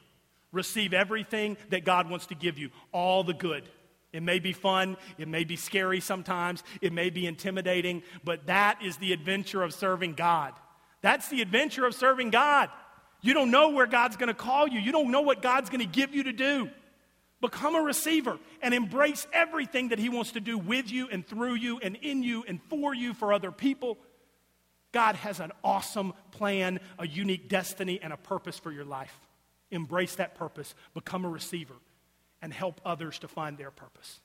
Receive 0.56 0.94
everything 0.94 1.58
that 1.70 1.84
God 1.84 2.10
wants 2.10 2.28
to 2.28 2.36
give 2.36 2.58
you, 2.58 2.70
all 2.94 3.26
the 3.26 3.34
good. 3.34 3.68
It 4.14 4.24
may 4.24 4.40
be 4.40 4.54
fun, 4.54 4.96
it 5.18 5.28
may 5.28 5.44
be 5.44 5.58
scary 5.58 6.00
sometimes, 6.00 6.64
it 6.80 6.94
may 6.94 7.10
be 7.10 7.28
intimidating, 7.28 8.04
but 8.24 8.48
that 8.48 8.82
is 8.82 8.96
the 8.96 9.12
adventure 9.12 9.64
of 9.64 9.74
serving 9.74 10.14
God. 10.14 10.54
That's 11.02 11.28
the 11.28 11.42
adventure 11.42 11.86
of 11.86 11.94
serving 11.94 12.30
God. 12.30 12.70
You 13.20 13.34
don't 13.34 13.52
know 13.52 13.72
where 13.72 13.86
God's 13.86 14.16
going 14.16 14.30
to 14.30 14.34
call 14.34 14.70
you, 14.70 14.80
you 14.80 14.94
don't 14.94 15.12
know 15.12 15.20
what 15.20 15.42
God's 15.42 15.70
going 15.70 15.82
to 15.82 15.86
give 15.86 16.16
you 16.16 16.24
to 16.24 16.32
do. 16.32 16.70
Become 17.42 17.76
a 17.76 17.82
receiver 17.82 18.40
and 18.62 18.74
embrace 18.74 19.28
everything 19.34 19.90
that 19.90 20.00
He 20.00 20.08
wants 20.08 20.32
to 20.32 20.40
do 20.40 20.58
with 20.58 20.90
you 20.90 21.10
and 21.12 21.28
through 21.28 21.56
you 21.56 21.80
and 21.80 21.98
in 21.98 22.24
you 22.24 22.46
and 22.48 22.62
for 22.70 22.96
you 22.96 23.14
for 23.14 23.34
other 23.34 23.52
people. 23.52 23.98
God 24.94 25.18
has 25.18 25.42
an 25.42 25.52
awesome 25.66 26.14
plan, 26.32 26.80
a 26.98 27.06
unique 27.06 27.50
destiny, 27.50 28.00
and 28.02 28.14
a 28.14 28.18
purpose 28.18 28.58
for 28.58 28.72
your 28.72 28.86
life. 28.86 29.14
Embrace 29.72 30.16
that 30.16 30.36
purpose, 30.36 30.76
become 30.94 31.26
a 31.26 31.30
receiver, 31.30 31.76
and 32.42 32.54
help 32.54 32.80
others 32.86 33.20
to 33.20 33.28
find 33.28 33.58
their 33.58 33.72
purpose. 33.72 34.20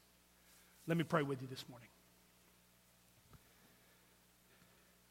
Let 0.87 0.97
me 0.97 1.05
pray 1.05 1.23
with 1.23 1.41
you 1.41 1.49
this 1.49 1.65
morning. 1.69 1.89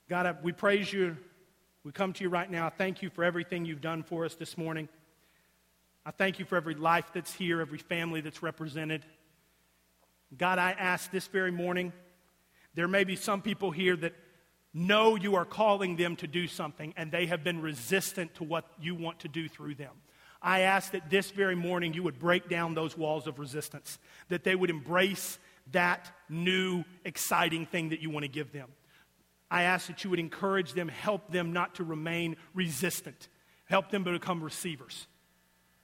God, 0.09 0.38
we 0.43 0.51
praise 0.51 0.91
you. 0.91 1.17
We 1.84 1.91
come 1.91 2.13
to 2.13 2.23
you 2.23 2.30
right 2.30 2.49
now. 2.49 2.67
I 2.67 2.69
thank 2.69 3.01
you 3.01 3.09
for 3.09 3.23
everything 3.23 3.65
you've 3.65 3.82
done 3.82 4.03
for 4.03 4.25
us 4.25 4.36
this 4.36 4.57
morning. 4.57 4.89
I 6.05 6.11
thank 6.11 6.39
you 6.39 6.45
for 6.45 6.55
every 6.55 6.73
life 6.73 7.11
that's 7.13 7.34
here, 7.34 7.61
every 7.61 7.77
family 7.77 8.21
that's 8.21 8.41
represented. 8.41 9.05
God, 10.38 10.59
I 10.59 10.71
ask 10.71 11.11
this 11.11 11.27
very 11.27 11.51
morning, 11.51 11.93
there 12.73 12.88
may 12.88 13.03
be 13.03 13.15
some 13.15 13.41
people 13.41 13.71
here 13.71 13.95
that 13.97 14.13
know 14.73 15.15
you 15.15 15.36
are 15.36 15.45
calling 15.45 15.95
them 15.95 16.15
to 16.17 16.27
do 16.27 16.47
something 16.47 16.93
and 16.97 17.11
they 17.11 17.25
have 17.25 17.43
been 17.43 17.61
resistant 17.61 18.34
to 18.36 18.43
what 18.43 18.65
you 18.80 18.95
want 18.95 19.19
to 19.19 19.27
do 19.27 19.47
through 19.47 19.75
them. 19.75 19.93
I 20.42 20.62
ask 20.62 20.92
that 20.92 21.10
this 21.10 21.32
very 21.32 21.56
morning 21.56 21.94
you 21.94 22.04
would 22.04 22.20
break 22.20 22.50
down 22.50 22.74
those 22.74 22.98
walls 22.98 23.28
of 23.28 23.40
resistance, 23.40 24.00
that 24.30 24.44
they 24.44 24.56
would 24.56 24.70
embrace 24.70 25.38
that 25.72 26.12
new, 26.30 26.84
exciting 27.04 27.66
thing 27.66 27.90
that 27.90 28.02
you 28.02 28.10
want 28.10 28.24
to 28.24 28.30
give 28.30 28.52
them. 28.52 28.70
I 29.52 29.64
ask 29.64 29.88
that 29.88 30.04
you 30.04 30.10
would 30.12 30.20
encourage 30.20 30.74
them, 30.74 30.88
help 30.88 31.32
them 31.32 31.54
not 31.54 31.76
to 31.76 31.84
remain 31.84 32.38
resistant, 32.54 33.28
help 33.66 33.90
them 33.90 34.04
to 34.06 34.12
become 34.12 34.44
receivers. 34.44 35.08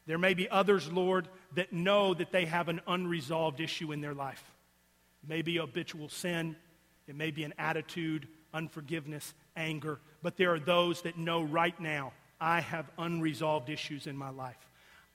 There 0.05 0.17
may 0.17 0.35
be 0.35 0.47
others, 0.49 0.91
Lord, 0.91 1.27
that 1.55 1.73
know 1.73 2.13
that 2.13 2.31
they 2.31 2.45
have 2.45 2.69
an 2.69 2.81
unresolved 2.87 3.59
issue 3.59 3.91
in 3.91 4.01
their 4.01 4.13
life. 4.13 4.43
It 5.23 5.29
may 5.29 5.41
be 5.41 5.57
habitual 5.57 6.09
sin, 6.09 6.55
it 7.07 7.15
may 7.15 7.31
be 7.31 7.43
an 7.43 7.53
attitude, 7.57 8.27
unforgiveness, 8.53 9.33
anger, 9.55 9.99
but 10.21 10.37
there 10.37 10.53
are 10.53 10.59
those 10.59 11.01
that 11.01 11.17
know 11.17 11.41
right 11.41 11.79
now 11.79 12.13
I 12.39 12.61
have 12.61 12.89
unresolved 12.97 13.69
issues 13.69 14.07
in 14.07 14.17
my 14.17 14.29
life. 14.29 14.57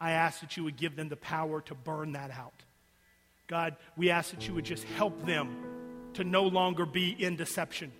I 0.01 0.13
ask 0.13 0.41
that 0.41 0.57
you 0.57 0.65
would 0.65 0.77
give 0.77 0.97
them 0.97 1.09
the 1.09 1.17
power 1.17 1.61
to 1.63 1.75
burn 1.75 2.13
that 2.13 2.31
out. 2.31 2.65
God, 3.47 3.77
we 3.97 4.11
ask 4.11 4.31
that 4.31 4.47
you 4.47 4.55
would 4.55 4.65
just 4.65 4.85
help 4.85 5.27
them 5.27 5.57
to 6.15 6.25
no 6.25 6.45
longer 6.45 6.87
be 6.87 7.11
in 7.11 7.37
deception, 7.37 7.93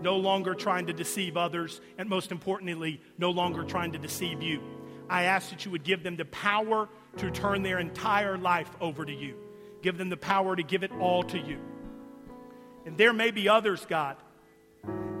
no 0.00 0.16
longer 0.16 0.54
trying 0.54 0.86
to 0.86 0.92
deceive 0.92 1.36
others, 1.36 1.80
and 1.98 2.08
most 2.08 2.30
importantly, 2.30 3.00
no 3.18 3.30
longer 3.30 3.64
trying 3.64 3.92
to 3.92 3.98
deceive 3.98 4.42
you. 4.42 4.60
I 5.08 5.24
ask 5.24 5.50
that 5.50 5.64
you 5.64 5.72
would 5.72 5.82
give 5.82 6.02
them 6.02 6.16
the 6.16 6.24
power 6.26 6.88
to 7.16 7.30
turn 7.30 7.62
their 7.62 7.80
entire 7.80 8.38
life 8.38 8.70
over 8.80 9.04
to 9.04 9.12
you. 9.12 9.34
Give 9.82 9.98
them 9.98 10.08
the 10.08 10.16
power 10.16 10.54
to 10.54 10.62
give 10.62 10.84
it 10.84 10.92
all 11.00 11.22
to 11.24 11.38
you. 11.38 11.58
And 12.86 12.96
there 12.96 13.12
may 13.12 13.30
be 13.30 13.48
others, 13.48 13.84
God, 13.86 14.16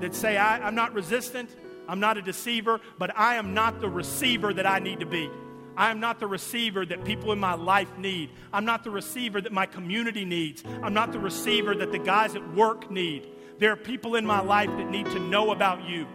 that 0.00 0.14
say, 0.14 0.36
I, 0.36 0.66
am 0.66 0.74
not 0.74 0.94
resistant, 0.94 1.50
I'm 1.88 2.00
not 2.00 2.16
a 2.16 2.22
deceiver, 2.22 2.80
but 2.98 3.16
I 3.16 3.34
am 3.36 3.54
not 3.54 3.80
the 3.80 3.88
receiver 3.88 4.52
that 4.54 4.66
I 4.66 4.78
need 4.78 5.00
to 5.00 5.06
be. 5.06 5.30
I 5.76 5.90
am 5.90 6.00
not 6.00 6.20
the 6.20 6.26
receiver 6.26 6.84
that 6.86 7.04
people 7.04 7.32
in 7.32 7.38
my 7.38 7.54
life 7.54 7.96
need. 7.96 8.30
I'm 8.52 8.64
not 8.64 8.84
the 8.84 8.90
receiver 8.90 9.40
that 9.40 9.52
my 9.52 9.66
community 9.66 10.24
needs. 10.24 10.62
I'm 10.82 10.92
not 10.92 11.12
the 11.12 11.18
receiver 11.18 11.74
that 11.74 11.92
the 11.92 11.98
guys 11.98 12.34
at 12.34 12.54
work 12.54 12.90
need. 12.90 13.28
There 13.58 13.72
are 13.72 13.76
people 13.76 14.16
in 14.16 14.26
my 14.26 14.40
life 14.40 14.68
that 14.68 14.90
need 14.90 15.06
to 15.06 15.18
know 15.18 15.52
about 15.52 15.88
you. 15.88 16.06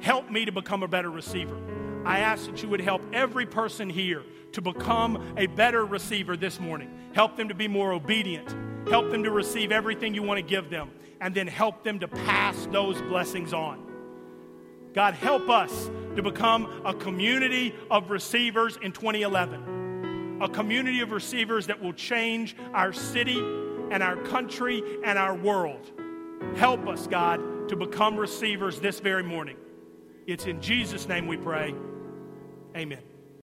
Help 0.00 0.30
me 0.30 0.44
to 0.44 0.52
become 0.52 0.82
a 0.82 0.88
better 0.88 1.10
receiver. 1.10 1.56
I 2.04 2.18
ask 2.20 2.46
that 2.46 2.62
you 2.62 2.68
would 2.68 2.80
help 2.80 3.02
every 3.12 3.46
person 3.46 3.88
here 3.88 4.24
to 4.52 4.60
become 4.60 5.34
a 5.36 5.46
better 5.46 5.84
receiver 5.84 6.36
this 6.36 6.60
morning. 6.60 7.10
Help 7.14 7.36
them 7.36 7.48
to 7.48 7.54
be 7.54 7.68
more 7.68 7.92
obedient. 7.92 8.54
Help 8.88 9.10
them 9.10 9.22
to 9.24 9.30
receive 9.30 9.72
everything 9.72 10.14
you 10.14 10.22
want 10.22 10.38
to 10.38 10.42
give 10.42 10.70
them. 10.70 10.90
And 11.20 11.34
then 11.34 11.46
help 11.46 11.84
them 11.84 12.00
to 12.00 12.08
pass 12.08 12.66
those 12.70 13.00
blessings 13.02 13.52
on. 13.52 13.93
God, 14.94 15.14
help 15.14 15.50
us 15.50 15.90
to 16.14 16.22
become 16.22 16.82
a 16.84 16.94
community 16.94 17.74
of 17.90 18.10
receivers 18.10 18.78
in 18.80 18.92
2011. 18.92 20.40
A 20.40 20.48
community 20.48 21.00
of 21.00 21.10
receivers 21.10 21.66
that 21.66 21.82
will 21.82 21.92
change 21.92 22.56
our 22.72 22.92
city 22.92 23.38
and 23.90 24.02
our 24.02 24.16
country 24.16 24.82
and 25.04 25.18
our 25.18 25.34
world. 25.34 25.90
Help 26.56 26.86
us, 26.86 27.06
God, 27.06 27.68
to 27.68 27.76
become 27.76 28.16
receivers 28.16 28.80
this 28.80 29.00
very 29.00 29.22
morning. 29.22 29.56
It's 30.26 30.46
in 30.46 30.60
Jesus' 30.60 31.08
name 31.08 31.26
we 31.26 31.36
pray. 31.36 31.74
Amen. 32.76 33.13